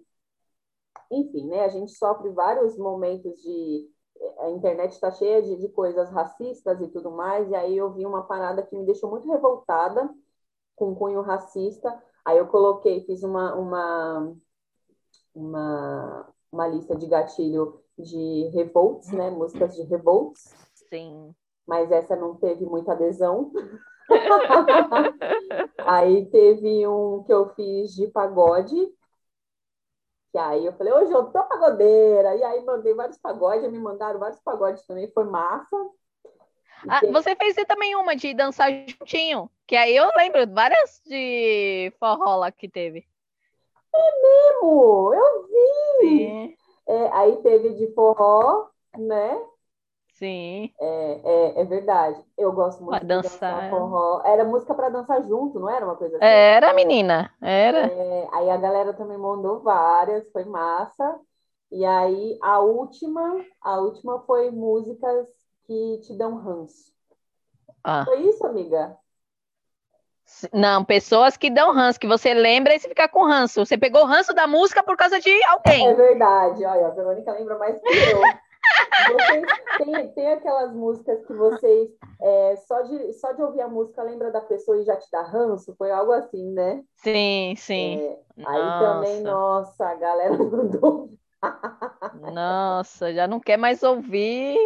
enfim, 1.10 1.46
né? 1.48 1.64
A 1.64 1.68
gente 1.68 1.92
sofre 1.92 2.30
vários 2.30 2.76
momentos 2.78 3.40
de 3.42 3.88
a 4.38 4.50
internet 4.50 4.92
está 4.92 5.10
cheia 5.10 5.42
de, 5.42 5.56
de 5.56 5.68
coisas 5.68 6.10
racistas 6.10 6.80
e 6.80 6.88
tudo 6.88 7.10
mais, 7.10 7.50
e 7.50 7.54
aí 7.54 7.76
eu 7.76 7.92
vi 7.92 8.06
uma 8.06 8.22
parada 8.24 8.62
que 8.62 8.76
me 8.76 8.84
deixou 8.84 9.10
muito 9.10 9.30
revoltada 9.30 10.08
com 10.76 10.94
cunho 10.94 11.22
racista. 11.22 12.02
Aí 12.24 12.38
eu 12.38 12.46
coloquei, 12.46 13.04
fiz 13.04 13.22
uma, 13.22 13.54
uma, 13.54 14.36
uma 15.34 16.28
uma 16.50 16.66
lista 16.66 16.96
de 16.96 17.06
gatilho 17.06 17.80
de 17.98 18.50
revolts, 18.54 19.10
né? 19.12 19.30
Músicas 19.30 19.74
de 19.76 19.82
revolts. 19.82 20.54
Sim. 20.88 21.34
Mas 21.66 21.90
essa 21.90 22.16
não 22.16 22.34
teve 22.34 22.64
muita 22.64 22.92
adesão. 22.92 23.52
aí 25.84 26.26
teve 26.26 26.86
um 26.86 27.22
que 27.24 27.32
eu 27.32 27.50
fiz 27.50 27.94
de 27.94 28.08
pagode. 28.08 28.74
Que 30.30 30.38
aí 30.38 30.66
eu 30.66 30.72
falei, 30.74 30.92
hoje 30.92 31.12
eu 31.12 31.24
tô 31.24 31.42
pagodeira. 31.44 32.36
E 32.36 32.42
aí 32.42 32.64
mandei 32.64 32.94
vários 32.94 33.18
pagodes, 33.18 33.70
me 33.70 33.78
mandaram 33.78 34.18
vários 34.18 34.40
pagodes 34.40 34.86
também, 34.86 35.10
foi 35.12 35.24
massa. 35.24 35.76
Ah, 36.88 37.00
você 37.10 37.34
fez 37.34 37.56
também 37.66 37.96
uma 37.96 38.14
de 38.14 38.32
dançar 38.34 38.70
juntinho, 38.70 39.50
que 39.66 39.74
aí 39.74 39.96
eu 39.96 40.08
lembro 40.16 40.46
várias 40.52 41.02
de 41.04 41.92
forró 41.98 42.36
lá 42.36 42.52
que 42.52 42.68
teve. 42.68 43.04
É 43.92 44.22
mesmo, 44.22 45.12
eu 45.12 45.48
vi. 46.00 46.56
É, 46.86 47.12
aí 47.12 47.36
teve 47.42 47.74
de 47.74 47.92
forró, 47.94 48.68
né? 48.96 49.42
Sim. 50.18 50.72
É, 50.80 51.20
é, 51.24 51.60
é 51.60 51.64
verdade. 51.64 52.20
Eu 52.36 52.52
gosto 52.52 52.82
muito 52.82 53.00
de 53.00 53.06
dançar. 53.06 53.54
dançar 53.54 53.70
forró. 53.70 54.20
Era 54.24 54.44
música 54.44 54.74
para 54.74 54.88
dançar 54.88 55.22
junto, 55.22 55.60
não 55.60 55.70
era 55.70 55.86
uma 55.86 55.94
coisa 55.94 56.16
assim? 56.16 56.26
Era, 56.26 56.72
menina. 56.72 57.32
Era. 57.40 57.86
É, 57.86 58.28
aí 58.32 58.50
a 58.50 58.56
galera 58.56 58.92
também 58.94 59.16
mandou 59.16 59.60
várias, 59.60 60.28
foi 60.32 60.44
massa. 60.44 61.20
E 61.70 61.84
aí 61.84 62.36
a 62.42 62.58
última, 62.58 63.44
a 63.62 63.78
última 63.78 64.20
foi 64.26 64.50
músicas 64.50 65.28
que 65.64 66.00
te 66.02 66.18
dão 66.18 66.34
ranço. 66.36 66.92
Ah. 67.84 68.04
Foi 68.04 68.20
isso, 68.22 68.44
amiga? 68.44 68.96
Não, 70.52 70.84
pessoas 70.84 71.36
que 71.36 71.48
dão 71.48 71.72
ranço, 71.72 72.00
que 72.00 72.08
você 72.08 72.34
lembra 72.34 72.74
e 72.74 72.80
você 72.80 72.88
fica 72.88 73.08
com 73.08 73.24
ranço. 73.24 73.64
Você 73.64 73.78
pegou 73.78 74.02
o 74.02 74.06
ranço 74.06 74.34
da 74.34 74.48
música 74.48 74.82
por 74.82 74.96
causa 74.96 75.20
de 75.20 75.44
alguém. 75.44 75.86
É 75.86 75.94
verdade. 75.94 76.64
Olha, 76.64 76.88
a 76.88 76.90
Verônica 76.90 77.32
lembra 77.32 77.56
mais 77.56 77.80
que 77.80 77.88
eu. 77.88 78.20
Vocês, 79.12 79.46
tem, 79.78 80.12
tem 80.12 80.32
aquelas 80.32 80.72
músicas 80.74 81.24
que 81.24 81.32
vocês, 81.32 81.90
é, 82.20 82.56
só, 82.56 82.82
de, 82.82 83.12
só 83.14 83.32
de 83.32 83.42
ouvir 83.42 83.60
a 83.60 83.68
música, 83.68 84.02
lembra 84.02 84.30
da 84.30 84.40
pessoa 84.40 84.78
e 84.78 84.84
já 84.84 84.96
te 84.96 85.08
dá 85.10 85.22
ranço? 85.22 85.74
Foi 85.76 85.90
algo 85.90 86.12
assim, 86.12 86.52
né? 86.52 86.84
Sim, 86.96 87.54
sim. 87.56 87.96
É, 87.96 88.18
aí 88.44 88.78
também, 88.80 89.22
nossa, 89.22 89.86
a 89.86 89.94
galera 89.94 90.36
mandou. 90.38 91.10
nossa, 92.32 93.12
já 93.14 93.26
não 93.26 93.40
quer 93.40 93.56
mais 93.56 93.82
ouvir. 93.82 94.56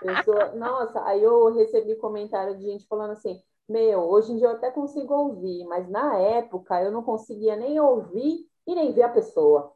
Pessoa, 0.00 0.52
nossa, 0.54 1.04
aí 1.04 1.22
eu 1.22 1.52
recebi 1.54 1.94
comentário 1.96 2.56
de 2.56 2.64
gente 2.64 2.86
falando 2.86 3.12
assim: 3.12 3.40
meu, 3.68 4.00
hoje 4.00 4.32
em 4.32 4.36
dia 4.36 4.48
eu 4.48 4.52
até 4.52 4.70
consigo 4.70 5.14
ouvir, 5.14 5.64
mas 5.64 5.88
na 5.88 6.18
época 6.18 6.82
eu 6.82 6.90
não 6.90 7.02
conseguia 7.02 7.56
nem 7.56 7.78
ouvir 7.78 8.46
e 8.66 8.74
nem 8.74 8.92
ver 8.92 9.02
a 9.02 9.08
pessoa. 9.08 9.72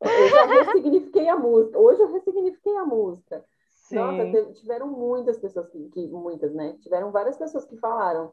Eu 0.00 0.28
já 0.28 0.46
ressignifiquei 0.46 1.28
a 1.28 1.36
música. 1.36 1.78
Hoje 1.78 2.02
eu 2.02 2.12
ressignifiquei 2.12 2.76
a 2.76 2.84
música. 2.84 3.44
Sim. 3.74 3.96
Nossa, 3.96 4.52
tiveram 4.54 4.88
muitas 4.88 5.38
pessoas 5.38 5.68
que, 5.68 5.88
que, 5.90 6.08
muitas, 6.08 6.52
né? 6.52 6.76
Tiveram 6.82 7.10
várias 7.10 7.36
pessoas 7.36 7.64
que 7.64 7.76
falaram 7.76 8.32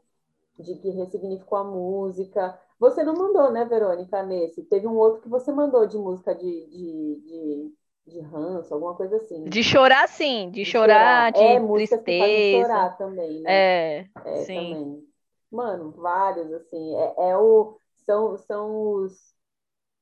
de 0.58 0.74
que 0.76 0.90
ressignificou 0.90 1.58
a 1.58 1.64
música. 1.64 2.58
Você 2.78 3.02
não 3.02 3.14
mandou, 3.14 3.50
né, 3.50 3.64
Verônica, 3.64 4.22
nesse? 4.22 4.62
Teve 4.64 4.86
um 4.86 4.96
outro 4.96 5.22
que 5.22 5.28
você 5.28 5.52
mandou 5.52 5.86
de 5.86 5.96
música 5.96 6.34
de, 6.34 6.66
de, 6.66 7.20
de 7.24 7.74
de 8.06 8.20
ranço, 8.20 8.72
alguma 8.74 8.94
coisa 8.94 9.16
assim. 9.16 9.44
De 9.44 9.62
chorar, 9.62 10.06
sim. 10.08 10.50
De, 10.50 10.62
de 10.62 10.64
chorar, 10.64 11.32
chorar, 11.32 11.32
de 11.32 11.40
é, 11.40 11.66
tristeza. 11.72 12.66
chorar 12.66 12.98
também, 12.98 13.40
né? 13.40 13.52
É, 13.52 14.08
é 14.24 14.36
sim. 14.36 14.54
Também. 14.54 15.08
Mano, 15.50 15.90
vários, 15.92 16.52
assim. 16.52 16.96
É, 16.96 17.30
é, 17.30 17.36
o, 17.36 17.76
são, 18.04 18.36
são 18.36 18.92
os, 18.92 19.33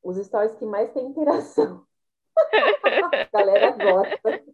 os 0.03 0.17
stories 0.17 0.55
que 0.57 0.67
mais 0.67 0.93
tem 0.93 1.07
interação. 1.07 1.85
a 2.37 3.29
galera 3.33 3.71
gosta. 3.71 4.45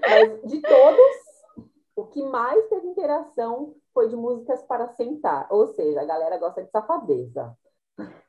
Mas 0.00 0.42
de 0.50 0.60
todos, 0.60 1.70
o 1.94 2.06
que 2.06 2.22
mais 2.22 2.68
teve 2.68 2.86
interação 2.86 3.74
foi 3.92 4.08
de 4.08 4.16
músicas 4.16 4.62
para 4.62 4.88
sentar. 4.88 5.46
Ou 5.50 5.66
seja, 5.68 6.00
a 6.00 6.04
galera 6.04 6.38
gosta 6.38 6.62
de 6.62 6.70
safadeza. 6.70 7.56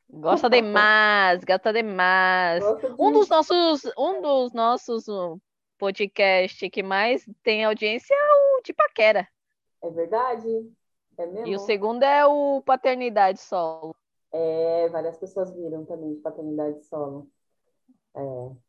Gosta 0.09 0.49
demais, 0.49 1.43
gosta 1.43 1.73
demais. 1.73 2.63
Gosta 2.63 2.89
de... 2.89 2.95
Um 3.01 3.11
dos 3.11 3.27
nossos, 3.27 3.81
um 3.97 4.21
dos 4.21 4.53
nossos 4.53 5.05
podcast 5.77 6.69
que 6.69 6.81
mais 6.81 7.27
tem 7.43 7.63
audiência 7.63 8.13
é 8.13 8.57
o 8.57 8.61
de 8.63 8.73
Paquera. 8.73 9.27
É 9.83 9.89
verdade. 9.89 10.71
É 11.17 11.25
mesmo. 11.25 11.47
E 11.47 11.55
o 11.55 11.59
segundo 11.59 12.03
é 12.03 12.25
o 12.25 12.61
Paternidade 12.61 13.39
Solo. 13.39 13.95
É, 14.31 14.89
várias 14.89 15.17
pessoas 15.17 15.51
viram 15.53 15.85
também 15.85 16.15
de 16.15 16.21
Paternidade 16.21 16.83
Solo. 16.85 17.29
É. 18.15 18.19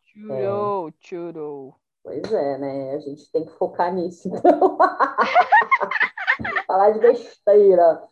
Churou, 0.04 0.88
é. 0.88 0.92
churou. 1.00 1.74
Pois 2.02 2.32
é, 2.32 2.58
né? 2.58 2.94
A 2.94 2.98
gente 3.00 3.30
tem 3.30 3.44
que 3.44 3.52
focar 3.52 3.94
nisso, 3.94 4.28
então. 4.32 4.78
Falar 6.66 6.90
de 6.92 7.00
besteira. 7.00 8.02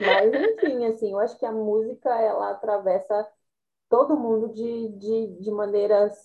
Mas, 0.00 0.34
enfim, 0.34 0.86
assim, 0.86 1.12
eu 1.12 1.18
acho 1.18 1.38
que 1.38 1.46
a 1.46 1.52
música, 1.52 2.10
ela 2.20 2.50
atravessa 2.50 3.28
todo 3.88 4.16
mundo 4.16 4.52
de, 4.52 4.88
de, 4.98 5.26
de 5.40 5.50
maneiras 5.50 6.16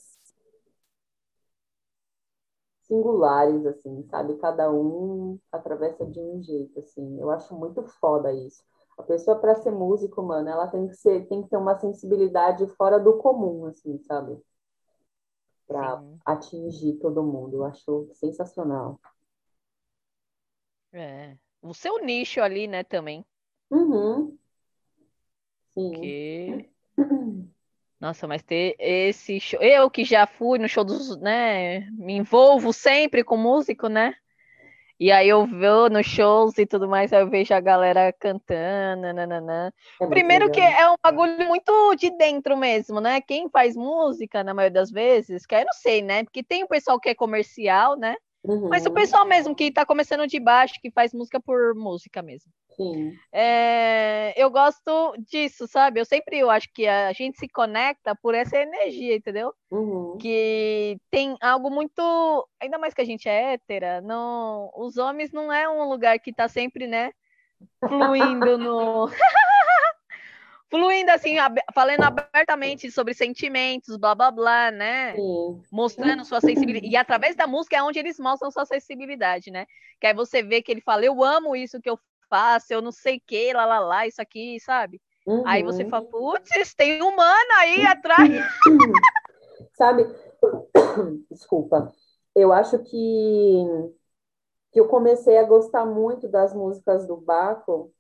singulares, 2.82 3.66
assim, 3.68 4.04
sabe? 4.10 4.36
Cada 4.38 4.72
um 4.72 5.40
atravessa 5.52 6.06
de 6.06 6.20
um 6.20 6.42
jeito, 6.42 6.80
assim. 6.80 7.20
Eu 7.20 7.30
acho 7.30 7.54
muito 7.56 7.84
foda 7.84 8.34
isso. 8.34 8.64
A 9.00 9.04
pessoa, 9.04 9.40
para 9.40 9.56
ser 9.56 9.72
músico, 9.72 10.22
mano, 10.22 10.50
ela 10.50 10.68
tem 10.68 10.86
que 10.90 10.94
ser, 10.94 11.26
tem 11.28 11.42
que 11.42 11.50
ter 11.50 11.56
uma 11.56 11.80
sensibilidade 11.80 12.68
fora 12.76 13.00
do 13.00 13.18
comum, 13.18 13.66
assim, 13.66 13.98
sabe? 14.00 14.38
Para 15.66 16.04
atingir 16.26 16.98
todo 16.98 17.24
mundo. 17.24 17.56
Eu 17.56 17.64
acho 17.64 18.10
sensacional. 18.14 19.00
É. 20.92 21.38
O 21.62 21.74
seu 21.74 22.04
nicho 22.04 22.42
ali, 22.42 22.68
né, 22.68 22.84
também. 22.84 23.26
Uhum. 23.72 24.38
Sim. 25.70 25.92
Que... 25.94 26.70
Nossa, 28.02 28.28
mas 28.28 28.44
ter 28.44 28.76
esse 28.80 29.40
show. 29.40 29.62
Eu 29.62 29.90
que 29.90 30.04
já 30.04 30.28
fui 30.28 30.60
no 30.60 30.68
show 30.68 30.84
dos, 30.84 31.18
né? 31.22 31.90
Me 31.92 32.18
envolvo 32.18 32.74
sempre 32.74 33.24
com 33.24 33.38
músico, 33.38 33.88
né? 33.88 34.14
E 35.00 35.14
aí 35.14 35.30
eu 35.30 35.48
vou 35.48 35.90
nos 35.90 36.06
shows 36.06 36.58
e 36.58 36.66
tudo 36.66 36.86
mais, 36.86 37.14
aí 37.14 37.22
eu 37.22 37.30
vejo 37.30 37.54
a 37.54 37.62
galera 37.62 38.12
cantando, 38.12 39.14
nananã. 39.14 39.72
É 40.02 40.08
Primeiro 40.08 40.52
que 40.52 40.60
é 40.60 40.90
um 40.92 40.96
bagulho 41.02 41.48
muito 41.48 41.96
de 41.96 42.10
dentro 42.18 42.58
mesmo, 42.58 43.00
né? 43.00 43.22
Quem 43.22 43.50
faz 43.50 43.78
música, 43.78 44.44
na 44.44 44.54
maioria 44.54 44.74
das 44.74 44.92
vezes, 44.92 45.46
que 45.46 45.56
eu 45.56 45.60
não 45.64 45.74
sei, 45.74 46.02
né? 46.02 46.26
Porque 46.26 46.44
tem 46.44 46.66
o 46.66 46.68
pessoal 46.68 47.00
que 47.00 47.08
é 47.08 47.16
comercial, 47.16 47.96
né? 47.96 48.16
Uhum. 48.44 48.70
Mas 48.70 48.86
o 48.86 48.92
pessoal 48.92 49.26
mesmo 49.26 49.56
que 49.56 49.72
tá 49.72 49.86
começando 49.86 50.26
de 50.26 50.40
baixo, 50.40 50.76
que 50.82 50.92
faz 50.92 51.14
música 51.14 51.40
por 51.40 51.76
música 51.76 52.22
mesmo. 52.22 52.52
Sim. 52.76 53.14
É, 53.34 54.34
eu 54.38 54.50
gosto 54.50 55.14
disso, 55.30 55.68
sabe? 55.68 56.00
Eu 56.00 56.06
sempre 56.06 56.40
eu 56.40 56.50
acho 56.50 56.70
que 56.74 56.88
a 56.88 57.12
gente 57.12 57.38
se 57.38 57.50
conecta 57.50 58.16
por 58.16 58.34
essa 58.34 58.58
energia, 58.58 59.18
entendeu? 59.18 59.54
Uhum. 59.70 60.18
Que 60.18 60.98
tem 61.12 61.36
algo 61.42 61.70
muito. 61.70 62.48
Ainda 62.62 62.78
mais 62.78 62.94
que 62.94 63.02
a 63.02 63.06
gente 63.06 63.28
é 63.28 63.54
hétera, 63.54 64.00
não... 64.00 64.72
os 64.78 64.96
homens 64.98 65.34
não 65.34 65.52
é 65.52 65.68
um 65.68 65.90
lugar 65.90 66.18
que 66.20 66.32
tá 66.32 66.48
sempre, 66.48 66.88
né? 66.88 67.12
Fluindo 67.86 68.58
no. 68.58 69.10
fluindo 70.70 71.12
assim, 71.12 71.38
ab 71.38 71.60
falando 71.74 72.04
abertamente 72.04 72.92
sobre 72.92 73.14
sentimentos, 73.14 73.98
blá 73.98 74.14
blá 74.14 74.32
blá, 74.32 74.72
né? 74.72 75.16
Sim. 75.16 75.62
Mostrando 75.72 76.24
sua 76.24 76.40
sensibilidade. 76.40 76.92
E 76.92 76.96
através 76.96 77.36
da 77.36 77.48
música 77.48 77.78
é 77.78 77.84
onde 77.84 78.00
eles 78.00 78.20
mostram 78.20 78.52
sua 78.52 78.66
sensibilidade, 78.66 79.52
né? 79.52 79.66
Que 80.00 80.08
aí 80.08 80.14
você 80.14 80.44
vê 80.44 80.62
que 80.62 80.72
ele 80.72 80.82
fala, 80.82 81.04
eu 81.04 81.24
amo 81.24 81.56
isso 81.56 81.82
que 81.82 81.90
eu 81.90 82.00
faço, 82.30 82.72
eu 82.72 82.82
não 82.82 82.92
sei 82.92 83.18
o 83.18 83.22
que, 83.26 83.52
lá 83.54 83.66
lá 83.66 83.80
lá, 83.80 84.08
isso 84.08 84.22
aqui, 84.22 84.60
sabe? 84.60 85.02
Uhum. 85.26 85.44
Aí 85.46 85.64
você 85.64 85.86
fala, 85.86 86.06
putz, 86.06 86.74
tem 86.76 87.02
humano 87.02 87.52
aí 87.58 87.86
atrás. 87.86 88.30
sabe? 89.74 90.06
Desculpa. 91.30 91.92
Eu 92.36 92.54
acho 92.54 92.80
que, 92.80 93.66
que 94.72 94.80
eu 94.80 94.88
comecei 94.88 95.38
a 95.38 95.44
gostar 95.44 95.86
muito 95.86 96.28
das 96.28 96.54
músicas 96.54 97.08
do 97.08 97.18
Baco, 97.18 97.92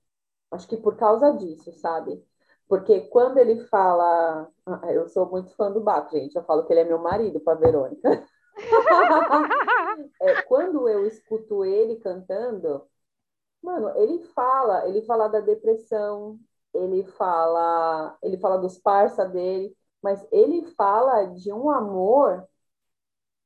acho 0.51 0.67
que 0.67 0.77
por 0.77 0.95
causa 0.95 1.31
disso, 1.31 1.73
sabe? 1.73 2.23
Porque 2.69 3.01
quando 3.09 3.39
ele 3.39 3.65
fala. 3.67 4.47
Ah, 4.65 4.93
eu 4.93 5.07
sou 5.09 5.25
muito 5.29 5.49
fã 5.55 5.71
do 5.71 5.81
Baco, 5.81 6.11
gente. 6.11 6.35
Eu 6.35 6.43
falo 6.43 6.65
que 6.65 6.71
ele 6.71 6.81
é 6.81 6.85
meu 6.85 6.99
marido 6.99 7.39
para 7.39 7.59
Verônica. 7.59 8.23
é, 10.21 10.41
quando 10.43 10.87
eu 10.87 11.05
escuto 11.07 11.65
ele 11.65 11.95
cantando, 11.97 12.85
mano, 13.61 13.89
ele 13.97 14.23
fala, 14.35 14.87
ele 14.87 15.01
fala 15.03 15.27
da 15.27 15.39
depressão, 15.39 16.39
ele 16.73 17.03
fala, 17.05 18.17
ele 18.21 18.37
fala 18.37 18.57
dos 18.57 18.77
parça 18.77 19.25
dele, 19.25 19.75
mas 20.01 20.25
ele 20.31 20.63
fala 20.75 21.25
de 21.25 21.51
um 21.51 21.71
amor 21.71 22.47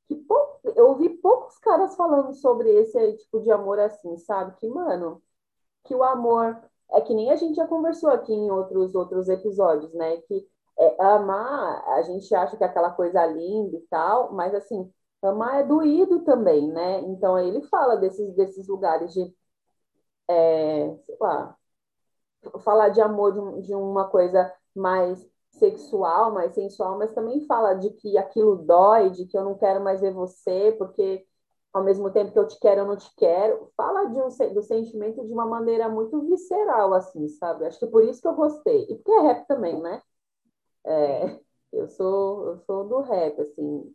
que 0.06 0.16
pou... 0.16 0.60
eu 0.76 0.88
ouvi 0.88 1.08
poucos 1.08 1.58
caras 1.58 1.96
falando 1.96 2.34
sobre 2.34 2.70
esse 2.70 3.16
tipo 3.18 3.40
de 3.40 3.50
amor 3.50 3.78
assim, 3.80 4.18
sabe? 4.18 4.54
Que, 4.56 4.68
mano, 4.68 5.22
que 5.84 5.94
o 5.94 6.02
amor 6.02 6.60
é 6.92 7.00
que 7.00 7.14
nem 7.14 7.30
a 7.30 7.36
gente 7.36 7.56
já 7.56 7.66
conversou 7.66 8.10
aqui 8.10 8.32
em 8.32 8.50
outros, 8.50 8.94
outros 8.94 9.28
episódios, 9.28 9.92
né? 9.94 10.18
Que 10.22 10.46
é, 10.78 11.02
amar, 11.02 11.84
a 11.88 12.02
gente 12.02 12.34
acha 12.34 12.56
que 12.56 12.64
é 12.64 12.66
aquela 12.66 12.90
coisa 12.90 13.24
linda 13.26 13.76
e 13.76 13.80
tal, 13.90 14.32
mas 14.32 14.54
assim, 14.54 14.92
amar 15.22 15.60
é 15.60 15.64
doído 15.64 16.24
também, 16.24 16.68
né? 16.72 17.00
Então 17.02 17.38
ele 17.38 17.62
fala 17.68 17.96
desses, 17.96 18.34
desses 18.34 18.66
lugares 18.68 19.12
de, 19.12 19.34
é, 20.28 20.96
sei 21.06 21.16
lá, 21.20 21.56
falar 22.60 22.90
de 22.90 23.00
amor 23.00 23.32
de, 23.32 23.66
de 23.66 23.74
uma 23.74 24.08
coisa 24.08 24.52
mais 24.74 25.26
sexual, 25.50 26.32
mais 26.32 26.52
sensual, 26.54 26.98
mas 26.98 27.12
também 27.14 27.46
fala 27.46 27.74
de 27.74 27.90
que 27.90 28.18
aquilo 28.18 28.56
dói, 28.56 29.10
de 29.10 29.26
que 29.26 29.36
eu 29.38 29.44
não 29.44 29.56
quero 29.56 29.82
mais 29.82 30.00
ver 30.00 30.12
você, 30.12 30.74
porque 30.78 31.24
ao 31.74 31.82
mesmo 31.82 32.10
tempo 32.12 32.32
que 32.32 32.38
eu 32.38 32.46
te 32.46 32.58
quero, 32.60 32.82
eu 32.82 32.86
não 32.86 32.96
te 32.96 33.10
quero. 33.16 33.70
Fala 33.76 34.04
de 34.06 34.20
um, 34.20 34.54
do 34.54 34.62
sentimento 34.62 35.26
de 35.26 35.32
uma 35.32 35.44
maneira 35.44 35.88
muito 35.88 36.20
visceral, 36.28 36.94
assim, 36.94 37.28
sabe? 37.28 37.66
Acho 37.66 37.80
que 37.80 37.86
por 37.88 38.04
isso 38.04 38.22
que 38.22 38.28
eu 38.28 38.34
gostei. 38.34 38.84
E 38.84 38.94
porque 38.94 39.10
é 39.10 39.20
rap 39.22 39.46
também, 39.48 39.80
né? 39.82 40.00
É, 40.86 41.40
eu 41.72 41.88
sou 41.88 42.48
eu 42.48 42.58
sou 42.60 42.88
do 42.88 43.00
rap, 43.00 43.40
assim. 43.40 43.94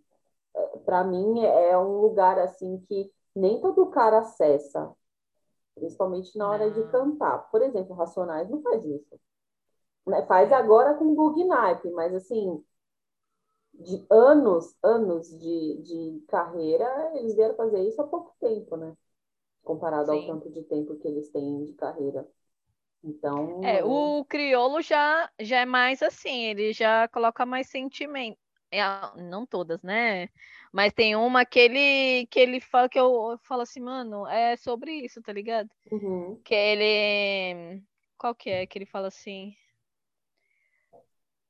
É, 0.55 0.77
Para 0.79 1.03
mim 1.05 1.41
é 1.45 1.77
um 1.77 2.01
lugar 2.01 2.37
assim 2.39 2.79
que 2.87 3.11
nem 3.35 3.61
todo 3.61 3.87
cara 3.91 4.19
acessa, 4.19 4.93
principalmente 5.75 6.37
na 6.37 6.49
hora 6.49 6.71
de 6.71 6.83
cantar. 6.91 7.49
Por 7.51 7.61
exemplo, 7.61 7.95
Racionais 7.95 8.49
não 8.49 8.61
faz 8.61 8.83
isso. 8.85 9.19
Né? 10.07 10.25
Faz 10.25 10.51
agora 10.51 10.95
com 10.95 11.15
Bug 11.15 11.43
Nipe, 11.43 11.91
mas 11.91 12.13
assim, 12.15 12.63
de 13.79 14.05
anos, 14.09 14.75
anos 14.83 15.29
de, 15.39 15.81
de 15.81 16.25
carreira, 16.27 17.11
eles 17.15 17.35
vieram 17.35 17.55
fazer 17.55 17.81
isso 17.87 18.01
há 18.01 18.07
pouco 18.07 18.35
tempo, 18.39 18.75
né? 18.75 18.95
Comparado 19.63 20.11
Sim. 20.11 20.19
ao 20.19 20.25
tanto 20.27 20.51
de 20.51 20.63
tempo 20.63 20.95
que 20.97 21.07
eles 21.07 21.29
têm 21.29 21.63
de 21.63 21.73
carreira. 21.73 22.27
Então. 23.03 23.63
É, 23.63 23.83
o 23.83 24.25
criolo 24.25 24.81
já, 24.81 25.29
já 25.39 25.61
é 25.61 25.65
mais 25.65 26.03
assim, 26.03 26.45
ele 26.45 26.73
já 26.73 27.07
coloca 27.07 27.45
mais 27.45 27.67
sentimento. 27.69 28.37
É, 28.71 28.81
não 29.17 29.47
todas, 29.47 29.81
né? 29.81 30.29
Mas 30.71 30.93
tem 30.93 31.15
uma 31.15 31.43
que 31.43 31.59
ele, 31.59 32.27
que 32.27 32.39
ele 32.39 32.59
fala 32.59 32.87
que 32.87 32.99
eu, 32.99 33.31
eu 33.31 33.39
falo 33.39 33.63
assim, 33.63 33.79
mano, 33.79 34.27
é 34.27 34.55
sobre 34.57 34.91
isso, 34.91 35.21
tá 35.23 35.33
ligado? 35.33 35.69
Uhum. 35.91 36.39
Que 36.43 36.53
ele. 36.53 37.81
Qual 38.17 38.35
que 38.35 38.49
é? 38.49 38.67
Que 38.67 38.77
ele 38.77 38.85
fala 38.85 39.07
assim. 39.07 39.55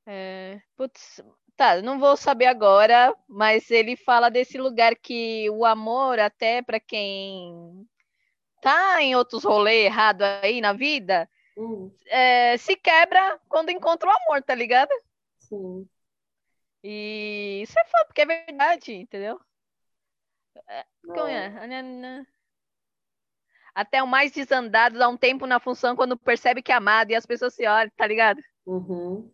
É, 0.06 0.62
putz, 0.78 1.22
Tá, 1.60 1.82
não 1.82 2.00
vou 2.00 2.16
saber 2.16 2.46
agora, 2.46 3.14
mas 3.28 3.70
ele 3.70 3.98
fala 3.98 4.32
desse 4.32 4.58
lugar 4.58 4.96
que 4.96 5.50
o 5.50 5.66
amor, 5.66 6.18
até 6.18 6.62
para 6.62 6.80
quem 6.80 7.86
tá 8.62 9.02
em 9.02 9.14
outros 9.14 9.44
rolês 9.44 9.88
errado 9.88 10.22
aí 10.22 10.62
na 10.62 10.72
vida, 10.72 11.30
hum. 11.58 11.94
é, 12.06 12.56
se 12.56 12.78
quebra 12.78 13.38
quando 13.50 13.72
encontra 13.72 14.08
o 14.08 14.12
amor, 14.14 14.42
tá 14.42 14.56
ligado? 14.56 14.90
Sim. 15.38 15.86
E 16.82 17.60
isso 17.62 17.78
é 17.78 17.84
foda, 17.84 18.06
porque 18.06 18.22
é 18.22 18.26
verdade, 18.26 18.94
entendeu? 18.94 19.38
É. 20.66 20.86
é? 21.30 22.26
Até 23.76 24.02
o 24.02 24.08
mais 24.08 24.32
desandado 24.32 24.98
dá 24.98 25.10
um 25.10 25.18
tempo 25.18 25.46
na 25.46 25.60
função 25.60 25.94
quando 25.94 26.18
percebe 26.18 26.62
que 26.62 26.72
é 26.72 26.76
amado 26.76 27.12
e 27.12 27.16
as 27.16 27.26
pessoas 27.26 27.54
se 27.54 27.68
olham, 27.68 27.92
tá 27.98 28.08
ligado? 28.08 28.42
Uhum. 28.66 29.30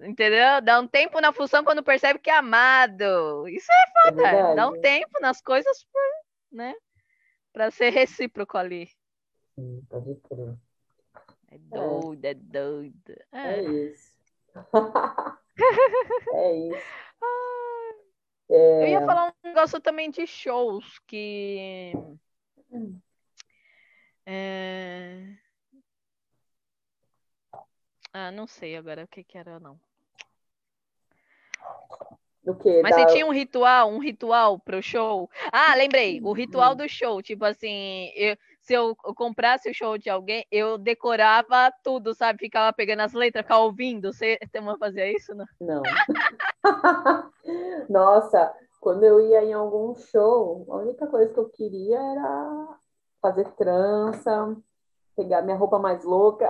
Entendeu? 0.00 0.60
Dá 0.62 0.78
um 0.78 0.86
tempo 0.86 1.20
na 1.20 1.32
função 1.32 1.64
quando 1.64 1.82
percebe 1.82 2.18
que 2.18 2.30
é 2.30 2.36
amado. 2.36 3.48
Isso 3.48 3.70
é 3.70 4.02
foda. 4.02 4.28
É 4.28 4.54
Dá 4.54 4.68
um 4.68 4.80
tempo 4.80 5.20
nas 5.20 5.40
coisas, 5.40 5.86
né? 6.52 6.74
Pra 7.52 7.70
ser 7.70 7.90
recíproco 7.90 8.56
ali. 8.56 8.88
Sim, 9.54 9.84
pode 9.88 10.14
crer. 10.16 10.56
É 11.50 11.58
doido, 11.58 12.24
é, 12.24 12.30
é 12.30 12.34
doido. 12.34 13.16
É, 13.32 13.54
é 13.54 13.62
isso. 13.62 14.12
é 16.34 16.56
isso. 16.56 16.98
É... 18.50 18.82
Eu 18.82 18.88
ia 18.88 19.04
falar 19.04 19.28
um 19.28 19.48
negócio 19.48 19.80
também 19.80 20.10
de 20.10 20.26
shows 20.26 20.98
que. 21.06 21.92
Hum. 22.70 22.98
É... 24.24 25.36
Ah, 28.12 28.30
não 28.30 28.46
sei 28.46 28.76
agora 28.76 29.04
o 29.04 29.08
que, 29.08 29.22
que 29.22 29.36
era, 29.36 29.60
não. 29.60 29.78
Do? 32.48 32.58
Mas 32.82 32.96
da... 32.96 33.02
você 33.02 33.06
tinha 33.12 33.26
um 33.26 33.32
ritual, 33.32 33.90
um 33.90 33.98
ritual 33.98 34.58
pro 34.58 34.82
show? 34.82 35.28
Ah, 35.52 35.74
lembrei, 35.74 36.18
o 36.22 36.32
ritual 36.32 36.74
do 36.74 36.88
show. 36.88 37.20
Tipo 37.20 37.44
assim, 37.44 38.10
eu, 38.14 38.36
se 38.62 38.72
eu 38.72 38.96
comprasse 39.14 39.70
o 39.70 39.74
show 39.74 39.98
de 39.98 40.08
alguém, 40.08 40.46
eu 40.50 40.78
decorava 40.78 41.70
tudo, 41.84 42.14
sabe? 42.14 42.38
Ficava 42.38 42.72
pegando 42.72 43.00
as 43.00 43.12
letras, 43.12 43.44
ficava 43.44 43.60
ouvindo. 43.60 44.12
Você 44.12 44.38
também 44.50 44.78
fazia 44.78 45.12
isso, 45.12 45.34
não? 45.34 45.44
Não. 45.60 45.82
Nossa, 47.90 48.50
quando 48.80 49.04
eu 49.04 49.20
ia 49.20 49.44
em 49.44 49.52
algum 49.52 49.94
show, 49.94 50.64
a 50.70 50.76
única 50.76 51.06
coisa 51.06 51.32
que 51.32 51.40
eu 51.40 51.50
queria 51.50 51.98
era 51.98 52.68
fazer 53.20 53.46
trança, 53.56 54.56
pegar 55.14 55.42
minha 55.42 55.56
roupa 55.56 55.78
mais 55.78 56.02
louca. 56.02 56.48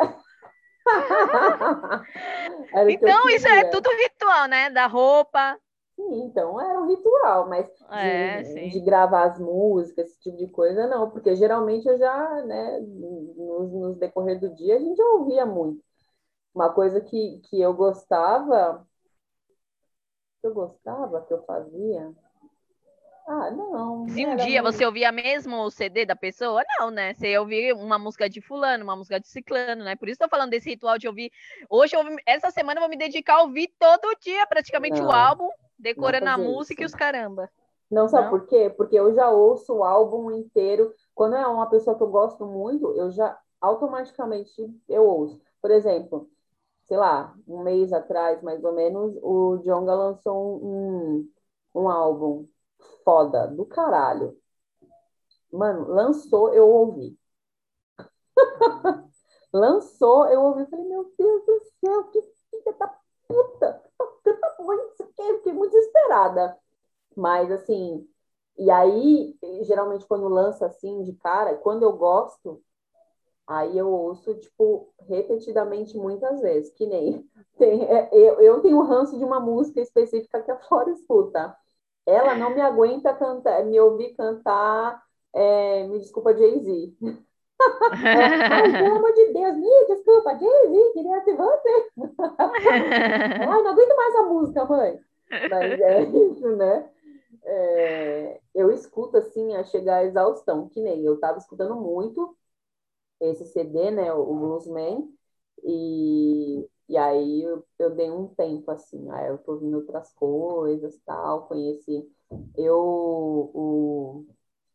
então, 2.89 3.29
isso 3.31 3.49
é 3.49 3.65
tudo 3.65 3.91
ritual, 3.91 4.47
né? 4.47 4.71
Da 4.71 4.87
roupa. 4.87 5.59
Sim, 5.99 6.27
então 6.27 6.61
era 6.61 6.81
um 6.81 6.87
ritual, 6.87 7.49
mas 7.49 7.67
é, 7.91 8.43
de, 8.43 8.71
de, 8.71 8.81
gravar 8.81 9.25
as 9.25 9.41
músicas, 9.41 10.07
esse 10.07 10.21
tipo 10.21 10.37
de 10.37 10.47
coisa, 10.47 10.87
não, 10.87 11.11
porque 11.11 11.35
geralmente 11.35 11.89
eu 11.89 11.99
já, 11.99 12.41
né, 12.43 12.79
nos, 12.79 13.73
nos 13.73 13.97
decorrer 13.97 14.39
do 14.39 14.55
dia, 14.55 14.77
a 14.77 14.79
gente 14.79 14.97
já 14.97 15.05
ouvia 15.05 15.45
muito. 15.45 15.83
Uma 16.55 16.73
coisa 16.73 17.01
que, 17.01 17.41
que 17.51 17.61
eu 17.61 17.75
gostava, 17.75 18.87
que 20.41 20.47
eu 20.47 20.55
gostava, 20.55 21.21
que 21.23 21.35
eu 21.35 21.43
fazia, 21.43 22.15
ah, 23.27 23.51
não. 23.51 24.09
Se 24.09 24.25
um 24.25 24.37
dia 24.37 24.63
muito... 24.63 24.77
você 24.77 24.87
ouvia 24.87 25.11
mesmo 25.11 25.57
o 25.57 25.71
CD 25.71 26.07
da 26.07 26.17
pessoa, 26.17 26.63
não, 26.79 26.93
né? 26.93 27.13
Você 27.13 27.37
ouvia 27.37 27.75
uma 27.75 27.99
música 27.99 28.31
de 28.31 28.41
fulano, 28.41 28.85
uma 28.85 28.97
música 28.97 29.19
de 29.19 29.29
ciclano, 29.29 29.85
né? 29.85 29.97
Por 29.97 30.09
isso 30.09 30.15
estou 30.15 30.29
falando 30.29 30.51
desse 30.51 30.71
ritual 30.71 30.97
de 30.97 31.09
ouvir. 31.09 31.31
Hoje, 31.69 31.95
essa 32.25 32.53
semana, 32.53 32.79
eu 32.79 32.83
vou 32.83 32.89
me 32.89 32.97
dedicar 32.97 33.35
a 33.35 33.43
ouvir 33.43 33.69
todo 33.79 34.17
dia, 34.23 34.47
praticamente, 34.47 35.01
não, 35.01 35.09
o 35.09 35.13
álbum, 35.13 35.51
decorando 35.79 36.29
a 36.29 36.39
música 36.39 36.83
isso. 36.83 36.95
e 36.95 36.95
os 36.95 36.99
caramba. 36.99 37.51
Não, 37.91 38.09
sabe 38.09 38.25
não? 38.25 38.31
por 38.31 38.47
quê? 38.47 38.73
Porque 38.77 38.97
eu 38.99 39.15
já 39.15 39.31
ouço 39.31 39.75
o 39.75 39.85
álbum 39.85 40.31
inteiro. 40.31 40.93
Quando 41.15 41.37
é 41.37 41.47
uma 41.47 41.69
pessoa 41.71 41.97
que 41.97 42.03
eu 42.03 42.11
gosto 42.11 42.45
muito, 42.47 42.93
eu 42.95 43.11
já 43.11 43.39
automaticamente 43.61 44.53
eu 44.89 45.05
ouço. 45.05 45.41
Por 45.61 45.71
exemplo, 45.71 46.29
sei 46.85 46.97
lá, 46.97 47.35
um 47.47 47.63
mês 47.63 47.93
atrás, 47.93 48.43
mais 48.43 48.63
ou 48.65 48.73
menos, 48.73 49.17
o 49.23 49.59
Jonga 49.65 49.95
lançou 49.95 50.65
um, 50.65 51.31
um 51.75 51.89
álbum 51.89 52.47
foda, 53.05 53.47
do 53.47 53.65
caralho. 53.67 54.37
Mano, 55.53 55.89
lançou, 55.89 56.53
eu 56.55 56.69
ouvi. 56.69 57.19
lançou, 59.53 60.27
eu 60.29 60.43
ouvi. 60.43 60.67
Falei, 60.67 60.87
meu 60.87 61.13
Deus 61.19 61.47
do 61.47 61.61
céu, 61.81 62.05
que 62.05 62.23
filha 62.23 62.73
da 62.79 62.95
puta. 63.27 63.83
Canta 64.25 64.57
muito, 64.61 64.98
aqui. 65.23 65.37
Fiquei 65.39 65.53
muito 65.53 65.73
desesperada. 65.73 66.57
Mas, 67.17 67.51
assim, 67.51 68.07
e 68.57 68.71
aí, 68.71 69.37
geralmente, 69.63 70.07
quando 70.07 70.29
lança 70.29 70.67
assim, 70.67 71.03
de 71.03 71.13
cara, 71.15 71.55
quando 71.57 71.83
eu 71.85 71.93
gosto, 71.93 72.63
aí 73.47 73.79
eu 73.79 73.89
ouço, 73.91 74.35
tipo, 74.35 74.93
repetidamente 75.09 75.97
muitas 75.97 76.41
vezes. 76.41 76.73
Que 76.75 76.87
nem. 76.87 77.29
Tem, 77.59 77.85
é, 77.85 78.09
eu, 78.13 78.41
eu 78.41 78.61
tenho 78.63 78.81
ranço 78.83 79.19
de 79.19 79.25
uma 79.25 79.41
música 79.41 79.81
específica 79.81 80.43
que 80.43 80.51
a 80.51 80.59
Flora 80.59 80.91
escuta. 80.91 81.57
Ela 82.07 82.35
não 82.37 82.51
me 82.55 82.61
aguenta 82.61 83.13
cantar, 83.15 83.65
me 83.65 83.79
ouvir 83.81 84.15
cantar, 84.15 85.03
é, 85.35 85.87
me 85.89 85.99
desculpa, 85.99 86.35
Jay-Z. 86.35 86.97
Ai, 87.61 88.73
pelo 88.73 88.97
amor 88.97 89.13
de 89.13 89.33
Deus, 89.33 89.57
me 89.57 89.87
desculpa, 89.89 90.39
Jay-Z, 90.39 90.93
queria 90.95 91.25
ser 91.25 91.37
você. 91.37 91.91
Ai, 92.39 93.63
não 93.63 93.71
aguento 93.73 93.97
mais 93.97 94.15
a 94.17 94.23
música, 94.23 94.65
mãe. 94.65 95.01
Mas 95.47 95.79
é 95.81 96.03
isso, 96.05 96.57
né? 96.57 96.91
É, 97.45 98.41
eu 98.55 98.71
escuto 98.73 99.17
assim 99.19 99.55
a 99.57 99.65
chegar 99.65 99.99
à 99.99 100.05
exaustão, 100.05 100.69
que 100.69 100.81
nem 100.83 101.05
eu 101.05 101.15
estava 101.15 101.39
escutando 101.39 101.77
muito 101.77 102.37
esse 103.21 103.47
CD, 103.47 103.91
né, 103.91 104.13
o 104.13 104.27
Bluesman, 104.35 105.09
e 105.65 106.69
e 106.89 106.97
aí 106.97 107.43
eu, 107.43 107.65
eu 107.79 107.91
dei 107.95 108.11
um 108.11 108.29
tempo 108.35 108.71
assim, 108.71 109.11
aí 109.11 109.29
eu 109.29 109.37
tô 109.39 109.53
ouvindo 109.53 109.77
outras 109.79 110.11
coisas, 110.15 110.99
tal, 111.05 111.47
conheci 111.47 112.11
eu 112.57 112.79
o, 112.79 114.27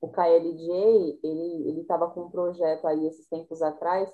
o 0.01 0.10
KLJ, 0.10 1.20
ele 1.24 1.70
ele 1.70 1.84
tava 1.86 2.10
com 2.12 2.24
um 2.26 2.30
projeto 2.32 2.86
aí 2.88 3.08
esses 3.08 3.28
tempos 3.28 3.62
atrás, 3.64 4.12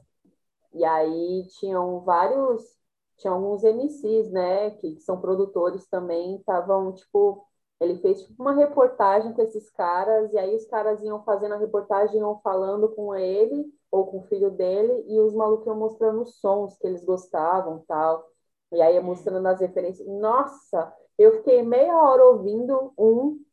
e 0.74 0.86
aí 0.86 1.48
tinham 1.60 2.02
vários 2.02 2.78
tinha 3.20 3.34
alguns 3.34 3.63
MCs, 3.63 4.32
né, 4.32 4.72
que, 4.72 4.95
que 4.95 5.01
são 5.01 5.20
produtores 5.22 5.88
também, 5.88 6.38
estavam 6.38 6.93
tipo 6.93 7.45
ele 7.80 7.97
fez 7.99 8.22
tipo, 8.24 8.41
uma 8.41 8.53
reportagem 8.53 9.34
com 9.34 9.41
esses 9.41 9.70
caras, 9.72 10.34
e 10.34 10.38
aí 10.38 10.55
os 10.55 10.65
caras 10.65 11.01
iam 11.01 11.24
fazendo 11.24 11.53
a 11.53 11.57
reportagem, 11.57 12.20
iam 12.20 12.39
falando 12.41 12.89
com 12.89 13.15
ele 13.15 13.65
ou 13.91 14.05
com 14.07 14.20
o 14.20 14.24
filho 14.24 14.51
dele, 14.51 15.05
e 15.07 15.20
os 15.20 15.34
malucos 15.34 15.65
iam 15.67 15.78
mostrando 15.78 16.22
os 16.22 16.36
sons 16.39 16.78
que 16.78 16.86
eles 16.86 17.03
gostavam 17.05 17.84
tal. 17.88 18.28
E 18.72 18.82
aí 18.82 18.99
mostrando 18.99 19.47
as 19.47 19.59
referências. 19.61 20.07
Nossa, 20.07 20.93
eu 21.17 21.38
fiquei 21.38 21.63
meia 21.63 21.95
hora 21.97 22.24
ouvindo 22.26 22.93
um. 22.97 23.43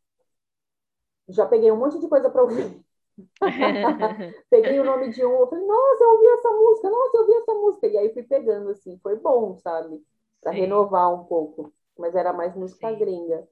Já 1.29 1.47
peguei 1.47 1.71
um 1.73 1.77
monte 1.77 1.99
de 2.01 2.09
coisa 2.09 2.29
para 2.31 2.43
ouvir. 2.43 2.86
Peguei 4.51 4.79
o 4.79 4.85
nome 4.85 5.11
de 5.11 5.25
um, 5.25 5.41
eu 5.41 5.47
falei, 5.49 5.67
nossa, 5.67 6.05
eu 6.05 6.11
ouvi 6.11 6.27
essa 6.27 6.51
música, 6.51 6.91
nossa, 6.91 7.17
eu 7.17 7.21
ouvi 7.23 7.33
essa 7.35 7.55
música. 7.55 7.87
E 7.87 7.99
aí 7.99 8.13
fui 8.13 8.23
pegando, 8.23 8.71
assim, 8.71 8.99
foi 9.03 9.17
bom, 9.17 9.57
sabe? 9.59 10.03
Para 10.41 10.53
renovar 10.53 11.13
um 11.13 11.25
pouco. 11.25 11.73
Mas 11.99 12.15
era 12.15 12.33
mais 12.33 12.55
música 12.55 12.91
Sim. 12.91 12.99
gringa. 12.99 13.49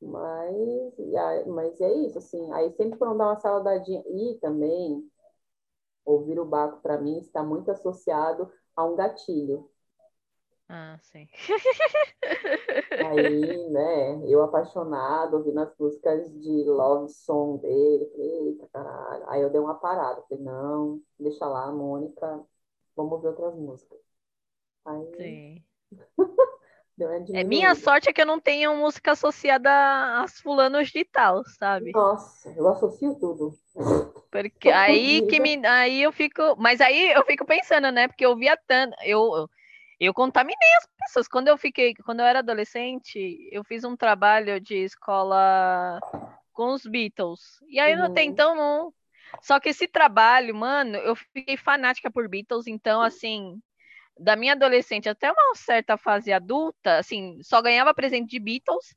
Mas, 0.00 0.96
mas 1.46 1.80
é 1.80 1.92
isso, 1.92 2.18
assim. 2.18 2.52
Aí 2.52 2.70
sempre 2.72 2.98
quando 2.98 3.18
dá 3.18 3.26
uma 3.26 3.36
saudadinha. 3.36 4.02
E 4.06 4.38
também, 4.40 5.02
ouvir 6.04 6.38
o 6.38 6.44
Baco, 6.44 6.80
para 6.80 7.00
mim, 7.00 7.18
está 7.18 7.42
muito 7.42 7.70
associado 7.70 8.50
a 8.74 8.84
um 8.84 8.94
gatilho. 8.94 9.70
Ah, 10.68 10.98
sim. 11.00 11.28
Aí, 13.04 13.70
né, 13.70 14.22
eu 14.26 14.42
apaixonado, 14.42 15.36
ouvindo 15.36 15.60
as 15.60 15.76
músicas 15.78 16.32
de 16.40 16.64
love 16.64 17.08
song 17.12 17.60
dele, 17.60 18.10
falei, 18.10 18.48
eita 18.48 18.68
caralho. 18.72 19.30
Aí 19.30 19.42
eu 19.42 19.50
dei 19.50 19.60
uma 19.60 19.74
parada, 19.74 20.22
falei, 20.28 20.42
não, 20.42 21.00
deixa 21.18 21.46
lá, 21.46 21.70
Mônica, 21.70 22.44
vamos 22.96 23.12
ouvir 23.12 23.28
outras 23.28 23.54
músicas. 23.54 23.98
Aí... 24.84 25.14
Sim. 25.16 25.64
É 27.34 27.44
minha 27.44 27.74
sorte 27.74 28.08
é 28.08 28.12
que 28.12 28.22
eu 28.22 28.26
não 28.26 28.40
tenho 28.40 28.74
música 28.74 29.12
associada 29.12 29.68
às 30.22 30.40
fulanos 30.40 30.88
de 30.88 31.04
tal, 31.04 31.44
sabe? 31.44 31.92
Nossa, 31.92 32.48
eu 32.56 32.66
associo 32.68 33.14
tudo. 33.16 33.54
Porque 34.30 34.70
aí 34.70 35.20
que 35.28 35.38
me, 35.38 35.64
aí 35.66 36.02
eu 36.02 36.10
fico, 36.10 36.56
mas 36.56 36.80
aí 36.80 37.12
eu 37.12 37.22
fico 37.26 37.44
pensando, 37.44 37.90
né? 37.92 38.08
Porque 38.08 38.24
eu 38.24 38.34
via 38.34 38.56
tanto, 38.66 38.96
eu 39.04 39.46
eu 39.98 40.12
contaminei 40.14 40.74
as 40.78 40.88
pessoas. 40.98 41.28
Quando 41.28 41.48
eu 41.48 41.56
fiquei, 41.56 41.94
quando 41.94 42.20
eu 42.20 42.26
era 42.26 42.40
adolescente, 42.40 43.48
eu 43.50 43.64
fiz 43.64 43.84
um 43.84 43.96
trabalho 43.96 44.60
de 44.60 44.76
escola 44.76 46.00
com 46.52 46.72
os 46.72 46.84
Beatles. 46.84 47.40
E 47.68 47.78
aí 47.80 47.94
uhum. 47.96 48.04
até 48.04 48.22
então 48.22 48.54
não. 48.54 48.92
Só 49.42 49.58
que 49.60 49.70
esse 49.70 49.88
trabalho, 49.88 50.54
mano, 50.54 50.96
eu 50.98 51.16
fiquei 51.16 51.56
fanática 51.56 52.10
por 52.10 52.28
Beatles, 52.28 52.66
então 52.66 53.02
assim, 53.02 53.60
da 54.18 54.36
minha 54.36 54.52
adolescente 54.52 55.08
até 55.08 55.30
uma 55.30 55.54
certa 55.54 55.96
fase 55.96 56.32
adulta, 56.32 56.98
assim, 56.98 57.38
só 57.42 57.60
ganhava 57.60 57.94
presente 57.94 58.30
de 58.30 58.38
Beatles. 58.38 58.94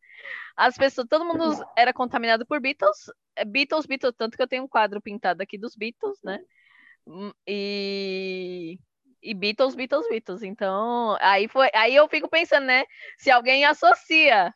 As 0.55 0.77
pessoas, 0.77 1.07
todo 1.09 1.25
mundo 1.25 1.65
era 1.75 1.93
contaminado 1.93 2.45
por 2.45 2.59
Beatles. 2.59 3.11
É, 3.35 3.43
Beatles, 3.45 3.85
Beatles, 3.85 4.15
tanto 4.17 4.37
que 4.37 4.43
eu 4.43 4.47
tenho 4.47 4.63
um 4.63 4.67
quadro 4.67 5.01
pintado 5.01 5.41
aqui 5.43 5.57
dos 5.57 5.75
Beatles, 5.75 6.19
né? 6.23 6.39
Hum, 7.07 7.31
e 7.47 8.79
e 9.21 9.33
Beatles, 9.33 9.75
Beatles, 9.75 10.07
Beatles. 10.09 10.43
Então, 10.43 11.17
aí 11.19 11.47
foi, 11.47 11.69
aí 11.73 11.95
eu 11.95 12.07
fico 12.07 12.29
pensando, 12.29 12.65
né, 12.65 12.85
se 13.17 13.29
alguém 13.31 13.65
associa 13.65 14.53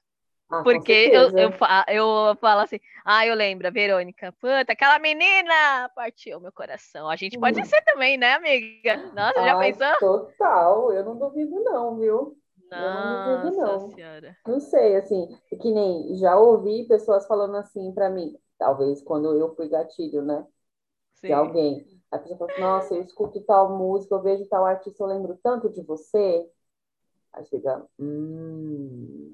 ah, 0.54 0.62
Porque 0.62 1.10
eu, 1.12 1.30
eu, 1.32 1.52
eu 1.88 2.36
falo 2.36 2.62
assim, 2.62 2.80
ah, 3.04 3.26
eu 3.26 3.34
lembro, 3.34 3.68
a 3.68 3.72
Verônica, 3.72 4.32
puta, 4.34 4.72
aquela 4.72 5.00
menina 5.00 5.90
partiu 5.96 6.40
meu 6.40 6.52
coração. 6.52 7.10
A 7.10 7.16
gente 7.16 7.40
pode 7.40 7.60
hum. 7.60 7.66
ser 7.66 7.82
também, 7.82 8.18
né, 8.18 8.34
amiga? 8.34 8.98
Nossa, 9.16 9.40
Ai, 9.40 9.48
já 9.48 9.60
pensou? 9.60 10.00
Total, 10.00 10.94
eu 10.94 11.04
não 11.04 11.18
duvido 11.18 11.60
não, 11.64 11.98
viu? 11.98 12.38
Nossa 12.70 12.84
eu 12.84 12.94
não 12.94 13.42
duvido, 13.42 13.62
não. 13.62 13.90
Senhora. 13.92 14.38
Não 14.46 14.60
sei, 14.60 14.96
assim, 14.96 15.28
que 15.60 15.72
nem 15.72 16.16
já 16.18 16.38
ouvi 16.38 16.88
pessoas 16.88 17.26
falando 17.26 17.56
assim 17.58 17.92
para 17.92 18.12
mim, 18.12 18.38
talvez 18.60 19.02
quando 19.02 19.36
eu 19.36 19.56
fui 19.56 19.68
gatilho, 19.68 20.22
né? 20.22 20.46
Sim. 21.16 21.28
De 21.28 21.34
alguém. 21.34 21.88
A 22.14 22.20
pessoa 22.20 22.38
fala 22.38 22.52
assim, 22.52 22.62
nossa, 22.62 22.94
eu 22.96 23.02
escuto 23.02 23.42
tal 23.42 23.78
música, 23.78 24.14
eu 24.16 24.22
vejo 24.22 24.48
tal 24.48 24.66
artista, 24.66 25.04
eu 25.04 25.08
lembro 25.08 25.38
tanto 25.42 25.70
de 25.70 25.82
você. 25.82 26.48
Aí 27.34 27.46
chega, 27.46 27.86
hum, 28.00 29.34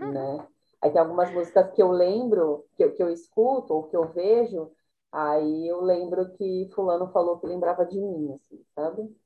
né? 0.00 0.46
Aí 0.80 0.90
tem 0.90 1.00
algumas 1.00 1.30
músicas 1.32 1.70
que 1.72 1.82
eu 1.82 1.90
lembro, 1.90 2.66
que 2.76 2.84
eu, 2.84 2.94
que 2.94 3.02
eu 3.02 3.10
escuto 3.10 3.74
ou 3.74 3.84
que 3.84 3.96
eu 3.96 4.08
vejo, 4.12 4.70
aí 5.12 5.68
eu 5.68 5.80
lembro 5.82 6.30
que 6.32 6.70
fulano 6.74 7.10
falou 7.12 7.38
que 7.38 7.46
lembrava 7.46 7.84
de 7.86 8.00
mim, 8.00 8.34
assim, 8.34 8.64
sabe? 8.74 9.16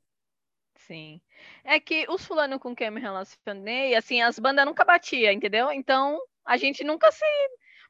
Sim. 0.76 1.20
É 1.64 1.78
que 1.80 2.06
os 2.08 2.24
fulano 2.24 2.58
com 2.58 2.74
quem 2.74 2.86
eu 2.86 2.92
me 2.92 3.00
relacionei, 3.00 3.94
assim, 3.94 4.22
as 4.22 4.38
bandas 4.38 4.64
nunca 4.66 4.84
batiam, 4.84 5.32
entendeu? 5.32 5.70
Então, 5.72 6.18
a 6.44 6.56
gente 6.56 6.84
nunca 6.84 7.10
se. 7.12 7.24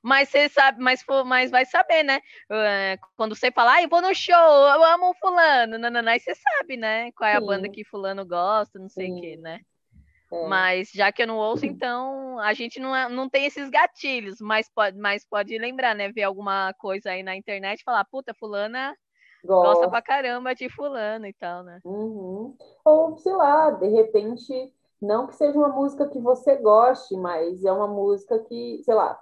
Mas 0.02 0.28
você 0.28 0.48
sabe, 0.48 0.80
mas, 0.80 1.04
mas 1.26 1.50
vai 1.50 1.64
saber, 1.64 2.02
né? 2.04 2.20
Quando 3.16 3.34
você 3.34 3.50
fala, 3.50 3.74
ah, 3.74 3.82
eu 3.82 3.88
vou 3.88 4.00
no 4.00 4.14
show, 4.14 4.34
eu 4.34 4.84
amo 4.84 5.14
fulano, 5.20 5.76
nananã, 5.76 6.12
aí 6.12 6.20
você 6.20 6.34
sabe, 6.34 6.76
né? 6.76 7.10
Qual 7.12 7.28
é 7.28 7.34
a 7.34 7.40
Sim. 7.40 7.46
banda 7.46 7.68
que 7.68 7.84
fulano 7.84 8.24
gosta, 8.24 8.78
não 8.78 8.88
sei 8.88 9.10
o 9.10 9.20
quê, 9.20 9.36
né? 9.36 9.60
É. 10.30 10.48
Mas 10.48 10.90
já 10.94 11.10
que 11.10 11.22
eu 11.22 11.26
não 11.26 11.36
ouço, 11.36 11.66
então 11.66 12.38
a 12.38 12.54
gente 12.54 12.78
não, 12.78 12.94
é, 12.94 13.08
não 13.08 13.28
tem 13.28 13.46
esses 13.46 13.68
gatilhos, 13.68 14.40
mas 14.40 14.70
pode, 14.72 14.96
mas 14.96 15.24
pode 15.24 15.58
lembrar, 15.58 15.94
né? 15.94 16.12
Ver 16.12 16.22
alguma 16.22 16.72
coisa 16.74 17.10
aí 17.10 17.22
na 17.22 17.34
internet 17.34 17.80
e 17.80 17.84
falar, 17.84 18.04
puta, 18.04 18.32
fulana 18.34 18.96
Gosta. 19.44 19.86
gosta 19.86 19.88
pra 19.88 20.02
caramba 20.02 20.54
de 20.54 20.68
fulano 20.68 21.26
e 21.26 21.32
tal, 21.32 21.62
né? 21.62 21.80
Uhum. 21.84 22.56
Ou, 22.84 23.16
sei 23.18 23.32
lá, 23.32 23.70
de 23.70 23.88
repente, 23.88 24.72
não 25.00 25.26
que 25.26 25.36
seja 25.36 25.56
uma 25.56 25.68
música 25.68 26.08
que 26.08 26.18
você 26.18 26.56
goste, 26.56 27.16
mas 27.16 27.64
é 27.64 27.72
uma 27.72 27.86
música 27.88 28.38
que, 28.40 28.82
sei 28.84 28.94
lá, 28.94 29.18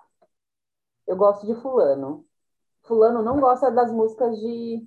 eu 1.07 1.17
gosto 1.17 1.47
de 1.47 1.55
fulano. 1.61 2.27
Fulano 2.83 3.23
não 3.23 3.41
gosta 3.41 3.71
das 3.71 3.93
músicas 3.93 4.39
de. 4.39 4.87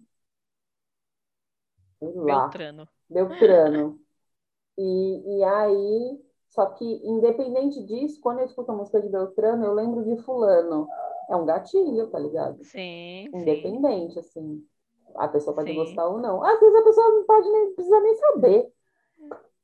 Beltrano. 2.01 2.87
Beltrano. 3.09 3.99
E, 4.77 5.37
e 5.37 5.43
aí, 5.43 6.21
só 6.49 6.67
que 6.67 6.85
independente 6.85 7.83
disso, 7.83 8.21
quando 8.21 8.39
eu 8.39 8.45
escuto 8.45 8.71
a 8.71 8.75
música 8.75 9.01
de 9.01 9.09
Beltrano, 9.09 9.65
eu 9.65 9.73
lembro 9.73 10.03
de 10.03 10.21
fulano. 10.23 10.87
É 11.29 11.35
um 11.35 11.45
gatilho, 11.45 12.07
tá 12.07 12.17
ligado? 12.17 12.63
Sim. 12.63 13.29
Independente, 13.33 14.13
sim. 14.13 14.19
assim. 14.19 14.67
A 15.15 15.27
pessoa 15.27 15.55
pode 15.55 15.69
Sim. 15.69 15.75
gostar 15.75 16.07
ou 16.07 16.19
não. 16.19 16.43
Às 16.43 16.59
vezes 16.59 16.75
a 16.75 16.83
pessoa 16.83 17.09
não 17.09 17.23
pode 17.25 17.49
nem 17.49 17.73
precisa 17.73 17.99
nem 17.99 18.15
saber 18.15 18.73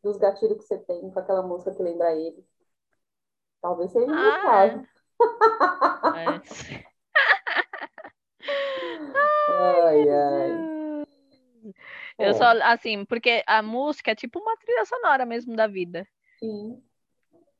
dos 0.04 0.18
gatilhos 0.18 0.58
que 0.58 0.64
você 0.64 0.78
tem 0.80 1.10
com 1.10 1.20
aquela 1.20 1.42
música 1.42 1.74
que 1.74 1.82
lembra 1.82 2.14
ele. 2.16 2.46
Talvez 3.62 3.92
seja 3.92 4.12
ah, 4.12 4.40
o 4.40 4.42
caso. 4.44 4.88
É. 6.16 6.42
ai, 9.50 10.10
ai. 10.10 10.76
Eu 12.18 12.30
é. 12.30 12.34
só, 12.34 12.46
assim, 12.64 13.06
porque 13.06 13.44
a 13.46 13.62
música 13.62 14.12
é 14.12 14.16
tipo 14.16 14.40
uma 14.40 14.56
trilha 14.58 14.86
sonora 14.86 15.26
mesmo 15.26 15.56
da 15.56 15.68
vida. 15.68 16.08
Sim. 16.40 16.82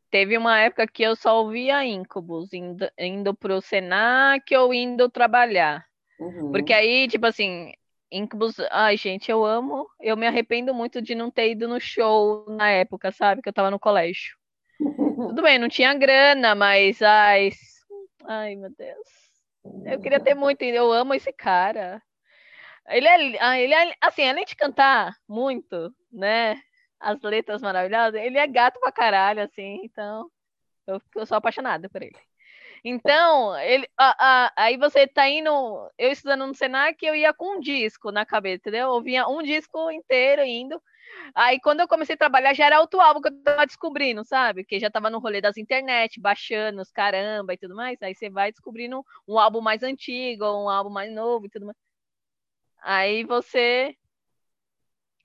Teve 0.10 0.38
uma 0.38 0.60
época 0.60 0.88
que 0.88 1.04
eu 1.04 1.16
só 1.16 1.42
ouvia 1.42 1.84
Incubus, 1.86 2.54
indo, 2.54 2.90
indo 2.98 3.34
pro 3.34 3.60
Senac 3.60 4.56
ou 4.56 4.74
indo 4.74 5.10
trabalhar. 5.10 5.86
Uhum. 6.20 6.52
Porque 6.52 6.72
aí, 6.72 7.08
tipo 7.08 7.26
assim, 7.26 7.74
Incubus, 8.12 8.56
ai, 8.72 8.96
gente, 8.96 9.30
eu 9.30 9.44
amo. 9.44 9.90
Eu 10.00 10.16
me 10.16 10.26
arrependo 10.26 10.74
muito 10.74 11.02
de 11.02 11.16
não 11.16 11.30
ter 11.30 11.52
ido 11.52 11.68
no 11.68 11.82
show 11.82 12.46
na 12.48 12.70
época, 12.70 13.12
sabe? 13.12 13.42
Que 13.42 13.50
eu 13.50 13.54
tava 13.54 13.70
no 13.70 13.80
colégio. 13.80 14.38
Tudo 15.16 15.42
bem, 15.42 15.58
não 15.58 15.70
tinha 15.70 15.94
grana, 15.94 16.54
mas 16.54 17.02
ai, 17.02 17.52
ai, 18.26 18.56
meu 18.56 18.70
Deus. 18.70 19.08
Eu 19.86 20.00
queria 20.02 20.20
ter 20.20 20.36
muito, 20.36 20.62
eu 20.62 20.92
amo 20.92 21.14
esse 21.14 21.32
cara. 21.32 22.02
Ele 22.90 23.08
é, 23.08 23.38
ah, 23.42 23.60
ele 23.60 23.74
é, 23.74 23.96
assim, 24.02 24.28
além 24.28 24.44
de 24.44 24.56
cantar 24.58 25.16
muito, 25.28 25.96
né? 26.12 26.62
As 27.00 27.22
letras 27.22 27.62
maravilhosas, 27.62 28.22
ele 28.22 28.38
é 28.38 28.46
gato 28.46 28.80
pra 28.80 28.92
caralho, 28.92 29.42
assim, 29.42 29.80
então 29.86 30.30
eu, 30.86 31.02
eu 31.16 31.26
sou 31.26 31.38
apaixonada 31.38 31.90
por 31.90 32.02
ele. 32.02 32.18
Então, 32.84 33.58
ele, 33.60 33.88
a, 33.98 34.46
a, 34.46 34.54
aí 34.58 34.78
você 34.78 35.08
tá 35.08 35.28
indo, 35.30 35.50
eu 35.98 36.12
estudando 36.12 36.46
no 36.46 36.54
Senac, 36.54 37.04
eu 37.04 37.16
ia 37.16 37.34
com 37.34 37.58
um 37.58 37.60
disco 37.60 38.12
na 38.12 38.26
cabeça, 38.26 38.58
entendeu? 38.58 38.94
Eu 38.94 39.02
vinha 39.02 39.28
um 39.28 39.42
disco 39.42 39.90
inteiro 39.90 40.44
indo. 40.44 40.80
Aí 41.34 41.60
quando 41.60 41.80
eu 41.82 41.88
comecei 41.88 42.16
a 42.16 42.18
trabalhar, 42.18 42.54
já 42.54 42.66
era 42.66 42.80
outro 42.80 43.00
álbum 43.02 43.22
que 43.22 43.30
eu 43.30 43.44
tava 43.44 43.66
descobrindo, 43.66 44.24
sabe? 44.24 44.64
Que 44.64 44.80
já 44.80 44.90
tava 44.90 45.10
no 45.10 45.20
rolê 45.20 45.42
das 45.42 45.58
internet, 45.58 46.20
baixando 46.20 46.82
os 46.82 46.92
caramba 46.92 47.54
e 47.54 47.58
tudo 47.58 47.76
mais. 47.76 48.02
Aí 48.02 48.16
você 48.16 48.30
vai 48.30 48.52
descobrindo 48.52 49.06
um 49.28 49.40
álbum 49.40 49.62
mais 49.62 49.84
antigo, 49.84 50.46
um 50.46 50.70
álbum 50.70 50.90
mais 50.90 51.12
novo 51.12 51.46
e 51.46 51.50
tudo 51.50 51.66
mais. 51.66 51.78
Aí 52.82 53.24
você. 53.24 53.96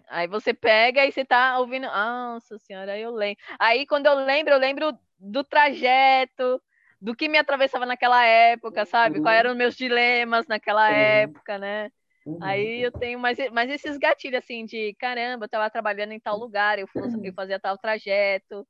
Aí 0.08 0.26
você 0.26 0.52
pega 0.52 1.06
e 1.06 1.12
você 1.12 1.24
tá 1.24 1.58
ouvindo. 1.58 1.86
Nossa 1.86 2.58
senhora, 2.58 2.92
aí 2.92 3.02
eu 3.02 3.12
lembro. 3.12 3.42
Aí 3.58 3.86
quando 3.86 4.06
eu 4.06 4.14
lembro, 4.14 4.54
eu 4.54 4.58
lembro 4.58 4.98
do 5.18 5.44
trajeto, 5.44 6.60
do 7.00 7.14
que 7.14 7.28
me 7.28 7.38
atravessava 7.38 7.86
naquela 7.86 8.24
época, 8.24 8.84
sabe? 8.84 9.18
Uhum. 9.18 9.22
Quais 9.22 9.38
eram 9.38 9.50
os 9.52 9.56
meus 9.56 9.76
dilemas 9.76 10.46
naquela 10.46 10.88
uhum. 10.88 10.96
época, 10.96 11.58
né? 11.58 11.90
Uhum. 12.26 12.38
Aí 12.42 12.82
eu 12.82 12.92
tenho 12.92 13.18
mais, 13.18 13.38
mais 13.50 13.70
esses 13.70 13.96
gatilhos, 13.96 14.42
assim, 14.42 14.64
de 14.64 14.94
caramba, 14.94 15.46
eu 15.46 15.48
tava 15.48 15.70
trabalhando 15.70 16.12
em 16.12 16.20
tal 16.20 16.36
lugar, 16.38 16.78
eu, 16.78 16.86
eu 17.22 17.32
fazia 17.32 17.58
tal 17.58 17.78
trajeto, 17.78 18.66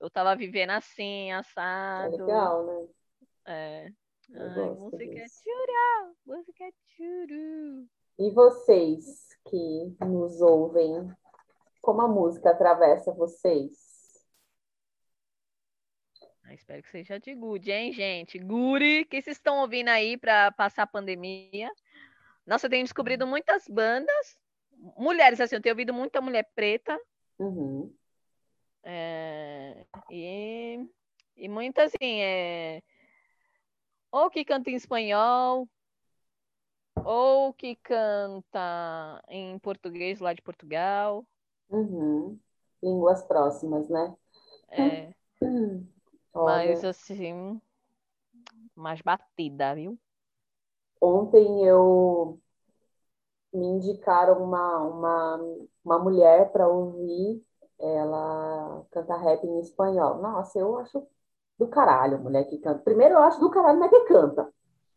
eu 0.00 0.10
tava 0.10 0.34
vivendo 0.34 0.70
assim, 0.70 1.30
assado. 1.32 2.14
É 2.14 2.18
legal, 2.18 2.66
né? 2.66 2.88
É. 3.46 3.92
Ai, 4.32 4.70
música 4.70 5.04
é 5.04 5.26
tchuru, 5.26 6.16
música 6.26 6.64
é 6.64 6.70
tchuru. 6.86 7.88
E 8.18 8.30
vocês 8.30 9.28
que 9.48 9.96
nos 10.04 10.40
ouvem, 10.40 11.10
como 11.80 12.02
a 12.02 12.08
música 12.08 12.50
atravessa 12.50 13.12
vocês? 13.12 13.90
Ah, 16.44 16.54
espero 16.54 16.82
que 16.82 16.90
seja 16.90 17.18
de 17.18 17.34
good, 17.34 17.70
hein, 17.70 17.92
gente? 17.92 18.38
Guri, 18.38 19.04
que 19.04 19.22
vocês 19.22 19.36
estão 19.36 19.58
ouvindo 19.58 19.88
aí 19.88 20.16
para 20.16 20.50
passar 20.52 20.82
a 20.82 20.86
pandemia. 20.86 21.70
Nossa, 22.46 22.66
eu 22.66 22.70
tenho 22.70 22.84
descobrido 22.84 23.26
muitas 23.26 23.66
bandas. 23.68 24.36
Mulheres, 24.96 25.40
assim, 25.40 25.56
eu 25.56 25.62
tenho 25.62 25.74
ouvido 25.74 25.92
muita 25.92 26.20
mulher 26.20 26.48
preta. 26.54 26.98
Uhum. 27.38 27.94
É, 28.82 29.86
e, 30.10 30.88
e 31.36 31.48
muitas, 31.48 31.92
assim, 31.94 32.20
é, 32.20 32.82
ou 34.10 34.30
que 34.30 34.44
canta 34.44 34.70
em 34.70 34.74
espanhol, 34.74 35.68
ou 37.04 37.52
que 37.54 37.76
canta 37.76 39.22
em 39.28 39.58
português 39.58 40.20
lá 40.20 40.32
de 40.32 40.42
Portugal. 40.42 41.24
Uhum. 41.68 42.38
Línguas 42.82 43.22
próximas, 43.24 43.88
né? 43.88 44.16
É. 44.70 45.14
Mas 46.34 46.84
assim, 46.84 47.60
mais 48.74 49.00
batida, 49.00 49.74
viu? 49.74 49.98
Ontem 51.00 51.64
eu 51.64 52.38
me 53.52 53.66
indicaram 53.66 54.42
uma, 54.42 54.78
uma, 54.78 55.40
uma 55.84 55.98
mulher 55.98 56.50
para 56.52 56.68
ouvir 56.68 57.42
ela 57.78 58.84
cantar 58.90 59.16
rap 59.16 59.44
em 59.44 59.60
espanhol. 59.60 60.18
Nossa, 60.18 60.58
eu 60.58 60.78
acho 60.78 61.06
do 61.58 61.66
caralho 61.66 62.18
mulher 62.18 62.44
que 62.44 62.58
canta. 62.58 62.80
Primeiro 62.80 63.14
eu 63.14 63.18
acho 63.18 63.40
do 63.40 63.50
caralho 63.50 63.78
mulher 63.78 63.90
que 63.90 64.00
canta. 64.00 64.48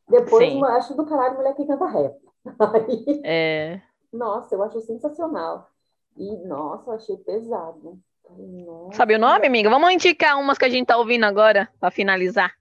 Depois 0.08 0.49
Sim. 0.49 0.60
eu 0.60 0.66
acho 0.66 0.95
do 0.95 1.06
caralho 1.06 1.36
mulher 1.36 1.56
que 1.56 1.66
canta 1.66 1.86
rap. 1.86 2.16
Aí, 2.60 3.22
é. 3.24 3.82
Nossa, 4.12 4.54
eu 4.54 4.62
acho 4.64 4.82
sensacional. 4.82 5.70
E, 6.16 6.38
nossa, 6.45 6.91
eu 6.91 6.93
achei 6.95 7.18
pesado. 7.18 7.99
Nossa. 8.30 8.97
Sabe 8.97 9.16
o 9.16 9.20
nome, 9.20 9.47
amiga? 9.47 9.70
Vamos 9.70 9.91
indicar 9.91 10.39
umas 10.39 10.58
que 10.58 10.66
a 10.66 10.70
gente 10.70 10.88
tá 10.88 10.97
ouvindo 10.97 11.24
agora, 11.24 11.70
para 11.80 11.89
finalizar. 11.89 12.54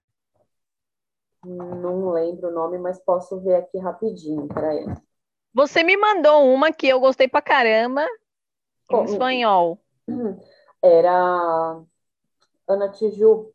Não 1.45 2.11
lembro 2.11 2.49
o 2.49 2.53
nome, 2.53 2.79
mas 2.79 3.01
posso 3.01 3.41
ver 3.41 3.57
aqui 3.57 3.79
rapidinho, 3.79 4.47
peraí. 4.49 4.87
Você 5.53 5.83
me 5.83 5.97
mandou 5.97 6.47
uma 6.53 6.73
que 6.73 6.89
eu 6.89 7.01
gostei 7.01 7.29
pra 7.29 7.43
caramba, 7.43 8.07
em 8.91 9.05
espanhol. 9.05 9.79
Era 10.83 11.81
Ana 12.69 12.89
Tiju. 12.91 13.53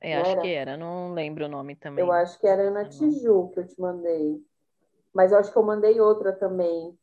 É, 0.00 0.16
acho 0.16 0.30
era? 0.30 0.40
que 0.40 0.48
era, 0.48 0.76
não 0.78 1.12
lembro 1.12 1.44
o 1.44 1.48
nome 1.48 1.76
também. 1.76 2.02
Eu 2.02 2.10
acho 2.10 2.38
que 2.40 2.46
era 2.46 2.62
Ana 2.62 2.86
Tiju 2.86 3.50
que 3.52 3.60
eu 3.60 3.66
te 3.66 3.78
mandei. 3.78 4.42
Mas 5.12 5.30
eu 5.30 5.38
acho 5.38 5.52
que 5.52 5.58
eu 5.58 5.62
mandei 5.62 6.00
outra 6.00 6.32
também. 6.32 6.98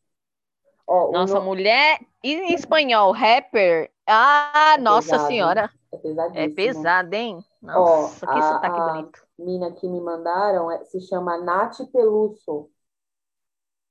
Ó, 0.87 1.11
nossa, 1.11 1.39
no... 1.39 1.45
mulher 1.45 1.99
em 2.23 2.53
espanhol, 2.53 3.11
rapper. 3.11 3.91
Ah, 4.07 4.73
é 4.75 4.81
nossa 4.81 5.11
pesado, 5.11 5.27
senhora. 5.27 5.71
É 5.91 5.97
pesadíssimo. 5.97 6.39
É 6.39 6.49
pesado, 6.49 7.13
hein? 7.13 7.45
Nossa, 7.61 8.25
Ó, 8.25 8.31
que 8.31 8.39
a, 8.39 8.41
sotaque 8.41 8.79
a 8.79 8.83
bonito. 8.83 9.26
Mina 9.37 9.71
que 9.71 9.87
me 9.87 10.01
mandaram 10.01 10.71
é, 10.71 10.83
se 10.85 10.99
chama 11.01 11.37
Nath 11.37 11.77
Peluso. 11.91 12.69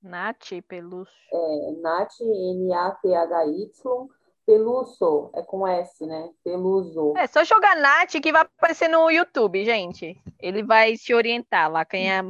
Nath 0.02 0.50
Peluso. 0.66 1.10
É, 1.32 1.72
Nath, 1.80 2.20
N-A-T-H-Y, 2.20 4.08
Peluso, 4.46 5.30
é 5.34 5.42
com 5.42 5.66
S, 5.66 6.06
né? 6.06 6.30
Peluso. 6.44 7.14
É 7.16 7.26
só 7.26 7.42
jogar 7.42 7.76
Nath 7.76 8.20
que 8.22 8.32
vai 8.32 8.42
aparecer 8.42 8.88
no 8.88 9.10
YouTube, 9.10 9.64
gente. 9.64 10.20
Ele 10.38 10.62
vai 10.62 10.94
te 10.94 11.12
orientar 11.12 11.70
lá 11.70 11.84
quem 11.84 12.12
é, 12.12 12.22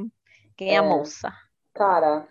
quem 0.56 0.70
é, 0.70 0.74
é 0.74 0.78
a 0.78 0.82
moça. 0.82 1.32
Cara, 1.74 2.26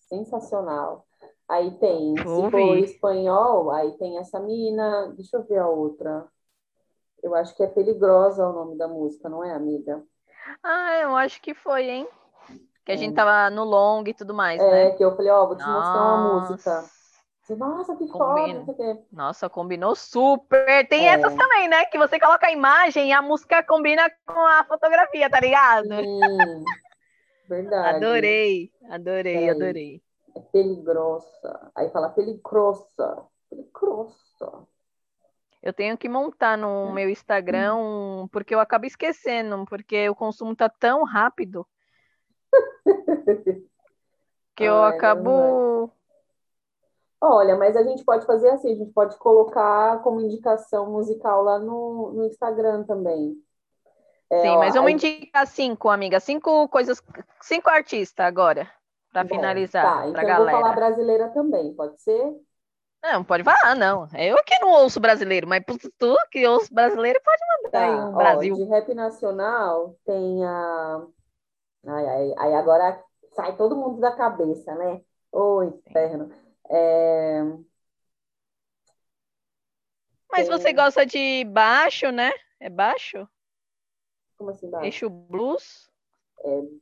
sensacional. 0.00 1.06
Aí 1.48 1.70
tem, 1.78 2.14
Vou 2.16 2.46
se 2.46 2.50
for 2.50 2.78
espanhol, 2.78 3.70
aí 3.70 3.96
tem 3.98 4.18
essa 4.18 4.40
mina. 4.40 5.14
Deixa 5.16 5.36
eu 5.36 5.44
ver 5.44 5.58
a 5.58 5.68
outra. 5.68 6.26
Eu 7.22 7.34
acho 7.34 7.54
que 7.56 7.62
é 7.62 7.66
Peligrosa 7.66 8.46
o 8.48 8.52
nome 8.52 8.76
da 8.76 8.86
música, 8.88 9.28
não 9.28 9.42
é, 9.44 9.52
amiga? 9.52 10.02
Ah, 10.62 10.98
eu 11.00 11.16
acho 11.16 11.40
que 11.42 11.54
foi, 11.54 11.88
hein? 11.88 12.08
Que 12.84 12.92
a 12.92 12.94
É. 12.94 12.98
gente 12.98 13.14
tava 13.14 13.50
no 13.50 13.64
long 13.64 14.04
e 14.06 14.14
tudo 14.14 14.32
mais, 14.32 14.62
É, 14.62 14.70
né? 14.70 14.90
que 14.92 15.04
eu 15.04 15.16
falei, 15.16 15.30
ó, 15.30 15.46
vou 15.46 15.56
te 15.56 15.66
mostrar 15.68 16.00
uma 16.02 16.16
música. 16.18 16.70
Nossa. 16.82 16.96
Nossa, 17.56 17.96
que 17.96 18.08
foda, 18.08 18.24
Combina. 18.24 18.74
quê. 18.74 19.02
Nossa, 19.12 19.48
combinou 19.48 19.94
super. 19.94 20.86
Tem 20.88 21.08
É. 21.08 21.12
essas 21.14 21.32
também, 21.34 21.68
né? 21.68 21.84
Que 21.86 21.96
você 21.98 22.18
coloca 22.18 22.46
a 22.46 22.52
imagem 22.52 23.08
e 23.08 23.12
a 23.12 23.22
música 23.22 23.62
combina 23.62 24.10
com 24.26 24.40
a 24.40 24.64
fotografia, 24.64 25.30
tá 25.30 25.38
ligado? 25.40 25.88
Sim, 25.88 26.64
verdade. 27.48 27.96
Adorei, 28.04 28.72
adorei, 28.90 29.34
Peraí. 29.34 29.50
adorei. 29.50 30.02
É 30.34 30.40
peligrosa. 30.40 31.70
Aí 31.74 31.88
fala 31.90 32.10
peligrosa. 32.10 33.24
Peligrosa. 33.48 34.66
Eu 35.66 35.72
tenho 35.72 35.98
que 35.98 36.08
montar 36.08 36.56
no 36.56 36.92
meu 36.92 37.10
Instagram, 37.10 37.74
um- 37.74 38.28
porque 38.30 38.54
eu 38.54 38.60
acabo 38.60 38.86
esquecendo, 38.86 39.64
porque 39.68 40.08
o 40.08 40.14
consumo 40.14 40.54
tá 40.54 40.68
tão 40.68 41.02
rápido 41.02 41.66
que 44.54 44.62
eu 44.62 44.84
Ah, 44.84 44.94
é 44.94 44.96
acabo. 44.96 45.90
Olha, 47.20 47.56
mas 47.56 47.76
a 47.76 47.82
gente 47.82 48.04
pode 48.04 48.24
fazer 48.26 48.48
assim, 48.50 48.74
a 48.74 48.76
gente 48.76 48.92
pode 48.92 49.18
colocar 49.18 50.00
como 50.02 50.20
indicação 50.20 50.88
musical 50.88 51.42
lá 51.42 51.58
no, 51.58 52.12
no 52.12 52.24
Instagram 52.26 52.84
também. 52.84 53.36
É, 54.30 54.42
Sim, 54.42 54.48
ó, 54.50 54.58
mas 54.60 54.74
vamos 54.74 54.86
aí- 54.88 54.94
indicar 54.94 55.46
cinco, 55.48 55.88
amiga. 55.88 56.20
Cinco 56.20 56.68
coisas, 56.68 57.02
cinco 57.40 57.68
artistas 57.68 58.24
agora, 58.24 58.70
Bom, 59.12 59.26
finalizar, 59.28 59.82
Tá, 59.82 60.08
então 60.10 60.22
eu 60.22 60.36
vou 60.36 60.46
falar 60.46 60.60
galera. 60.60 60.76
brasileira 60.76 61.28
também, 61.30 61.74
pode 61.74 62.00
ser? 62.00 62.36
Não, 63.12 63.22
pode 63.24 63.44
falar, 63.44 63.74
não. 63.76 64.08
Eu 64.14 64.42
que 64.44 64.58
não 64.58 64.70
ouço 64.70 64.98
brasileiro, 64.98 65.46
mas 65.46 65.62
tu 65.98 66.16
que 66.30 66.46
ouço 66.46 66.72
brasileiro 66.74 67.20
pode 67.24 67.40
mandar 67.64 67.82
aí 67.84 67.90
Tá, 67.96 68.08
um 68.08 68.14
ó, 68.14 68.16
Brasil. 68.16 68.54
de 68.54 68.64
rap 68.64 68.94
nacional 68.94 69.96
tem 70.04 70.44
a. 70.44 71.06
Ai, 71.86 72.06
ai, 72.06 72.34
aí 72.38 72.54
agora 72.54 73.00
sai 73.34 73.56
todo 73.56 73.76
mundo 73.76 74.00
da 74.00 74.10
cabeça, 74.12 74.74
né? 74.74 75.00
Ô, 75.30 75.62
inferno. 75.62 76.30
É, 76.68 77.42
Mas 80.30 80.48
tem- 80.48 80.58
você 80.58 80.72
gosta 80.72 81.06
de 81.06 81.44
baixo, 81.44 82.10
né? 82.10 82.32
É 82.58 82.68
baixo? 82.68 83.28
Como 84.36 84.50
assim, 84.50 84.68
Baco? 84.68 84.84
Eixo 84.84 85.08
blues? 85.08 85.88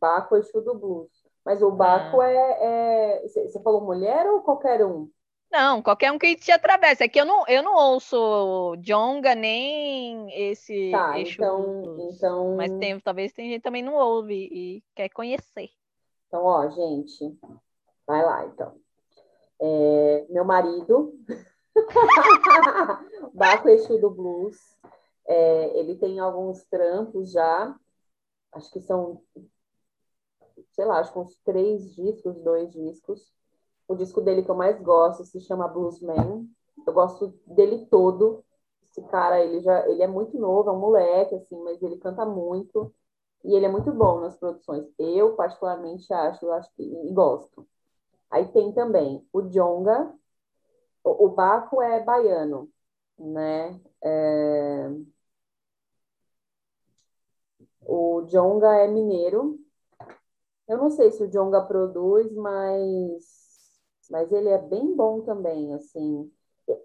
Baco, 0.01 0.37
Exu 0.37 0.61
do 0.63 0.75
Blues. 0.75 1.11
Mas 1.45 1.63
o 1.63 1.71
Baco 1.71 2.21
Ah. 2.21 2.31
é. 2.31 3.17
é- 3.17 3.29
você 3.29 3.63
falou 3.63 3.83
mulher 3.83 4.27
ou 4.27 4.43
qualquer 4.43 4.85
um? 4.85 5.11
Não, 5.55 5.81
qualquer 5.81 6.11
um 6.11 6.19
que 6.19 6.35
te 6.35 6.51
atravesse. 6.51 7.05
É 7.05 7.09
que 7.09 7.21
eu 7.21 7.25
não, 7.25 7.47
eu 7.47 7.63
não 7.63 7.77
ouço 7.77 8.75
Jonga 8.81 9.37
nem 9.37 10.29
esse 10.51 10.91
Tá, 10.91 11.17
eixo 11.17 11.35
então, 11.35 12.11
então, 12.11 12.57
Mas 12.57 12.73
tem, 12.81 12.99
talvez 12.99 13.33
tem 13.33 13.47
gente 13.47 13.59
que 13.59 13.63
também 13.63 13.81
não 13.81 13.95
ouve 13.95 14.35
e 14.35 14.83
quer 14.97 15.09
conhecer. 15.11 15.71
então, 16.27 16.43
ó, 16.43 16.69
gente, 16.71 17.39
vai 18.05 18.25
lá, 18.25 18.45
então. 18.47 18.75
É, 19.61 20.27
meu 20.29 20.45
marido, 20.45 21.15
Baco 23.33 23.69
Exu 23.69 24.01
do 24.01 24.11
Blues, 24.11 24.59
é, 25.25 25.79
ele 25.79 25.95
tem 25.95 26.19
alguns 26.19 26.65
trampos 26.65 27.31
já, 27.31 27.77
acho 28.55 28.73
que 28.73 28.81
são, 28.81 29.23
sei 30.73 30.85
lá, 30.85 30.99
acho 30.99 31.13
que 31.13 31.19
uns 31.21 31.39
três 31.45 31.95
discos, 31.95 32.43
dois 32.43 32.73
discos. 32.73 33.33
O 33.89 33.95
disco 33.95 34.21
dele 34.21 34.43
que 34.43 34.51
eu 34.51 34.55
mais 34.55 34.81
gosto 34.81 35.25
se 35.25 35.41
chama 35.41 35.69
Bluesman. 35.69 36.49
Eu 36.87 36.93
gosto 36.93 37.29
dele 37.47 37.87
todo. 37.87 38.45
Esse 38.91 39.03
cara, 39.09 39.43
ele 39.45 39.61
já, 39.61 39.89
ele 39.89 40.03
é 40.03 40.07
muito 40.07 40.39
novo, 40.39 40.71
é 40.71 40.73
um 40.73 40.79
moleque, 40.79 41.35
assim, 41.35 41.57
mas 41.63 41.83
ele 41.83 41.99
canta 41.99 42.25
muito. 42.25 42.95
E 43.45 43.55
ele 43.55 43.67
é 43.67 43.69
muito 43.69 43.93
bom 43.93 44.21
nas 44.21 44.37
produções. 44.39 44.87
Eu, 44.99 45.35
particularmente, 45.37 46.13
acho, 46.13 46.51
acho 46.53 46.73
que, 46.75 46.83
e 46.83 47.13
gosto. 47.13 47.67
Aí 48.31 48.47
tem 48.53 48.73
também 48.73 49.27
o 49.33 49.43
Jonga. 49.43 50.13
O, 51.05 51.27
o 51.27 51.29
Baco 51.31 51.83
é 51.83 52.03
baiano, 52.03 52.71
né? 53.19 53.81
É, 54.03 54.91
O 57.87 58.23
Jonga 58.27 58.75
é 58.77 58.89
mineiro. 58.89 59.59
Eu 60.67 60.79
não 60.79 60.91
sei 60.91 61.11
se 61.11 61.23
o 61.23 61.31
Jonga 61.31 61.63
produz, 61.63 62.33
mas 62.35 63.44
mas 64.11 64.31
ele 64.33 64.49
é 64.49 64.59
bem 64.59 64.95
bom 64.95 65.23
também, 65.23 65.75
assim. 65.75 66.31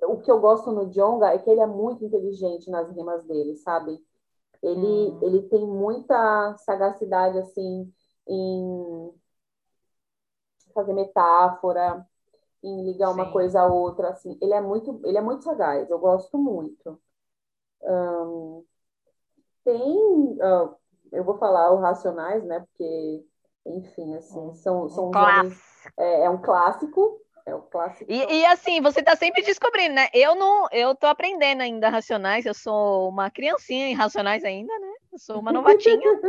O 0.04 0.18
que 0.22 0.30
eu 0.32 0.40
gosto 0.40 0.72
no 0.72 0.90
Jonga 0.90 1.28
é 1.34 1.38
que 1.38 1.50
ele 1.50 1.62
é 1.62 1.68
muito 1.68 2.04
inteligente 2.04 2.70
nas 2.70 2.90
rimas 2.92 3.24
dele, 3.26 3.56
sabe? 3.58 4.00
Ele, 4.62 5.18
Hum. 5.18 5.20
ele 5.22 5.44
tem 5.44 5.66
muita 5.68 6.56
sagacidade, 6.58 7.38
assim, 7.40 7.92
em 8.28 9.14
fazer 10.74 10.94
metáfora, 10.94 12.06
em 12.64 12.84
ligar 12.86 13.12
uma 13.12 13.26
Sim. 13.26 13.34
coisa 13.34 13.62
a 13.62 13.68
outra, 13.68 14.10
assim. 14.10 14.38
Ele 14.42 14.54
é 14.54 14.62
muito, 14.62 15.00
ele 15.06 15.18
é 15.18 15.22
muito 15.22 15.44
sagaz, 15.44 15.90
eu 15.90 16.00
gosto 16.00 16.38
muito. 16.38 17.00
Ahn, 17.84 18.64
tem, 19.64 20.38
ah, 20.42 20.76
eu 21.12 21.24
vou 21.24 21.38
falar 21.38 21.72
o 21.72 21.78
Racionais, 21.80 22.44
né? 22.46 22.60
Porque, 22.62 23.26
enfim, 23.70 24.16
assim, 24.16 24.54
são, 24.56 24.90
são 24.90 25.10
Um 25.10 25.52
é, 25.98 26.26
é 26.26 26.30
um 26.30 26.42
clássico, 26.42 27.22
é 27.46 27.56
um 27.56 27.62
clássico. 27.62 28.12
E, 28.12 28.18
e 28.18 28.46
assim, 28.46 28.82
você 28.82 29.02
tá 29.02 29.16
sempre 29.16 29.42
descobrindo, 29.42 29.96
né? 29.96 30.08
Eu 30.14 30.36
não, 30.36 30.68
eu 30.72 30.96
tô 30.96 31.08
aprendendo 31.08 31.62
ainda 31.62 31.90
Racionais, 31.90 32.46
eu 32.46 32.54
sou 32.54 33.10
uma 33.10 33.30
criancinha 33.30 33.88
em 33.88 33.94
Racionais 33.94 34.44
ainda, 34.44 34.78
né? 34.80 34.94
Eu 35.14 35.20
sou 35.20 35.40
uma 35.40 35.52
novatinha. 35.52 36.20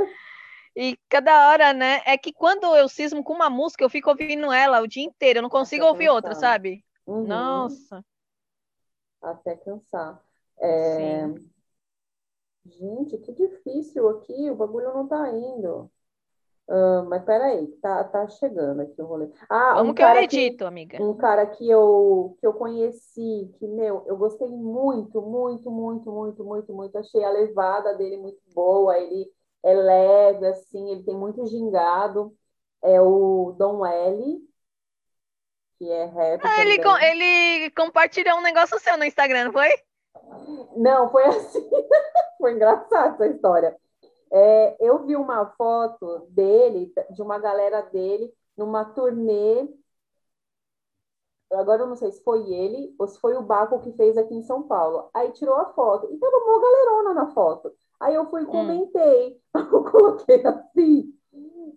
E 0.76 0.96
cada 1.08 1.48
hora, 1.48 1.72
né? 1.72 2.00
É 2.06 2.16
que 2.16 2.32
quando 2.32 2.64
eu 2.76 2.88
cismo 2.88 3.24
com 3.24 3.32
uma 3.32 3.50
música, 3.50 3.82
eu 3.82 3.90
fico 3.90 4.08
ouvindo 4.08 4.52
ela 4.52 4.80
o 4.80 4.86
dia 4.86 5.04
inteiro, 5.04 5.38
eu 5.38 5.42
não 5.42 5.50
consigo 5.50 5.84
Até 5.84 5.92
ouvir 5.92 6.08
outra, 6.08 6.30
cansar. 6.30 6.50
sabe? 6.52 6.84
Uhum, 7.06 7.26
Nossa, 7.26 8.04
até 9.20 9.56
cansar. 9.56 10.22
É. 10.60 11.26
Gente, 12.64 13.18
que 13.18 13.32
difícil 13.32 14.08
aqui, 14.08 14.50
o 14.50 14.54
bagulho 14.54 14.94
não 14.94 15.08
tá 15.08 15.28
indo. 15.30 15.90
Ah, 16.70 17.02
mas 17.08 17.24
peraí, 17.24 17.66
tá, 17.82 18.04
tá 18.04 18.28
chegando 18.28 18.82
aqui 18.82 19.02
o 19.02 19.06
rolê. 19.06 19.28
Ah, 19.48 19.80
Como 19.80 19.92
um 19.92 19.94
que 19.94 20.02
eu 20.02 20.06
cara 20.06 20.24
que, 20.24 20.56
amiga? 20.66 20.98
um 20.98 21.14
cara 21.16 21.46
que 21.46 21.68
eu, 21.68 22.36
que 22.40 22.46
eu 22.46 22.54
conheci, 22.54 23.52
que, 23.58 23.66
meu, 23.68 24.04
eu 24.06 24.16
gostei 24.16 24.48
muito, 24.48 25.20
muito, 25.22 25.70
muito, 25.70 26.10
muito, 26.12 26.44
muito, 26.44 26.72
muito. 26.74 26.98
Achei 26.98 27.24
a 27.24 27.30
levada 27.30 27.94
dele 27.96 28.18
muito 28.18 28.40
boa, 28.54 28.98
ele 28.98 29.30
é 29.64 29.74
leve, 29.74 30.46
assim, 30.46 30.90
ele 30.90 31.02
tem 31.04 31.16
muito 31.16 31.46
gingado. 31.46 32.36
É 32.82 33.00
o 33.00 33.52
Dom 33.58 33.84
L, 33.86 34.40
que 35.78 35.90
é 35.90 36.04
rap 36.06 36.44
Ah, 36.44 36.60
ele, 36.62 36.78
com- 36.80 36.98
ele 36.98 37.70
compartilhou 37.72 38.38
um 38.38 38.42
negócio 38.42 38.78
seu 38.80 38.96
no 38.96 39.04
Instagram, 39.04 39.44
não 39.46 39.52
foi? 39.52 39.70
Não, 40.76 41.10
foi 41.10 41.24
assim. 41.26 41.60
Foi 42.38 42.54
engraçado 42.54 43.14
essa 43.22 43.26
história. 43.34 43.76
É, 44.32 44.76
eu 44.80 45.04
vi 45.04 45.16
uma 45.16 45.46
foto 45.56 46.26
dele, 46.30 46.92
de 47.10 47.22
uma 47.22 47.38
galera 47.38 47.82
dele, 47.82 48.32
numa 48.56 48.84
turnê. 48.84 49.68
Agora 51.52 51.82
eu 51.82 51.86
não 51.88 51.96
sei 51.96 52.12
se 52.12 52.22
foi 52.22 52.48
ele 52.52 52.94
ou 52.96 53.08
se 53.08 53.18
foi 53.18 53.36
o 53.36 53.42
Baco 53.42 53.80
que 53.80 53.92
fez 53.92 54.16
aqui 54.16 54.34
em 54.34 54.42
São 54.42 54.62
Paulo. 54.62 55.10
Aí 55.12 55.32
tirou 55.32 55.56
a 55.56 55.72
foto. 55.72 56.08
E 56.12 56.18
tava 56.18 56.36
uma 56.36 56.60
galerona 56.60 57.14
na 57.14 57.26
foto. 57.32 57.72
Aí 57.98 58.14
eu 58.14 58.26
fui 58.30 58.42
e 58.42 58.46
comentei. 58.46 59.40
Eu 59.54 59.84
coloquei 59.84 60.46
assim. 60.46 61.12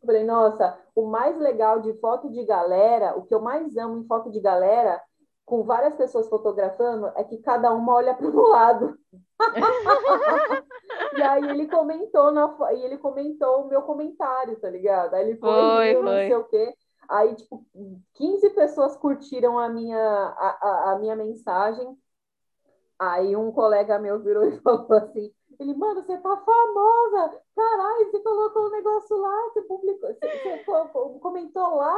Falei, 0.06 0.24
nossa, 0.24 0.78
o 0.96 1.08
mais 1.08 1.38
legal 1.40 1.82
de 1.82 1.94
foto 1.96 2.30
de 2.30 2.44
galera, 2.46 3.18
o 3.18 3.24
que 3.24 3.34
eu 3.34 3.42
mais 3.42 3.76
amo 3.78 4.00
em 4.00 4.06
foto 4.06 4.30
de 4.30 4.40
galera, 4.40 5.02
com 5.46 5.64
várias 5.64 5.96
pessoas 5.96 6.28
fotografando, 6.28 7.08
é 7.16 7.24
que 7.24 7.38
cada 7.38 7.74
uma 7.74 7.94
olha 7.94 8.14
para 8.14 8.28
o 8.28 8.48
lado. 8.48 8.98
E 11.18 11.22
aí 11.24 11.46
ele 11.50 11.68
comentou 11.68 12.32
na, 12.32 12.56
e 12.74 12.84
ele 12.84 12.98
comentou 12.98 13.64
o 13.64 13.68
meu 13.68 13.82
comentário, 13.84 14.60
tá 14.60 14.70
ligado? 14.70 15.14
Aí 15.14 15.30
ele 15.30 15.38
foi, 15.40 15.94
Foi, 15.94 16.02
não 16.04 16.28
sei 16.28 16.36
o 16.36 16.44
quê. 16.46 16.76
Aí, 17.10 17.36
tipo, 17.36 17.66
15 18.14 18.50
pessoas 18.52 18.96
curtiram 18.98 19.60
a 19.60 19.70
minha, 19.70 19.98
a, 20.00 20.58
a, 20.62 20.92
a 20.94 21.00
minha 21.00 21.16
mensagem. 21.16 21.98
Aí 22.98 23.36
um 23.36 23.52
colega 23.52 24.00
meu 24.00 24.20
virou 24.20 24.46
e 24.48 24.60
falou 24.62 24.92
assim: 24.94 25.34
ele, 25.60 25.74
mano, 25.76 26.02
você 26.04 26.18
tá 26.18 26.38
famosa! 26.38 27.42
Caralho, 27.56 28.12
você 28.12 28.20
colocou 28.20 28.68
um 28.68 28.72
negócio 28.72 29.18
lá, 29.18 29.44
você 29.50 29.62
publicou, 29.64 30.10
você, 30.14 30.20
você 30.40 30.58
co- 30.64 30.88
co- 30.90 31.20
comentou 31.20 31.76
lá, 31.76 31.96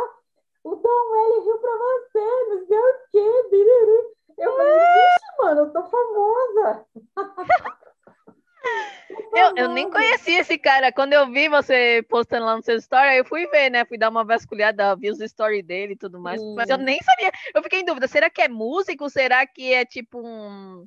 o 0.64 0.76
Dom 0.76 1.16
L 1.16 1.40
riu 1.42 1.58
pra 1.60 1.78
você, 1.78 2.46
não 2.50 2.66
sei 2.66 2.78
o 2.78 2.94
quê, 3.12 3.48
biriri. 3.52 4.16
Eu 4.38 4.52
falei, 4.52 4.80
vixe, 4.80 5.38
mano, 5.40 5.62
eu 5.62 5.72
tô 5.72 5.84
famosa. 5.84 6.86
Eu, 9.34 9.56
eu 9.56 9.70
nem 9.70 9.90
conhecia 9.90 10.40
esse 10.40 10.58
cara. 10.58 10.92
Quando 10.92 11.14
eu 11.14 11.30
vi 11.32 11.50
você 11.50 12.06
postando 12.10 12.46
lá 12.46 12.56
no 12.56 12.64
seu 12.64 12.76
story, 12.78 13.18
eu 13.18 13.26
fui 13.26 13.46
ver, 13.48 13.70
né? 13.70 13.86
Fui 13.86 13.98
dar 13.98 14.10
uma 14.10 14.24
vasculhada, 14.24 14.96
vi 14.96 15.10
os 15.10 15.20
stories 15.20 15.66
dele 15.66 15.94
e 15.94 15.98
tudo 15.98 16.20
mais. 16.20 16.42
Mas 16.56 16.70
eu 16.70 16.78
nem 16.78 17.02
sabia. 17.02 17.32
Eu 17.54 17.62
fiquei 17.64 17.82
em 17.82 17.86
dúvida: 17.86 18.08
será 18.08 18.30
que 18.30 18.42
é 18.42 18.48
músico? 18.48 19.10
Será 19.10 19.46
que 19.46 19.74
é 19.74 19.86
tipo 19.86 20.20
um. 20.20 20.86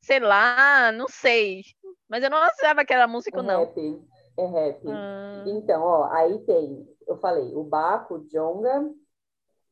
Sei 0.00 0.20
lá, 0.20 0.92
não 0.92 1.08
sei. 1.08 1.62
Mas 2.08 2.22
eu 2.22 2.30
não 2.30 2.38
achava 2.38 2.84
que 2.84 2.92
era 2.92 3.08
músico, 3.08 3.40
é 3.40 3.42
não. 3.42 3.60
Rap. 3.60 4.02
É 4.38 4.46
rap. 4.46 4.80
Ah. 4.88 5.44
Então, 5.46 5.82
ó, 5.82 6.12
aí 6.12 6.38
tem, 6.40 6.86
eu 7.06 7.18
falei, 7.18 7.52
o 7.54 7.64
Baco, 7.64 8.14
o 8.14 8.28
Jonga, 8.28 8.88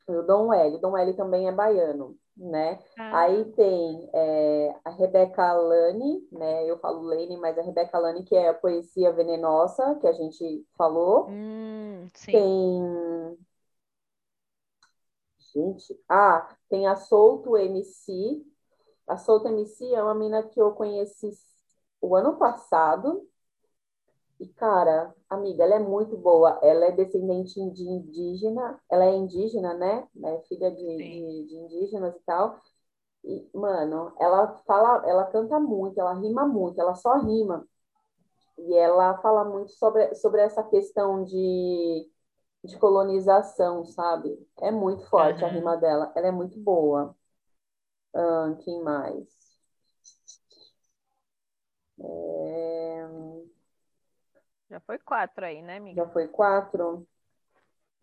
o 0.09 0.23
Dom 0.23 0.53
L. 0.53 0.75
O 0.75 0.79
Dom 0.79 0.99
L 0.99 1.15
também 1.15 1.47
é 1.47 1.53
baiano 1.53 2.17
né? 2.37 2.79
Ah. 2.99 3.21
Aí 3.21 3.45
tem 3.53 4.11
é, 4.13 4.77
a 4.85 4.91
Rebeca 4.91 5.53
Lane, 5.53 6.29
né? 6.31 6.69
Eu 6.69 6.79
falo 6.79 7.03
Lane, 7.03 7.37
mas 7.37 7.59
a 7.59 7.63
Rebeca 7.63 7.99
Lane, 7.99 8.25
que 8.25 8.37
é 8.37 8.49
a 8.49 8.55
Poesia 8.55 9.13
Venenosa, 9.13 9.97
que 10.01 10.07
a 10.07 10.13
gente 10.13 10.67
falou. 10.77 11.29
Hum, 11.29 12.09
tem. 12.25 13.39
Gente, 15.53 15.99
ah, 16.09 16.55
tem 16.69 16.87
a 16.87 16.97
Solto 16.97 17.57
MC. 17.57 18.45
A 19.07 19.17
Solto 19.17 19.49
MC 19.49 19.95
é 19.95 20.03
uma 20.03 20.15
mina 20.15 20.43
que 20.43 20.61
eu 20.61 20.73
conheci 20.73 21.31
o 22.01 22.15
ano 22.15 22.37
passado, 22.37 23.27
e, 24.39 24.47
cara, 24.49 25.15
amiga, 25.31 25.65
ela 25.65 25.77
é 25.77 25.79
muito 25.79 26.17
boa. 26.17 26.59
Ela 26.63 26.87
é 26.87 26.93
descendente 26.93 27.55
de 27.71 27.83
indígena, 27.85 28.81
ela 28.91 29.05
é 29.07 29.15
indígena, 29.15 29.75
né? 29.75 30.07
É 30.25 30.41
filha 30.43 30.71
de, 30.71 30.97
de, 30.97 31.47
de, 31.47 31.57
indígenas 31.57 32.15
e 32.17 32.21
tal. 32.21 32.61
E, 33.25 33.49
mano, 33.55 34.13
ela 34.21 34.49
fala, 34.67 35.09
ela 35.09 35.27
canta 35.27 35.59
muito, 35.59 35.99
ela 36.01 36.15
rima 36.15 36.47
muito, 36.47 36.81
ela 36.81 36.95
só 36.95 37.19
rima. 37.19 37.67
E 38.59 38.75
ela 38.75 39.19
fala 39.19 39.45
muito 39.45 39.73
sobre, 39.73 40.15
sobre 40.15 40.41
essa 40.43 40.63
questão 40.65 41.25
de, 41.25 42.11
de 42.65 42.79
colonização, 42.79 43.85
sabe? 43.87 44.39
É 44.61 44.71
muito 44.71 45.05
forte 45.09 45.43
uhum. 45.43 45.49
a 45.49 45.53
rima 45.53 45.77
dela, 45.77 46.13
ela 46.15 46.29
é 46.29 46.33
muito 46.33 46.59
boa. 46.61 47.17
Ah, 48.15 48.57
quem 48.65 48.83
mais? 48.83 49.27
É... 52.01 52.66
Já 54.69 54.81
foi 54.81 54.99
quatro 54.99 55.45
aí, 55.45 55.63
né, 55.63 55.77
amiga? 55.77 56.05
Já 56.05 56.09
foi 56.11 56.27
quatro? 56.27 57.07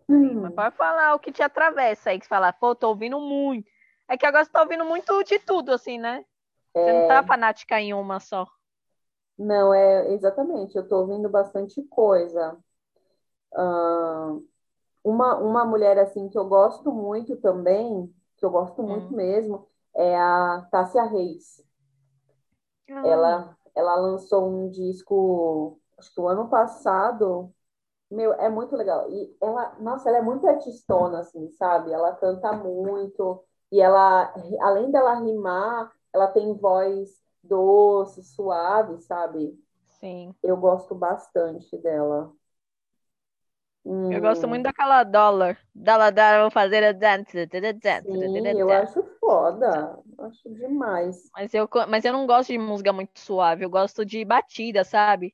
Sim, 0.05 0.35
mas 0.35 0.53
pode 0.53 0.75
falar 0.75 1.15
o 1.15 1.19
que 1.19 1.31
te 1.31 1.41
atravessa 1.41 2.09
aí, 2.09 2.19
que 2.19 2.25
você 2.25 2.29
fala, 2.29 2.51
pô, 2.53 2.75
tô 2.75 2.89
ouvindo 2.89 3.19
muito. 3.19 3.69
É 4.07 4.17
que 4.17 4.25
agora 4.25 4.43
você 4.43 4.51
tá 4.51 4.61
ouvindo 4.61 4.85
muito 4.85 5.23
de 5.23 5.39
tudo, 5.39 5.71
assim, 5.71 5.97
né? 5.97 6.25
Você 6.73 6.89
é... 6.89 7.01
não 7.01 7.07
tá 7.07 7.23
fanática 7.23 7.79
em 7.79 7.93
uma 7.93 8.19
só. 8.19 8.45
Não, 9.37 9.73
é 9.73 10.11
exatamente, 10.13 10.75
eu 10.75 10.87
tô 10.87 10.99
ouvindo 11.01 11.29
bastante 11.29 11.81
coisa. 11.83 12.57
Uh, 13.53 14.45
uma, 15.03 15.37
uma 15.37 15.65
mulher, 15.65 15.97
assim, 15.97 16.29
que 16.29 16.37
eu 16.37 16.45
gosto 16.45 16.91
muito 16.91 17.35
também, 17.37 18.13
que 18.37 18.45
eu 18.45 18.49
gosto 18.49 18.81
muito 18.83 19.13
hum. 19.13 19.15
mesmo, 19.15 19.67
é 19.95 20.15
a 20.17 20.67
Tássia 20.71 21.03
Reis. 21.03 21.63
Ah. 22.89 23.07
Ela, 23.07 23.57
ela 23.75 23.95
lançou 23.95 24.49
um 24.49 24.69
disco 24.69 25.79
acho 26.03 26.13
que 26.13 26.19
o 26.19 26.27
ano 26.27 26.49
passado, 26.49 27.53
meu, 28.11 28.33
é 28.33 28.49
muito 28.49 28.75
legal. 28.75 29.09
E 29.09 29.35
ela, 29.41 29.75
nossa, 29.79 30.09
ela 30.09 30.17
é 30.19 30.21
muito 30.21 30.45
artistona, 30.47 31.19
assim, 31.19 31.49
sabe? 31.51 31.91
Ela 31.91 32.13
canta 32.15 32.51
muito, 32.53 33.43
e 33.71 33.81
ela, 33.81 34.33
além 34.61 34.91
dela 34.91 35.15
rimar, 35.15 35.91
ela 36.13 36.27
tem 36.27 36.53
voz 36.57 37.09
doce, 37.41 38.23
suave, 38.23 38.99
sabe? 39.01 39.57
Sim. 39.99 40.35
Eu 40.43 40.57
gosto 40.57 40.93
bastante 40.93 41.77
dela. 41.77 42.31
Hum. 43.85 44.11
Eu 44.11 44.21
gosto 44.21 44.47
muito 44.47 44.63
daquela 44.63 45.03
dólar. 45.03 45.57
Dólar, 45.73 46.11
dólar, 46.11 46.41
vou 46.41 46.51
fazer 46.51 46.83
a 46.83 46.91
dance. 46.91 47.47
Sim, 48.01 48.59
eu 48.59 48.71
acho 48.71 49.01
foda. 49.19 49.99
Acho 50.19 50.49
demais. 50.49 51.29
Mas 51.35 51.53
eu, 51.53 51.67
mas 51.89 52.05
eu 52.05 52.13
não 52.13 52.27
gosto 52.27 52.51
de 52.51 52.57
música 52.57 52.93
muito 52.93 53.19
suave. 53.19 53.65
Eu 53.65 53.69
gosto 53.69 54.05
de 54.05 54.23
batida, 54.23 54.83
sabe? 54.83 55.33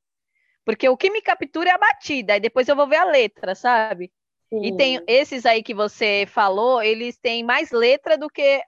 Porque 0.70 0.88
o 0.88 0.96
que 0.96 1.10
me 1.10 1.20
captura 1.20 1.72
é 1.72 1.74
a 1.74 1.80
batida, 1.80 2.38
e 2.38 2.40
depois 2.40 2.68
eu 2.68 2.76
vou 2.76 2.88
ver 2.88 2.98
a 2.98 3.04
letra, 3.04 3.56
sabe? 3.56 4.12
Sim. 4.54 4.66
E 4.66 4.78
tem 4.78 5.04
esses 5.08 5.44
aí 5.44 5.64
que 5.64 5.74
você 5.74 6.28
falou, 6.28 6.80
eles 6.80 7.18
têm 7.18 7.44
mais 7.44 7.72
letra 7.72 8.16
do 8.16 8.30
que. 8.30 8.62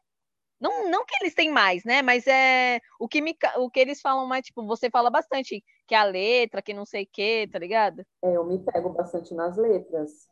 Não, 0.59 0.89
não 0.89 1.05
que 1.05 1.13
eles 1.21 1.35
têm 1.35 1.51
mais, 1.51 1.83
né? 1.83 2.01
Mas 2.01 2.25
é 2.25 2.79
o 2.99 3.07
que, 3.07 3.21
me, 3.21 3.37
o 3.57 3.69
que 3.69 3.79
eles 3.79 4.01
falam 4.01 4.25
mais, 4.25 4.43
tipo, 4.43 4.65
você 4.65 4.89
fala 4.89 5.11
bastante 5.11 5.63
que 5.85 5.93
a 5.93 6.03
letra, 6.03 6.59
que 6.59 6.73
não 6.73 6.85
sei 6.87 7.03
o 7.03 7.09
quê, 7.13 7.47
tá 7.51 7.59
ligado? 7.59 8.03
É, 8.23 8.35
eu 8.35 8.45
me 8.45 8.57
pego 8.57 8.89
bastante 8.89 9.35
nas 9.35 9.55
letras. 9.55 10.27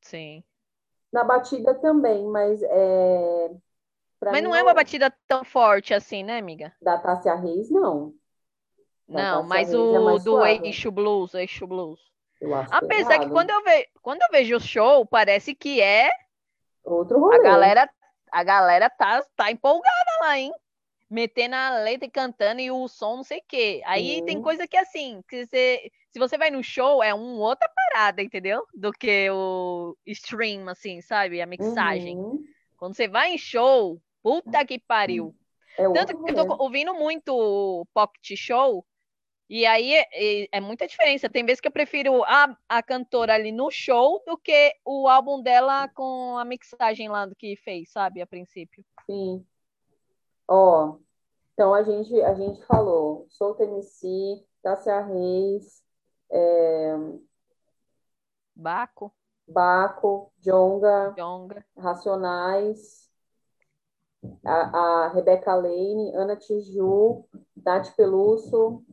Sim. 0.00 0.44
Na 1.12 1.24
batida 1.24 1.74
também, 1.74 2.28
mas 2.28 2.62
é. 2.62 3.50
mas 4.22 4.40
não 4.40 4.54
é 4.54 4.62
uma 4.62 4.74
batida 4.74 5.12
tão 5.26 5.42
forte 5.42 5.92
assim, 5.92 6.22
né, 6.22 6.38
amiga? 6.38 6.72
Da 6.80 6.96
Tássia 6.96 7.34
Reis, 7.34 7.68
não. 7.70 8.14
Não, 9.08 9.42
mas 9.44 9.72
é 9.72 9.76
o 9.76 10.16
é 10.16 10.18
do 10.18 10.44
Eixo 10.44 10.90
Blues, 10.90 11.34
Eixo 11.34 11.66
Blues. 11.66 12.00
Apesar 12.70 13.18
que 13.18 13.30
quando 13.30 13.50
eu, 13.50 13.62
ve... 13.62 13.88
quando 14.02 14.20
eu 14.22 14.28
vejo 14.30 14.56
o 14.56 14.60
show, 14.60 15.06
parece 15.06 15.54
que 15.54 15.80
é. 15.80 16.10
Outro 16.84 17.18
rolê. 17.18 17.36
A 17.36 17.42
galera, 17.42 17.90
a 18.32 18.44
galera 18.44 18.90
tá, 18.90 19.24
tá 19.34 19.50
empolgada 19.50 20.10
lá, 20.20 20.38
hein? 20.38 20.52
Metendo 21.08 21.54
a 21.54 21.78
letra 21.78 22.06
e 22.06 22.10
cantando 22.10 22.60
e 22.60 22.70
o 22.70 22.88
som, 22.88 23.16
não 23.16 23.24
sei 23.24 23.38
o 23.38 23.44
quê. 23.48 23.80
Aí 23.86 24.16
Sim. 24.16 24.24
tem 24.24 24.42
coisa 24.42 24.66
que 24.66 24.76
assim, 24.76 25.22
que 25.28 25.46
você, 25.46 25.90
se 26.10 26.18
você 26.18 26.36
vai 26.36 26.50
no 26.50 26.62
show, 26.62 27.02
é 27.02 27.14
uma 27.14 27.46
outra 27.46 27.70
parada, 27.74 28.20
entendeu? 28.20 28.66
Do 28.74 28.90
que 28.90 29.30
o 29.30 29.96
stream, 30.04 30.68
assim, 30.68 31.00
sabe? 31.00 31.40
A 31.40 31.46
mixagem. 31.46 32.18
Uhum. 32.18 32.42
Quando 32.76 32.94
você 32.94 33.08
vai 33.08 33.32
em 33.32 33.38
show, 33.38 34.00
puta 34.22 34.64
que 34.64 34.80
pariu. 34.80 35.34
É 35.78 35.90
Tanto 35.92 36.24
que 36.24 36.32
eu 36.32 36.46
tô 36.46 36.56
ouvindo 36.62 36.92
muito 36.94 37.86
Pocket 37.94 38.36
Show, 38.36 38.84
e 39.48 39.64
aí 39.64 39.94
é, 39.94 40.48
é, 40.50 40.60
muita 40.60 40.86
diferença. 40.86 41.28
Tem 41.28 41.44
vezes 41.44 41.60
que 41.60 41.68
eu 41.68 41.72
prefiro 41.72 42.24
a, 42.24 42.56
a 42.68 42.82
cantora 42.82 43.34
ali 43.34 43.52
no 43.52 43.70
show 43.70 44.22
do 44.26 44.36
que 44.36 44.74
o 44.84 45.08
álbum 45.08 45.40
dela 45.40 45.88
com 45.88 46.36
a 46.36 46.44
mixagem 46.44 47.08
lá 47.08 47.26
do 47.26 47.34
que 47.34 47.56
fez, 47.56 47.90
sabe, 47.92 48.20
a 48.20 48.26
princípio. 48.26 48.84
Sim. 49.08 49.46
Ó, 50.48 50.86
oh, 50.86 51.00
então 51.54 51.72
a 51.72 51.82
gente, 51.82 52.20
a 52.22 52.34
gente 52.34 52.64
falou 52.66 53.26
Solta 53.30 53.64
MC, 53.64 54.44
Tássia 54.62 55.00
Reis, 55.00 55.82
é... 56.30 56.96
Baco. 58.54 59.12
Baco, 59.48 60.32
Jonga, 60.40 61.14
Jonga. 61.16 61.64
Racionais, 61.76 63.08
a, 64.44 64.52
a 64.52 65.08
Rebeca 65.08 65.54
Lane, 65.54 66.12
Ana 66.14 66.36
Tiju, 66.36 67.24
Tati 67.62 67.94
Peluso, 67.96 68.84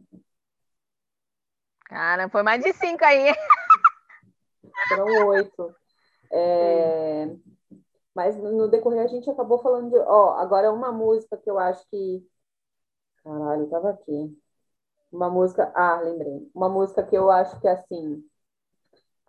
Cara, 1.93 2.27
foi 2.27 2.41
mais 2.41 2.63
de 2.63 2.73
cinco 2.73 3.05
aí. 3.05 3.31
Foram 4.89 5.27
oito. 5.27 5.75
É... 6.31 7.29
Mas 8.15 8.35
no 8.35 8.67
decorrer 8.67 9.03
a 9.03 9.07
gente 9.07 9.29
acabou 9.29 9.59
falando 9.59 9.91
de. 9.91 9.97
Ó, 9.99 10.31
agora 10.31 10.73
uma 10.73 10.91
música 10.91 11.37
que 11.37 11.47
eu 11.47 11.59
acho 11.59 11.87
que. 11.91 12.27
Caralho, 13.23 13.69
tava 13.69 13.91
aqui. 13.91 14.35
Uma 15.11 15.29
música. 15.29 15.71
Ah, 15.75 16.01
lembrei. 16.01 16.49
Uma 16.55 16.67
música 16.67 17.03
que 17.03 17.15
eu 17.15 17.29
acho 17.29 17.61
que 17.61 17.67
assim. 17.67 18.27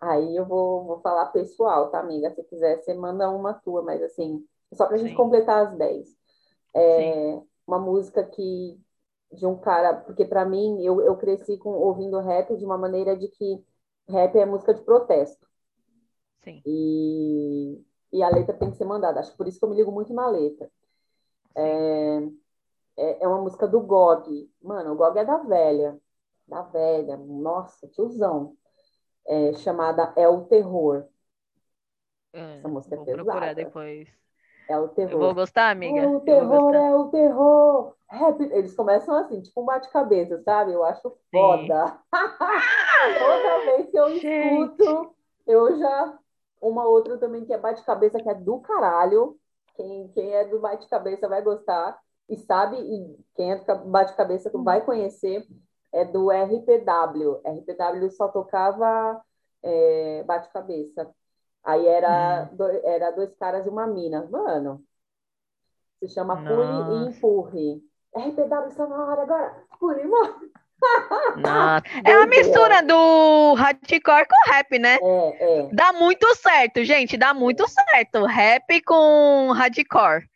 Aí 0.01 0.35
eu 0.35 0.47
vou, 0.47 0.85
vou 0.85 0.99
falar 1.01 1.27
pessoal, 1.27 1.91
tá, 1.91 1.99
amiga? 1.99 2.33
Se 2.33 2.43
quiser, 2.45 2.81
você 2.81 2.95
manda 2.95 3.29
uma 3.29 3.53
tua, 3.53 3.83
mas 3.83 4.01
assim, 4.01 4.43
só 4.73 4.87
pra 4.87 4.97
Sim. 4.97 5.05
gente 5.05 5.15
completar 5.15 5.67
as 5.67 5.77
dez. 5.77 6.07
É, 6.75 7.39
uma 7.67 7.77
música 7.77 8.23
que 8.23 8.83
de 9.35 9.45
um 9.45 9.57
cara, 9.57 9.93
porque 9.93 10.25
para 10.25 10.45
mim 10.45 10.81
eu, 10.83 11.01
eu 11.01 11.15
cresci 11.17 11.57
com 11.57 11.69
ouvindo 11.69 12.19
rap 12.19 12.55
de 12.55 12.65
uma 12.65 12.77
maneira 12.77 13.15
de 13.15 13.27
que 13.27 13.63
rap 14.07 14.35
é 14.37 14.45
música 14.45 14.73
de 14.73 14.81
protesto. 14.81 15.47
Sim. 16.43 16.61
E, 16.65 17.83
e 18.13 18.23
a 18.23 18.29
letra 18.29 18.55
tem 18.57 18.71
que 18.71 18.77
ser 18.77 18.85
mandada. 18.85 19.19
Acho 19.19 19.31
que 19.31 19.37
por 19.37 19.47
isso 19.47 19.59
que 19.59 19.65
eu 19.65 19.69
me 19.69 19.75
ligo 19.75 19.91
muito 19.91 20.13
na 20.13 20.27
letra. 20.27 20.71
É, 21.55 22.17
é, 22.97 23.23
é, 23.23 23.27
uma 23.27 23.41
música 23.41 23.67
do 23.67 23.81
Gog. 23.81 24.51
Mano, 24.61 24.93
o 24.93 24.95
Gog 24.95 25.17
é 25.17 25.25
da 25.25 25.37
velha. 25.37 25.99
Da 26.47 26.61
velha. 26.63 27.17
Nossa, 27.17 27.87
tiozão. 27.87 28.55
É, 29.25 29.53
chamada 29.53 30.13
É 30.15 30.27
o 30.27 30.45
Terror. 30.45 31.07
É, 32.33 32.57
Essa 32.59 32.67
música 32.67 32.95
é 32.95 32.97
vou 32.97 33.05
pesada. 33.05 33.23
procurar 33.23 33.53
depois. 33.55 34.24
É 34.67 34.77
o 34.77 34.87
terror. 34.89 35.11
Eu 35.11 35.19
vou 35.19 35.33
gostar, 35.33 35.69
amiga. 35.69 36.07
O 36.09 36.21
terror 36.21 36.73
é 36.73 36.95
o 36.95 37.09
terror. 37.09 37.95
Eles 38.51 38.75
começam 38.75 39.15
assim, 39.15 39.41
tipo 39.41 39.61
um 39.61 39.65
bate-cabeça, 39.65 40.41
sabe? 40.43 40.73
Eu 40.73 40.83
acho 40.83 41.15
foda. 41.31 41.99
Toda 43.19 43.65
vez 43.65 43.91
que 43.91 43.97
eu 43.97 44.09
Gente. 44.19 44.81
escuto, 44.81 45.15
eu 45.45 45.77
já. 45.77 46.17
Uma 46.61 46.85
outra 46.87 47.17
também 47.17 47.45
que 47.45 47.53
é 47.53 47.57
bate-cabeça, 47.57 48.21
que 48.21 48.29
é 48.29 48.33
do 48.33 48.59
caralho. 48.59 49.37
Quem, 49.75 50.07
quem 50.09 50.33
é 50.33 50.45
do 50.45 50.59
bate-cabeça 50.59 51.27
vai 51.27 51.41
gostar 51.41 51.99
e 52.29 52.37
sabe, 52.37 52.77
e 52.77 53.19
quem 53.35 53.51
é 53.51 53.55
do 53.57 53.85
bate-cabeça 53.85 54.49
vai 54.53 54.83
conhecer, 54.83 55.45
é 55.93 56.03
do 56.03 56.31
RPW. 56.31 57.41
RPW 57.45 58.09
só 58.11 58.27
tocava 58.29 59.21
é, 59.61 60.23
bate-cabeça. 60.23 61.13
Aí 61.65 61.87
era, 61.87 62.47
uhum. 62.51 62.57
do, 62.57 62.63
era 62.85 63.11
dois 63.11 63.33
caras 63.35 63.65
e 63.65 63.69
uma 63.69 63.87
mina. 63.87 64.27
Mano, 64.29 64.83
se 65.99 66.07
chama 66.09 66.37
Pule 66.37 67.07
e 67.07 67.09
Empurre. 67.09 67.81
RPW 68.15 68.67
está 68.69 68.87
na 68.87 69.05
hora 69.05 69.23
agora. 69.23 69.63
Pule. 69.79 70.03
Nossa. 71.37 71.83
É 72.05 72.17
uma 72.17 72.27
mistura 72.27 72.83
do 72.83 73.53
hardcore 73.55 74.27
com 74.27 74.51
rap, 74.51 74.77
né? 74.77 74.97
É, 75.01 75.59
é. 75.59 75.69
Dá 75.73 75.91
muito 75.93 76.35
certo, 76.35 76.83
gente. 76.83 77.17
Dá 77.17 77.33
muito 77.33 77.65
certo. 77.67 78.25
Rap 78.25 78.81
com 78.83 79.51
hardcore. 79.51 80.29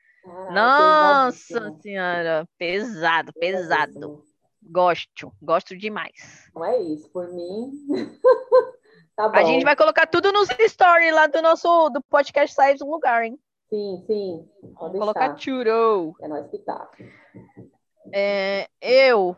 Nossa 0.52 1.76
senhora. 1.82 2.48
Pesado, 2.58 3.32
pesado. 3.34 4.24
Gosto, 4.64 5.32
gosto 5.42 5.78
demais. 5.78 6.50
Não 6.54 6.66
é 6.66 6.80
isso, 6.80 7.10
por 7.12 7.32
mim. 7.32 7.72
tá 9.28 9.40
A 9.40 9.44
gente 9.44 9.64
vai 9.64 9.76
colocar 9.76 10.08
tudo 10.08 10.32
nos 10.32 10.48
stories 10.50 11.14
lá 11.14 11.28
do 11.28 11.42
nosso 11.42 11.90
do 11.90 12.02
podcast 12.04 12.56
Sai 12.56 12.76
do 12.76 12.90
Lugar, 12.90 13.26
hein? 13.26 13.40
Sim, 13.70 14.04
sim. 14.08 14.50
Vamos 14.80 15.00
colocar 15.00 15.38
churro. 15.38 16.16
É 16.22 16.28
nós 16.28 16.50
que 16.50 16.58
tá. 16.60 16.90
É, 18.14 18.68
eu 18.82 19.38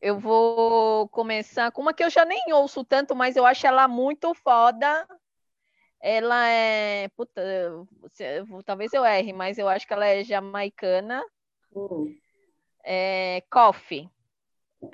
eu 0.00 0.18
vou 0.18 1.08
começar 1.08 1.70
com 1.72 1.82
uma 1.82 1.92
que 1.92 2.04
eu 2.04 2.10
já 2.10 2.24
nem 2.24 2.52
ouço 2.52 2.84
tanto, 2.84 3.14
mas 3.14 3.36
eu 3.36 3.44
acho 3.44 3.66
ela 3.66 3.88
muito 3.88 4.32
foda. 4.34 5.06
Ela 6.00 6.48
é. 6.48 7.08
Puta, 7.16 7.42
talvez 8.64 8.92
eu 8.92 9.04
erre, 9.04 9.32
mas 9.32 9.58
eu 9.58 9.68
acho 9.68 9.86
que 9.86 9.92
ela 9.92 10.06
é 10.06 10.22
jamaicana. 10.22 11.22
Hum. 11.74 12.14
É, 12.84 13.42
Coffee. 13.50 14.08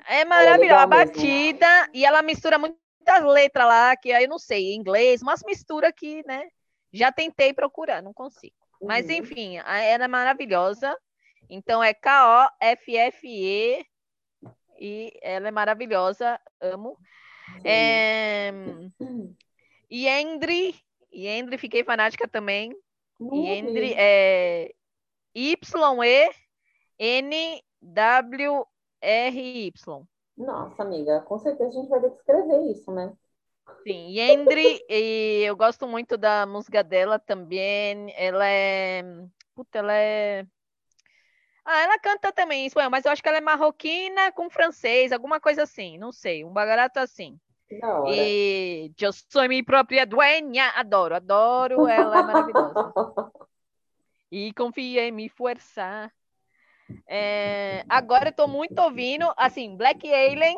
É 0.07 0.23
maravilhosa, 0.23 0.83
a 0.83 0.87
batida, 0.87 1.89
e 1.93 2.05
ela 2.05 2.21
mistura 2.21 2.57
muitas 3.01 3.23
letras 3.23 3.67
lá, 3.67 3.95
que 3.97 4.11
aí 4.13 4.25
eu 4.25 4.29
não 4.29 4.37
sei, 4.37 4.73
inglês, 4.73 5.21
mas 5.23 5.43
mistura 5.43 5.91
que, 5.91 6.23
né? 6.25 6.47
Já 6.93 7.11
tentei 7.11 7.53
procurar, 7.53 8.01
não 8.01 8.13
consigo. 8.13 8.55
Uhum. 8.79 8.87
Mas 8.87 9.09
enfim, 9.09 9.57
ela 9.57 10.05
é 10.05 10.07
maravilhosa. 10.07 10.95
Então 11.49 11.83
é 11.83 11.93
K-O-F-F-E 11.93 13.85
e 14.79 15.19
ela 15.21 15.47
é 15.47 15.51
maravilhosa, 15.51 16.39
amo. 16.61 16.97
É... 17.65 18.51
Yendri, 19.91 20.75
Yendri, 21.13 21.57
fiquei 21.57 21.83
fanática 21.83 22.27
também. 22.27 22.73
Uhum. 23.19 23.45
Yendri 23.45 23.93
é 23.97 24.71
Y-E-N-W-R-Y. 25.35 26.41
Nossa, 30.45 30.83
amiga, 30.83 31.21
com 31.21 31.37
certeza 31.37 31.69
a 31.69 31.73
gente 31.73 31.89
vai 31.89 32.01
ter 32.01 32.09
que 32.09 32.17
escrever 32.17 32.71
isso, 32.71 32.91
né? 32.91 33.13
Sim, 33.83 34.17
Yendri, 34.17 34.83
e 34.89 35.43
eu 35.45 35.55
gosto 35.55 35.87
muito 35.87 36.17
da 36.17 36.45
música 36.45 36.83
dela 36.83 37.17
também. 37.17 38.13
Ela 38.15 38.47
é. 38.47 39.03
Puta, 39.55 39.79
ela 39.79 39.93
é 39.93 40.45
ah, 41.63 41.79
ela 41.81 41.99
canta 41.99 42.31
também 42.31 42.63
em 42.63 42.65
espanhol, 42.65 42.89
mas 42.89 43.05
eu 43.05 43.11
acho 43.11 43.21
que 43.21 43.29
ela 43.29 43.37
é 43.37 43.41
marroquina 43.41 44.31
com 44.31 44.49
francês, 44.49 45.11
alguma 45.11 45.39
coisa 45.39 45.63
assim, 45.63 45.97
não 45.97 46.11
sei, 46.11 46.43
um 46.43 46.51
bagarato 46.51 46.99
assim. 46.99 47.39
E 48.07 48.91
eu 48.99 49.13
sou 49.13 49.47
minha 49.47 49.63
própria 49.63 50.05
dueña, 50.05 50.69
adoro, 50.75 51.15
adoro, 51.15 51.87
ela 51.87 52.19
é 52.19 52.23
maravilhosa. 52.23 52.93
e 54.31 54.51
confia 54.53 55.07
em 55.07 55.11
me 55.11 55.29
forçar. 55.29 56.11
É, 57.07 57.83
agora 57.89 58.29
eu 58.29 58.33
tô 58.33 58.47
muito 58.47 58.79
ouvindo, 58.79 59.31
assim, 59.37 59.75
Black 59.75 60.11
Alien. 60.11 60.57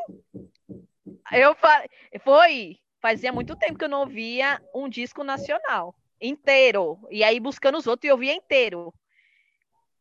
Eu 1.31 1.55
fa... 1.55 1.83
foi, 2.23 2.77
fazia 3.01 3.31
muito 3.31 3.55
tempo 3.55 3.77
que 3.77 3.85
eu 3.85 3.89
não 3.89 4.01
ouvia 4.01 4.61
um 4.73 4.87
disco 4.87 5.23
nacional 5.23 5.95
inteiro. 6.19 6.99
E 7.09 7.23
aí 7.23 7.39
buscando 7.39 7.77
os 7.77 7.87
outros 7.87 8.05
e 8.05 8.07
eu 8.07 8.15
ouvia 8.15 8.33
inteiro. 8.33 8.93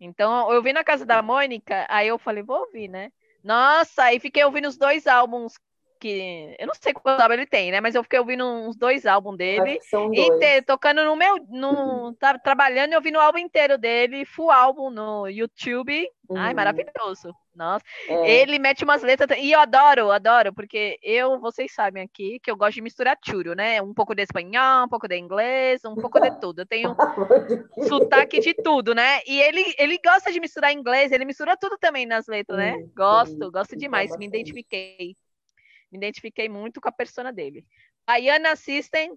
Então, 0.01 0.53
eu 0.53 0.63
vi 0.63 0.73
na 0.73 0.83
casa 0.83 1.07
da 1.07 1.23
Mônica, 1.23 1.87
aí 1.89 2.09
eu 2.09 2.19
falei, 2.19 2.43
vou 2.43 2.59
ouvir, 2.59 2.89
né? 2.89 3.13
Nossa, 3.43 4.05
aí 4.05 4.19
fiquei 4.19 4.45
ouvindo 4.45 4.69
os 4.69 4.77
dois 4.77 5.07
álbuns 5.07 5.55
que. 6.03 6.57
Eu 6.59 6.67
não 6.67 6.75
sei 6.75 6.93
quantos 6.93 7.23
álbuns 7.23 7.39
ele 7.39 7.47
tem, 7.47 7.71
né? 7.71 7.81
Mas 7.81 7.95
eu 7.95 8.03
fiquei 8.03 8.19
ouvindo 8.19 8.45
uns 8.45 8.77
dois 8.77 9.07
álbuns 9.07 9.37
dele. 9.37 9.79
Inteiro, 10.13 10.67
tocando 10.67 11.05
no 11.05 11.15
meu. 11.15 11.37
No, 11.49 12.13
tá, 12.15 12.37
trabalhando 12.37 12.93
e 12.93 12.97
ouvindo 12.97 13.17
o 13.17 13.21
álbum 13.21 13.39
inteiro 13.39 13.79
dele, 13.79 14.25
full 14.25 14.51
álbum 14.51 14.91
no 14.91 15.29
YouTube. 15.29 16.09
Uhum. 16.29 16.37
Ai, 16.37 16.55
maravilhoso. 16.55 17.33
Nossa. 17.55 17.85
É. 18.09 18.41
Ele 18.41 18.59
mete 18.59 18.83
umas 18.83 19.03
letras. 19.03 19.39
E 19.39 19.53
eu 19.53 19.61
adoro, 19.61 20.11
adoro, 20.11 20.53
porque 20.53 20.99
eu, 21.03 21.39
vocês 21.39 21.73
sabem 21.73 22.03
aqui, 22.03 22.41
que 22.41 22.51
eu 22.51 22.57
gosto 22.57 22.75
de 22.75 22.81
misturar 22.81 23.17
churo, 23.25 23.55
né? 23.55 23.81
Um 23.81 23.95
pouco 23.95 24.15
de 24.15 24.23
espanhol, 24.23 24.87
um 24.87 24.89
pouco 24.89 25.07
de 25.07 25.17
inglês, 25.17 25.85
um 25.85 25.95
pouco 25.95 26.19
de 26.19 26.31
tudo. 26.41 26.63
Eu 26.63 26.67
tenho 26.67 26.97
sotaque 27.89 28.41
de 28.41 28.55
tudo, 28.55 28.95
né? 28.95 29.21
E 29.27 29.41
ele, 29.41 29.75
ele 29.79 29.99
gosta 30.05 30.33
de 30.33 30.41
misturar 30.41 30.73
inglês, 30.73 31.13
ele 31.13 31.25
mistura 31.25 31.57
tudo 31.57 31.79
também 31.79 32.07
nas 32.07 32.27
letras, 32.27 32.59
né? 32.59 32.77
Gosto, 32.97 33.53
gosto 33.53 33.77
demais, 33.77 34.17
me 34.17 34.27
identifiquei. 34.27 35.15
Me 35.93 35.99
identifiquei 35.99 36.49
muito 36.49 36.81
com 36.81 36.89
a 36.89 36.93
persona 36.93 37.31
dele. 37.31 37.67
Baiana 38.07 38.57
System. 38.57 39.17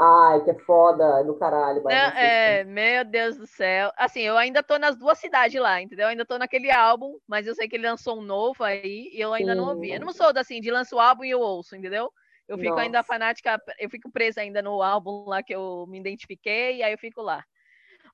Ai, 0.00 0.42
que 0.44 0.54
foda 0.64 1.22
do 1.22 1.34
caralho. 1.34 1.82
Não, 1.82 1.90
é, 1.90 2.64
meu 2.64 3.04
Deus 3.04 3.36
do 3.36 3.46
céu. 3.46 3.92
Assim, 3.96 4.20
eu 4.20 4.38
ainda 4.38 4.62
tô 4.62 4.78
nas 4.78 4.96
duas 4.96 5.18
cidades 5.18 5.60
lá, 5.60 5.82
entendeu? 5.82 6.04
Eu 6.04 6.10
ainda 6.10 6.24
tô 6.24 6.38
naquele 6.38 6.70
álbum, 6.70 7.18
mas 7.26 7.46
eu 7.46 7.54
sei 7.54 7.68
que 7.68 7.76
ele 7.76 7.88
lançou 7.88 8.18
um 8.18 8.22
novo 8.22 8.64
aí 8.64 9.10
e 9.12 9.20
eu 9.20 9.32
ainda 9.32 9.52
Sim. 9.52 9.58
não 9.58 9.68
ouvi. 9.68 9.92
Eu 9.92 10.00
não 10.00 10.12
sou 10.12 10.32
assim, 10.36 10.60
de 10.60 10.70
lançar 10.70 10.96
o 10.96 11.00
álbum 11.00 11.24
e 11.24 11.30
eu 11.30 11.40
ouço, 11.40 11.76
entendeu? 11.76 12.12
Eu 12.48 12.58
fico 12.58 12.70
Nossa. 12.70 12.82
ainda 12.82 13.02
fanática, 13.02 13.60
eu 13.78 13.88
fico 13.88 14.10
presa 14.10 14.40
ainda 14.40 14.60
no 14.60 14.82
álbum 14.82 15.24
lá 15.26 15.42
que 15.42 15.54
eu 15.54 15.86
me 15.88 15.98
identifiquei 16.00 16.76
e 16.76 16.82
aí 16.82 16.92
eu 16.92 16.98
fico 16.98 17.22
lá. 17.22 17.44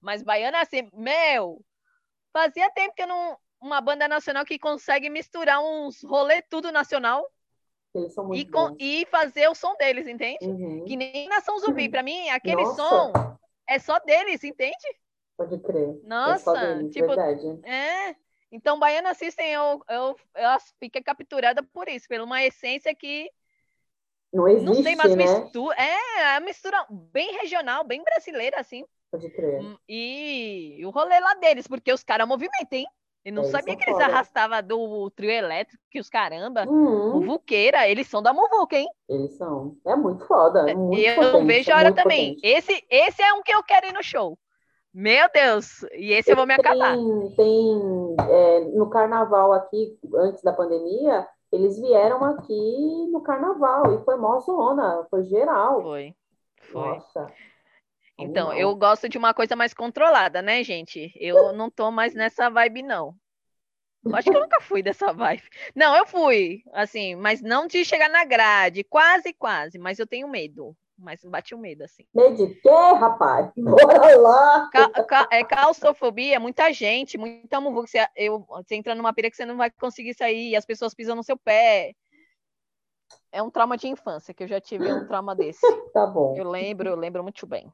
Mas 0.00 0.22
Baiana, 0.22 0.60
assim, 0.60 0.88
meu, 0.92 1.64
fazia 2.32 2.70
tempo 2.70 2.94
que 2.94 3.02
eu 3.02 3.08
não. 3.08 3.36
Uma 3.60 3.80
banda 3.80 4.06
nacional 4.06 4.44
que 4.44 4.56
consegue 4.56 5.10
misturar 5.10 5.60
uns 5.60 6.04
rolê 6.04 6.40
tudo 6.42 6.70
nacional 6.70 7.28
eles 7.94 8.12
são 8.12 8.26
muito 8.26 8.40
e, 8.40 8.50
com, 8.50 8.76
e 8.78 9.06
fazer 9.06 9.48
o 9.48 9.54
som 9.54 9.74
deles, 9.76 10.06
entende? 10.06 10.38
Uhum. 10.42 10.84
Que 10.84 10.96
nem 10.96 11.28
Nação 11.28 11.58
Zumbi. 11.58 11.88
Para 11.88 12.02
mim, 12.02 12.28
aquele 12.30 12.62
Nossa. 12.62 12.82
som 12.82 13.12
é 13.66 13.78
só 13.78 13.98
deles, 14.00 14.44
entende? 14.44 14.76
Pode 15.36 15.58
crer. 15.60 16.00
É 16.02 16.06
Nossa, 16.06 16.58
é 16.58 16.74
deles, 16.76 16.92
tipo, 16.92 17.06
verdade. 17.06 17.60
é. 17.64 18.16
Então, 18.50 18.78
Baiana 18.78 19.12
System, 19.12 19.46
eu, 19.50 19.82
eu, 19.90 20.16
eu 20.34 20.48
fiquei 20.80 21.02
capturada 21.02 21.62
por 21.62 21.86
isso, 21.86 22.08
por 22.08 22.18
uma 22.20 22.42
essência 22.42 22.94
que 22.94 23.30
não 24.32 24.46
existe, 24.48 24.64
não 24.66 24.74
sei 24.82 24.96
mais 24.96 25.14
né? 25.14 25.40
mistura. 25.40 25.76
É, 25.76 26.36
a 26.36 26.40
mistura 26.40 26.86
bem 26.90 27.32
regional, 27.32 27.84
bem 27.84 28.02
brasileira, 28.02 28.60
assim. 28.60 28.84
Pode 29.10 29.30
crer. 29.30 29.60
Hum, 29.60 29.76
e, 29.88 30.76
e 30.78 30.86
o 30.86 30.90
rolê 30.90 31.18
lá 31.18 31.34
deles, 31.34 31.66
porque 31.66 31.92
os 31.92 32.02
caras 32.02 32.28
movimentam, 32.28 32.78
hein? 32.78 32.86
Eu 33.28 33.34
não 33.34 33.44
sabia 33.44 33.76
que 33.76 33.88
eles 33.88 34.00
arrastavam 34.00 34.62
do 34.62 35.10
trio 35.10 35.30
elétrico, 35.30 35.82
que 35.90 36.00
os 36.00 36.08
caramba, 36.08 36.64
uhum. 36.66 37.20
Muvuqueira, 37.20 37.86
eles 37.86 38.06
são 38.06 38.22
da 38.22 38.32
Muvuca, 38.32 38.76
hein? 38.76 38.88
Eles 39.06 39.36
são. 39.36 39.76
É 39.86 39.94
muito 39.94 40.26
foda. 40.26 40.70
É 40.70 40.74
muito 40.74 40.98
eu 40.98 41.14
potente, 41.14 41.32
não 41.34 41.46
vejo 41.46 41.70
a 41.70 41.76
hora 41.76 41.92
também. 41.92 42.36
Esse, 42.42 42.82
esse 42.90 43.22
é 43.22 43.34
um 43.34 43.42
que 43.42 43.54
eu 43.54 43.62
quero 43.62 43.86
ir 43.86 43.92
no 43.92 44.02
show. 44.02 44.38
Meu 44.94 45.28
Deus! 45.30 45.82
E 45.92 46.10
esse 46.12 46.32
eu 46.32 46.36
vou 46.36 46.46
me 46.46 46.56
tem, 46.56 46.64
acabar. 46.64 46.96
Tem, 47.36 48.16
é, 48.30 48.60
no 48.72 48.88
carnaval 48.88 49.52
aqui, 49.52 49.98
antes 50.14 50.42
da 50.42 50.54
pandemia, 50.54 51.28
eles 51.52 51.78
vieram 51.78 52.24
aqui 52.24 53.10
no 53.12 53.20
carnaval 53.20 53.94
e 53.94 54.04
foi 54.06 54.16
mó 54.16 54.40
zona, 54.40 55.06
foi 55.10 55.24
geral. 55.24 55.82
Foi. 55.82 56.14
Foi. 56.72 56.88
Nossa. 56.88 57.26
Então, 58.18 58.52
eu 58.52 58.74
gosto 58.74 59.08
de 59.08 59.16
uma 59.16 59.32
coisa 59.32 59.54
mais 59.54 59.72
controlada, 59.72 60.42
né, 60.42 60.64
gente? 60.64 61.12
Eu 61.14 61.52
não 61.52 61.70
tô 61.70 61.90
mais 61.90 62.14
nessa 62.14 62.50
vibe, 62.50 62.82
não. 62.82 63.14
Eu 64.04 64.16
acho 64.16 64.30
que 64.30 64.36
eu 64.36 64.40
nunca 64.40 64.60
fui 64.60 64.82
dessa 64.82 65.12
vibe. 65.12 65.42
Não, 65.74 65.94
eu 65.94 66.06
fui, 66.06 66.62
assim, 66.72 67.14
mas 67.14 67.40
não 67.40 67.66
de 67.66 67.84
chegar 67.84 68.08
na 68.08 68.24
grade. 68.24 68.82
Quase, 68.82 69.32
quase, 69.32 69.78
mas 69.78 69.98
eu 69.98 70.06
tenho 70.06 70.28
medo. 70.28 70.74
Mas 70.98 71.22
bate 71.22 71.54
o 71.54 71.58
medo, 71.58 71.84
assim. 71.84 72.04
Medo 72.12 72.36
de 72.36 72.54
quê, 72.56 72.68
rapaz? 72.68 73.52
Bora 73.56 74.16
lá! 74.16 74.68
Ca, 74.72 75.04
ca, 75.04 75.28
é 75.30 75.44
claustrofobia, 75.44 76.34
é 76.34 76.38
muita 76.40 76.72
gente, 76.72 77.16
muita 77.16 77.60
muvuca. 77.60 77.86
Você, 77.86 78.08
eu, 78.16 78.40
você 78.48 78.74
entra 78.74 78.96
numa 78.96 79.12
pira 79.12 79.30
que 79.30 79.36
você 79.36 79.46
não 79.46 79.56
vai 79.56 79.70
conseguir 79.70 80.14
sair, 80.14 80.50
e 80.50 80.56
as 80.56 80.66
pessoas 80.66 80.92
pisam 80.92 81.14
no 81.14 81.22
seu 81.22 81.38
pé. 81.38 81.94
É 83.30 83.40
um 83.40 83.50
trauma 83.50 83.76
de 83.76 83.86
infância, 83.86 84.34
que 84.34 84.42
eu 84.42 84.48
já 84.48 84.60
tive 84.60 84.92
um 84.92 85.06
trauma 85.06 85.36
desse. 85.36 85.60
tá 85.92 86.04
bom. 86.06 86.34
Eu 86.36 86.50
lembro, 86.50 86.88
eu 86.88 86.96
lembro 86.96 87.22
muito 87.22 87.46
bem. 87.46 87.72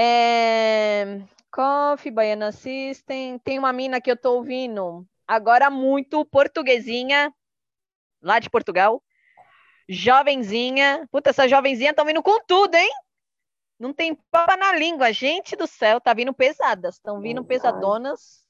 É... 0.00 1.20
Coffee, 1.50 2.12
Baiana 2.12 2.52
System. 2.52 3.36
Tem 3.40 3.58
uma 3.58 3.72
mina 3.72 4.00
que 4.00 4.08
eu 4.08 4.16
tô 4.16 4.34
ouvindo 4.34 5.04
agora 5.26 5.68
muito, 5.68 6.24
portuguesinha, 6.24 7.34
lá 8.22 8.38
de 8.38 8.48
Portugal. 8.48 9.02
Jovenzinha. 9.88 11.08
Puta, 11.10 11.30
essa 11.30 11.48
jovenzinha 11.48 11.92
tá 11.92 12.04
vindo 12.04 12.22
com 12.22 12.38
tudo, 12.46 12.76
hein? 12.76 12.88
Não 13.76 13.92
tem 13.92 14.14
papa 14.30 14.56
na 14.56 14.72
língua. 14.72 15.12
Gente 15.12 15.56
do 15.56 15.66
céu, 15.66 16.00
tá 16.00 16.14
vindo 16.14 16.32
pesadas. 16.32 16.94
Estão 16.94 17.20
vindo 17.20 17.44
pesadonas. 17.44 18.46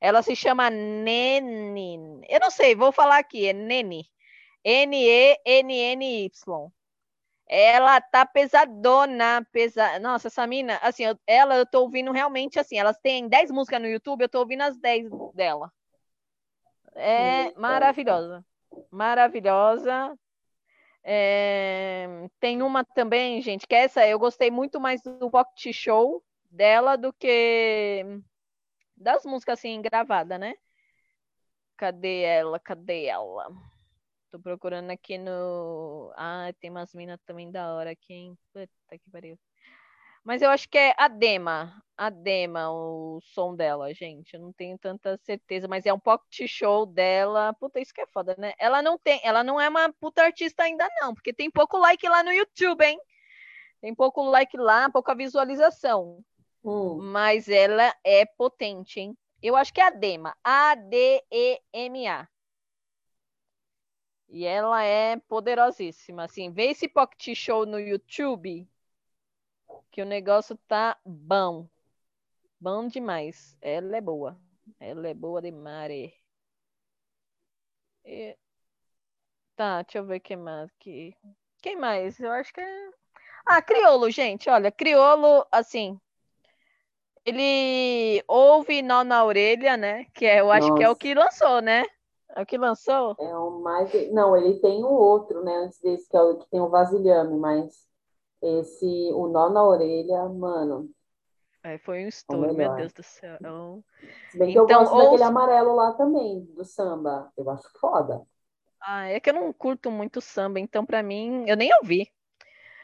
Ela 0.00 0.22
se 0.22 0.36
chama 0.36 0.70
Nene. 0.70 2.20
Eu 2.28 2.38
não 2.38 2.52
sei, 2.52 2.76
vou 2.76 2.92
falar 2.92 3.18
aqui. 3.18 3.48
É 3.48 3.52
Nene. 3.52 4.08
N-E-N-N-Y. 4.64 6.30
Ela 7.48 8.00
tá 8.00 8.26
pesadona, 8.26 9.46
pesa... 9.50 9.98
Nossa, 9.98 10.28
essa 10.28 10.46
mina, 10.46 10.78
assim, 10.82 11.04
eu, 11.04 11.18
ela 11.26 11.56
eu 11.56 11.64
tô 11.66 11.80
ouvindo 11.82 12.12
realmente 12.12 12.58
assim, 12.58 12.76
elas 12.78 12.98
têm 12.98 13.26
10 13.26 13.50
músicas 13.50 13.80
no 13.80 13.88
YouTube, 13.88 14.22
eu 14.22 14.28
tô 14.28 14.40
ouvindo 14.40 14.62
as 14.62 14.76
10 14.76 15.08
dela. 15.34 15.72
É 16.94 17.52
maravilhosa. 17.56 18.44
Maravilhosa. 18.90 20.18
É... 21.02 22.28
Tem 22.38 22.62
uma 22.62 22.84
também, 22.84 23.40
gente, 23.40 23.66
que 23.66 23.74
é 23.74 23.84
essa, 23.84 24.06
eu 24.06 24.18
gostei 24.18 24.50
muito 24.50 24.78
mais 24.78 25.00
do 25.00 25.30
Pocket 25.30 25.74
Show 25.74 26.22
dela 26.50 26.96
do 26.96 27.12
que 27.12 28.04
das 28.96 29.24
músicas 29.24 29.58
assim 29.58 29.80
gravadas, 29.80 30.38
né? 30.38 30.54
Cadê 31.76 32.22
ela? 32.22 32.58
Cadê 32.58 33.04
ela? 33.04 33.48
Tô 34.30 34.38
procurando 34.38 34.90
aqui 34.90 35.16
no. 35.16 36.12
Ah, 36.16 36.52
tem 36.60 36.70
umas 36.70 36.92
minas 36.94 37.18
também 37.24 37.50
da 37.50 37.72
hora 37.72 37.92
aqui, 37.92 38.12
hein? 38.12 38.38
Puta 38.52 38.68
que 38.90 39.10
pariu. 39.10 39.38
Mas 40.22 40.42
eu 40.42 40.50
acho 40.50 40.68
que 40.68 40.76
é 40.76 40.94
a 40.98 41.08
Dema. 41.08 41.82
A 41.96 42.10
Dema, 42.10 42.70
o 42.70 43.18
som 43.22 43.56
dela, 43.56 43.92
gente. 43.94 44.34
Eu 44.34 44.40
não 44.40 44.52
tenho 44.52 44.76
tanta 44.78 45.16
certeza, 45.22 45.66
mas 45.66 45.86
é 45.86 45.92
um 45.92 45.98
pocket 45.98 46.46
show 46.46 46.84
dela. 46.84 47.54
Puta, 47.54 47.80
isso 47.80 47.94
que 47.94 48.02
é 48.02 48.06
foda, 48.06 48.34
né? 48.36 48.52
Ela 48.58 48.82
não 48.82 48.98
tem, 48.98 49.18
ela 49.24 49.42
não 49.42 49.58
é 49.58 49.66
uma 49.68 49.90
puta 49.94 50.22
artista 50.22 50.64
ainda, 50.64 50.86
não, 51.00 51.14
porque 51.14 51.32
tem 51.32 51.50
pouco 51.50 51.78
like 51.78 52.06
lá 52.06 52.22
no 52.22 52.30
YouTube, 52.30 52.84
hein? 52.84 53.00
Tem 53.80 53.94
pouco 53.94 54.22
like 54.22 54.56
lá, 54.58 54.90
pouca 54.90 55.14
visualização. 55.14 56.20
Hum. 56.62 56.98
Mas 57.00 57.48
ela 57.48 57.94
é 58.04 58.26
potente, 58.26 59.00
hein? 59.00 59.16
Eu 59.42 59.56
acho 59.56 59.72
que 59.72 59.80
é 59.80 59.84
a 59.86 59.90
Dema. 59.90 60.36
A-D-E-M-A. 60.44 62.28
E 64.28 64.44
ela 64.44 64.84
é 64.84 65.16
poderosíssima. 65.16 66.24
Assim, 66.24 66.50
vê 66.50 66.66
esse 66.66 66.86
pocket 66.86 67.34
show 67.34 67.64
no 67.64 67.80
YouTube, 67.80 68.68
que 69.90 70.02
o 70.02 70.06
negócio 70.06 70.56
tá 70.68 70.98
bom. 71.04 71.66
Bom 72.60 72.86
demais. 72.88 73.56
Ela 73.60 73.96
é 73.96 74.00
boa. 74.00 74.38
Ela 74.78 75.08
é 75.08 75.14
boa 75.14 75.40
demais. 75.40 76.12
E... 78.04 78.36
Tá, 79.56 79.82
deixa 79.82 79.98
eu 79.98 80.06
ver 80.06 80.20
quem 80.20 80.36
mais 80.36 80.70
aqui. 80.70 81.16
Quem 81.60 81.76
mais? 81.76 82.20
Eu 82.20 82.30
acho 82.30 82.52
que 82.52 82.60
é. 82.60 82.90
Ah, 83.46 83.62
Criolo, 83.62 84.10
gente. 84.10 84.48
Olha, 84.50 84.70
Criolo, 84.70 85.46
assim. 85.50 85.98
Ele 87.24 88.22
ouve 88.28 88.82
nó 88.82 89.04
na 89.04 89.24
orelha, 89.24 89.76
né? 89.76 90.04
Que 90.14 90.26
é, 90.26 90.40
eu 90.40 90.50
acho 90.50 90.68
Nossa. 90.68 90.78
que 90.78 90.84
é 90.84 90.90
o 90.90 90.96
que 90.96 91.14
lançou, 91.14 91.60
né? 91.60 91.84
É 92.38 92.42
o 92.42 92.46
que 92.46 92.56
lançou? 92.56 93.16
É 93.18 93.36
o 93.36 93.58
mais. 93.58 93.90
Não, 94.12 94.36
ele 94.36 94.60
tem 94.60 94.84
o 94.84 94.88
outro, 94.88 95.42
né? 95.42 95.56
Antes 95.56 95.80
desse, 95.80 96.08
que 96.08 96.16
é 96.16 96.22
o 96.22 96.36
que 96.38 96.48
tem 96.48 96.60
o 96.60 96.68
vasilhame, 96.68 97.36
mas 97.36 97.84
esse, 98.40 99.10
o 99.12 99.26
nó 99.26 99.50
na 99.50 99.64
orelha, 99.64 100.28
mano. 100.28 100.88
É, 101.64 101.78
foi 101.78 102.02
um 102.02 102.04
é 102.04 102.08
estouro, 102.08 102.54
meu 102.54 102.72
Deus 102.76 102.92
do 102.92 103.02
céu. 103.02 103.38
Se 104.30 104.38
bem 104.38 104.52
que 104.52 104.58
então, 104.58 104.70
eu 104.70 104.84
gosto 104.84 104.94
ou... 104.94 105.02
daquele 105.02 105.24
amarelo 105.24 105.74
lá 105.74 105.94
também, 105.94 106.44
do 106.54 106.64
samba. 106.64 107.28
Eu 107.36 107.50
acho 107.50 107.68
foda. 107.80 108.22
Ah, 108.80 109.06
é 109.08 109.18
que 109.18 109.30
eu 109.30 109.34
não 109.34 109.52
curto 109.52 109.90
muito 109.90 110.20
samba, 110.20 110.60
então 110.60 110.86
para 110.86 111.02
mim, 111.02 111.44
eu 111.48 111.56
nem 111.56 111.74
ouvi. 111.74 112.08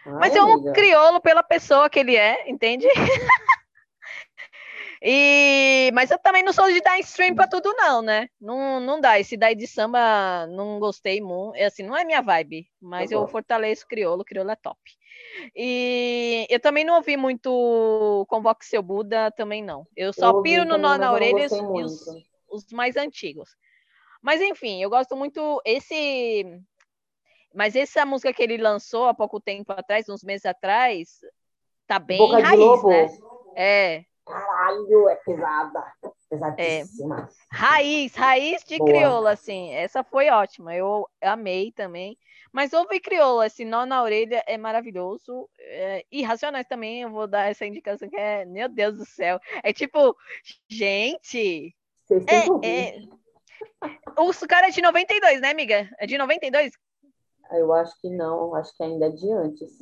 Ai, 0.05 0.13
Mas 0.15 0.35
é 0.35 0.43
um 0.43 0.73
crioulo 0.73 1.21
pela 1.21 1.45
pessoa 1.45 1.89
que 1.89 2.01
ele 2.01 2.17
é, 2.17 2.51
entende? 2.51 2.89
E, 5.07 5.91
mas 5.93 6.11
eu 6.11 6.19
também 6.19 6.43
não 6.43 6.51
sou 6.51 6.67
de 6.73 6.81
dar 6.81 6.99
stream 7.01 7.35
para 7.35 7.47
tudo, 7.47 7.75
não, 7.75 8.01
né? 8.01 8.31
Não, 8.41 8.81
não 8.81 8.99
dá. 8.99 9.21
Esse 9.21 9.37
daí 9.37 9.55
de 9.55 9.67
samba 9.67 10.47
não 10.47 10.79
gostei 10.79 11.21
muito. 11.21 11.57
É 11.57 11.67
assim, 11.67 11.83
não 11.83 11.95
é 11.95 12.07
minha 12.07 12.23
vibe, 12.23 12.67
mas 12.81 13.11
eu 13.11 13.29
fortaleço 13.29 13.85
o 13.85 13.89
crioulo, 13.89 14.23
o 14.23 14.25
crioulo 14.25 14.51
é 14.51 14.57
top. 14.57 14.81
E 15.55 16.47
eu 16.49 16.59
também 16.59 16.85
não 16.85 16.95
ouvi 16.95 17.19
muito 17.19 18.25
Convoque 18.31 18.65
Seu 18.65 18.83
Buda, 18.83 19.31
também 19.31 19.63
não. 19.63 19.87
Eu 19.95 20.11
só 20.11 20.31
eu 20.31 20.41
piro 20.41 20.65
no 20.65 20.79
nó 20.79 20.97
na 20.97 21.13
orelha 21.13 21.49
e 21.51 21.85
os, 21.85 22.07
os 22.49 22.73
mais 22.73 22.97
antigos. 22.97 23.51
Mas 24.23 24.41
enfim, 24.41 24.83
eu 24.83 24.89
gosto 24.89 25.15
muito 25.15 25.61
esse. 25.67 26.63
Mas 27.55 27.77
essa 27.77 28.07
música 28.07 28.33
que 28.33 28.43
ele 28.43 28.57
lançou 28.57 29.07
há 29.07 29.13
pouco 29.13 29.39
tempo 29.39 29.71
atrás, 29.71 30.09
uns 30.09 30.25
meses 30.25 30.47
atrás, 30.47 31.21
tá 31.87 31.99
bem 31.99 32.17
Boca 32.17 32.39
raiz, 32.39 32.83
né? 32.85 33.07
É, 33.55 34.05
Caralho, 34.27 35.09
é 35.09 35.17
pesada. 35.17 35.93
Pesadíssima. 36.31 37.29
É. 37.31 37.57
Raiz, 37.57 38.15
raiz 38.15 38.65
de 38.65 38.79
Boa. 38.79 38.91
crioula, 38.91 39.31
assim. 39.33 39.71
Essa 39.73 40.03
foi 40.03 40.31
ótima. 40.31 40.75
Eu 40.75 41.07
amei 41.21 41.73
também. 41.73 42.17
Mas 42.51 42.73
ouve 42.73 43.01
crioula, 43.01 43.47
esse 43.47 43.65
nó 43.65 43.85
na 43.85 44.03
orelha 44.03 44.43
é 44.47 44.57
maravilhoso. 44.57 45.51
É, 45.59 46.05
e 46.11 46.23
Racionais 46.23 46.67
também, 46.67 47.03
eu 47.03 47.11
vou 47.11 47.27
dar 47.27 47.51
essa 47.51 47.67
indicação 47.67 48.09
que 48.09 48.17
é, 48.17 48.45
meu 48.45 48.69
Deus 48.69 48.97
do 48.97 49.05
céu. 49.05 49.41
É 49.63 49.73
tipo, 49.73 50.17
gente. 50.69 51.75
É, 52.63 52.69
é... 52.69 52.99
Os 54.19 54.39
cara 54.41 54.69
é 54.69 54.71
de 54.71 54.81
92, 54.81 55.41
né, 55.41 55.51
amiga? 55.51 55.91
É 55.99 56.07
de 56.07 56.17
92? 56.17 56.73
Eu 57.51 57.73
acho 57.73 58.01
que 58.01 58.09
não, 58.09 58.55
acho 58.55 58.75
que 58.77 58.83
ainda 58.83 59.07
é 59.07 59.11
de 59.11 59.31
antes. 59.31 59.73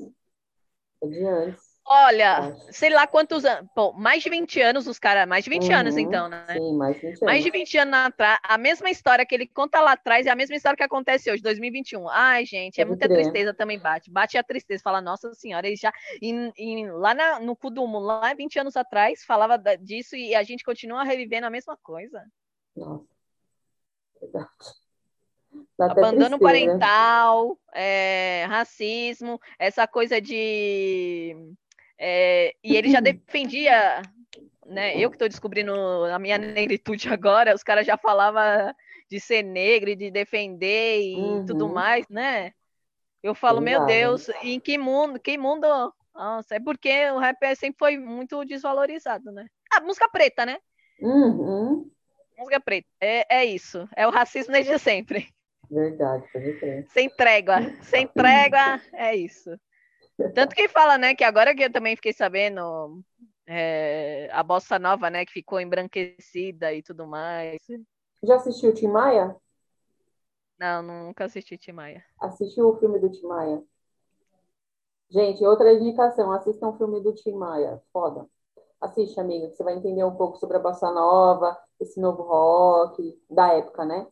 É 1.02 1.06
de 1.06 1.24
antes. 1.24 1.72
Olha, 1.94 2.56
sei 2.70 2.89
lá 2.89 3.06
quantos 3.06 3.44
anos. 3.44 3.69
Bom, 3.77 3.93
mais 3.93 4.23
de 4.23 4.31
20 4.31 4.62
anos 4.62 4.86
os 4.86 4.98
caras. 4.98 5.28
Mais 5.28 5.44
de 5.44 5.51
20 5.51 5.69
uhum, 5.69 5.77
anos, 5.77 5.97
então, 5.98 6.27
né? 6.27 6.47
Sim, 6.51 6.74
mais 6.74 6.94
de 6.94 7.02
20 7.02 7.09
anos. 7.09 7.20
Mais 7.20 7.44
de 7.44 7.51
20 7.51 7.78
anos 7.78 7.94
atrás. 7.94 8.39
A 8.43 8.56
mesma 8.56 8.90
história 8.90 9.27
que 9.27 9.35
ele 9.35 9.47
conta 9.47 9.78
lá 9.78 9.93
atrás 9.93 10.24
é 10.24 10.31
a 10.31 10.35
mesma 10.35 10.56
história 10.56 10.74
que 10.74 10.82
acontece 10.82 11.31
hoje, 11.31 11.43
2021. 11.43 12.09
Ai, 12.09 12.47
gente, 12.47 12.81
é 12.81 12.85
muita 12.86 13.06
crer. 13.06 13.19
tristeza 13.19 13.52
também 13.52 13.78
bate. 13.78 14.10
Bate 14.10 14.39
a 14.39 14.43
tristeza. 14.43 14.82
Fala, 14.82 15.02
nossa 15.02 15.35
senhora, 15.35 15.66
ele 15.66 15.77
já. 15.77 15.93
E, 16.23 16.32
e 16.56 16.90
lá 16.93 17.12
na, 17.12 17.39
no 17.40 17.55
Kudumo, 17.55 17.98
lá 17.98 18.32
20 18.32 18.59
anos 18.60 18.74
atrás, 18.74 19.23
falava 19.23 19.59
disso 19.78 20.16
e 20.16 20.35
a 20.35 20.43
gente 20.43 20.64
continua 20.64 21.05
revivendo 21.05 21.47
a 21.47 21.51
mesma 21.51 21.77
coisa. 21.82 22.24
Nossa. 22.74 23.05
Verdade. 24.19 24.48
Abandono 25.78 26.39
parental, 26.39 27.59
é, 27.74 28.47
racismo, 28.48 29.39
essa 29.59 29.86
coisa 29.86 30.20
de 30.20 31.36
é, 32.05 32.53
e 32.65 32.77
ele 32.77 32.91
já 32.91 32.99
defendia, 33.01 34.03
né? 34.66 34.99
Eu 34.99 35.09
que 35.09 35.15
estou 35.15 35.29
descobrindo 35.29 35.73
a 36.12 36.19
minha 36.19 36.37
negritude 36.37 37.09
agora, 37.09 37.55
os 37.55 37.62
caras 37.62 37.87
já 37.87 37.97
falavam 37.97 38.74
de 39.09 39.20
ser 39.20 39.45
negro 39.45 39.91
e 39.91 39.95
de 39.95 40.11
defender 40.11 41.01
e 41.01 41.15
uhum. 41.15 41.47
tudo 41.47 41.69
mais, 41.69 42.09
né? 42.09 42.51
Eu 43.23 43.37
falo, 43.37 43.61
meu 43.61 43.87
Deus, 43.87 44.29
em 44.43 44.59
que 44.59 44.77
mundo, 44.77 45.20
que 45.20 45.39
mundo? 45.39 45.69
Nossa, 46.12 46.57
é 46.57 46.61
porque 46.61 47.09
o 47.12 47.19
rap 47.19 47.39
sempre 47.55 47.79
foi 47.79 47.97
muito 47.97 48.45
desvalorizado, 48.45 49.31
né? 49.31 49.47
A 49.73 49.77
ah, 49.77 49.81
música 49.81 50.09
preta, 50.09 50.45
né? 50.45 50.59
Uhum. 51.01 51.89
Música 52.37 52.59
preta, 52.59 52.89
é, 53.01 53.27
é 53.31 53.45
isso. 53.45 53.89
É 53.95 54.09
o 54.09 54.11
racismo 54.11 54.53
desde 54.53 54.77
sempre. 54.77 55.29
Verdade, 55.70 56.24
pode 56.33 56.59
crer. 56.59 56.85
Sem 56.89 57.09
trégua, 57.09 57.59
sem 57.83 58.09
trégua, 58.12 58.81
é 58.93 59.15
isso. 59.15 59.57
Tanto 60.35 60.55
que 60.55 60.69
fala, 60.69 60.99
né, 60.99 61.15
que 61.15 61.25
agora 61.25 61.55
que 61.55 61.65
eu 61.65 61.73
também 61.73 61.97
fiquei 61.97 62.13
sabendo 62.13 63.03
é, 63.47 64.29
a 64.33 64.43
bossa 64.43 64.79
nova, 64.79 65.11
né, 65.11 65.25
que 65.25 65.33
ficou 65.33 65.61
embranquecida 65.61 66.73
e 66.73 66.83
tudo 66.83 67.07
mais. 67.07 67.61
Já 68.23 68.37
assistiu 68.37 68.73
Tim 68.75 68.89
Maia? 68.89 69.37
Não, 70.59 70.83
nunca 70.83 71.25
assisti 71.25 71.59
Tim 71.59 71.73
Maia. 71.73 72.05
Assistiu 72.21 72.69
o 72.69 72.79
filme 72.79 72.99
do 72.99 73.11
Tim 73.11 73.27
Maia? 73.27 73.63
Gente, 75.11 75.45
outra 75.45 75.73
indicação, 75.73 76.33
assista 76.33 76.67
um 76.67 76.77
filme 76.79 77.01
do 77.01 77.13
Tim 77.15 77.33
Maia, 77.33 77.83
foda. 77.93 78.27
Assiste, 78.81 79.21
amiga, 79.21 79.49
que 79.49 79.57
você 79.57 79.63
vai 79.63 79.75
entender 79.77 80.05
um 80.05 80.17
pouco 80.17 80.39
sobre 80.39 80.57
a 80.57 80.61
bossa 80.61 80.91
nova, 80.91 81.57
esse 81.79 82.01
novo 82.01 82.23
rock, 82.23 83.21
da 83.29 83.53
época, 83.55 83.85
né? 83.85 84.07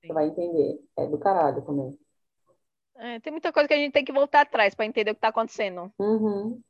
Sim. 0.00 0.08
Você 0.08 0.12
vai 0.12 0.26
entender. 0.26 0.82
É 0.96 1.06
do 1.06 1.18
caralho 1.18 1.62
também. 1.62 1.98
É, 2.96 3.18
tem 3.20 3.32
muita 3.32 3.52
coisa 3.52 3.66
que 3.66 3.74
a 3.74 3.76
gente 3.76 3.92
tem 3.92 4.04
que 4.04 4.12
voltar 4.12 4.42
atrás 4.42 4.74
para 4.74 4.86
entender 4.86 5.10
o 5.10 5.14
que 5.14 5.18
está 5.18 5.28
acontecendo. 5.28 5.92
Uhum. 5.98 6.60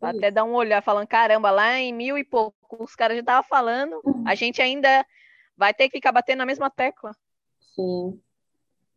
Até 0.00 0.30
dar 0.30 0.44
um 0.44 0.54
olhar 0.54 0.82
falando, 0.82 1.06
caramba, 1.06 1.50
lá 1.50 1.78
em 1.78 1.92
mil 1.92 2.16
e 2.16 2.24
pouco, 2.24 2.82
os 2.82 2.94
caras 2.94 3.16
já 3.16 3.20
estavam 3.20 3.42
falando, 3.42 4.00
uhum. 4.04 4.24
a 4.26 4.34
gente 4.34 4.62
ainda 4.62 5.04
vai 5.56 5.74
ter 5.74 5.88
que 5.88 5.98
ficar 5.98 6.12
batendo 6.12 6.38
na 6.38 6.46
mesma 6.46 6.70
tecla. 6.70 7.14
Sim. 7.58 8.20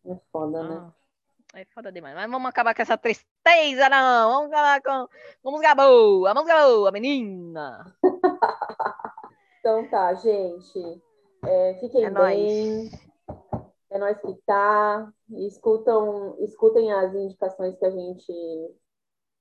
É 0.06 0.16
foda, 0.32 0.62
né? 0.62 0.76
ah, 0.76 0.80
né? 0.80 1.62
É 1.62 1.64
foda 1.66 1.92
demais. 1.92 2.14
Mas 2.14 2.30
vamos 2.30 2.48
acabar 2.48 2.74
com 2.74 2.82
essa 2.82 2.96
tristeza, 2.96 3.88
não. 3.88 4.30
Vamos 4.30 4.52
acabar 4.52 4.82
com, 4.82 5.08
com 5.42 5.50
música 5.50 5.74
boa, 5.74 6.30
a 6.30 6.34
música 6.34 6.66
boa, 6.66 6.90
menina. 6.90 7.96
então 9.60 9.88
tá, 9.88 10.14
gente. 10.14 11.02
É, 11.44 11.74
fiquem 11.80 12.04
é 12.04 12.10
bem. 12.10 12.90
Nóis 12.90 13.13
é 13.94 13.98
nós 13.98 14.20
que 14.20 14.34
tá. 14.44 15.08
Escutam, 15.30 16.36
escutem 16.40 16.92
as 16.92 17.14
indicações 17.14 17.78
que 17.78 17.86
a 17.86 17.90
gente 17.90 18.32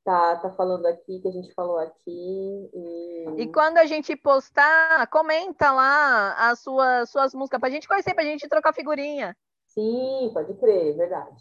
tá, 0.03 0.37
tá 0.37 0.51
falando 0.51 0.85
aqui, 0.85 1.19
que 1.19 1.27
a 1.27 1.31
gente 1.31 1.51
falou 1.53 1.79
aqui. 1.79 2.69
E, 2.73 3.41
e 3.41 3.51
quando 3.51 3.77
a 3.79 3.85
gente 3.85 4.15
postar, 4.15 5.07
comenta 5.07 5.71
lá 5.71 6.51
as 6.51 6.59
suas, 6.59 7.09
suas 7.09 7.33
músicas 7.33 7.59
pra 7.59 7.69
gente 7.69 7.87
conhecer, 7.87 8.13
pra 8.13 8.23
gente 8.23 8.47
trocar 8.47 8.73
figurinha. 8.73 9.35
Sim, 9.67 10.29
pode 10.33 10.53
crer, 10.55 10.95
verdade. 10.95 11.35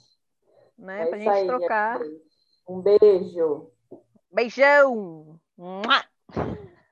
Né? 0.78 1.02
É 1.02 1.06
pra 1.06 1.18
gente 1.18 1.28
aí, 1.28 1.46
trocar. 1.46 2.00
Um 2.66 2.80
beijo. 2.80 3.70
Beijão! 4.32 5.38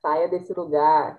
Saia 0.02 0.28
desse 0.28 0.52
lugar. 0.52 1.18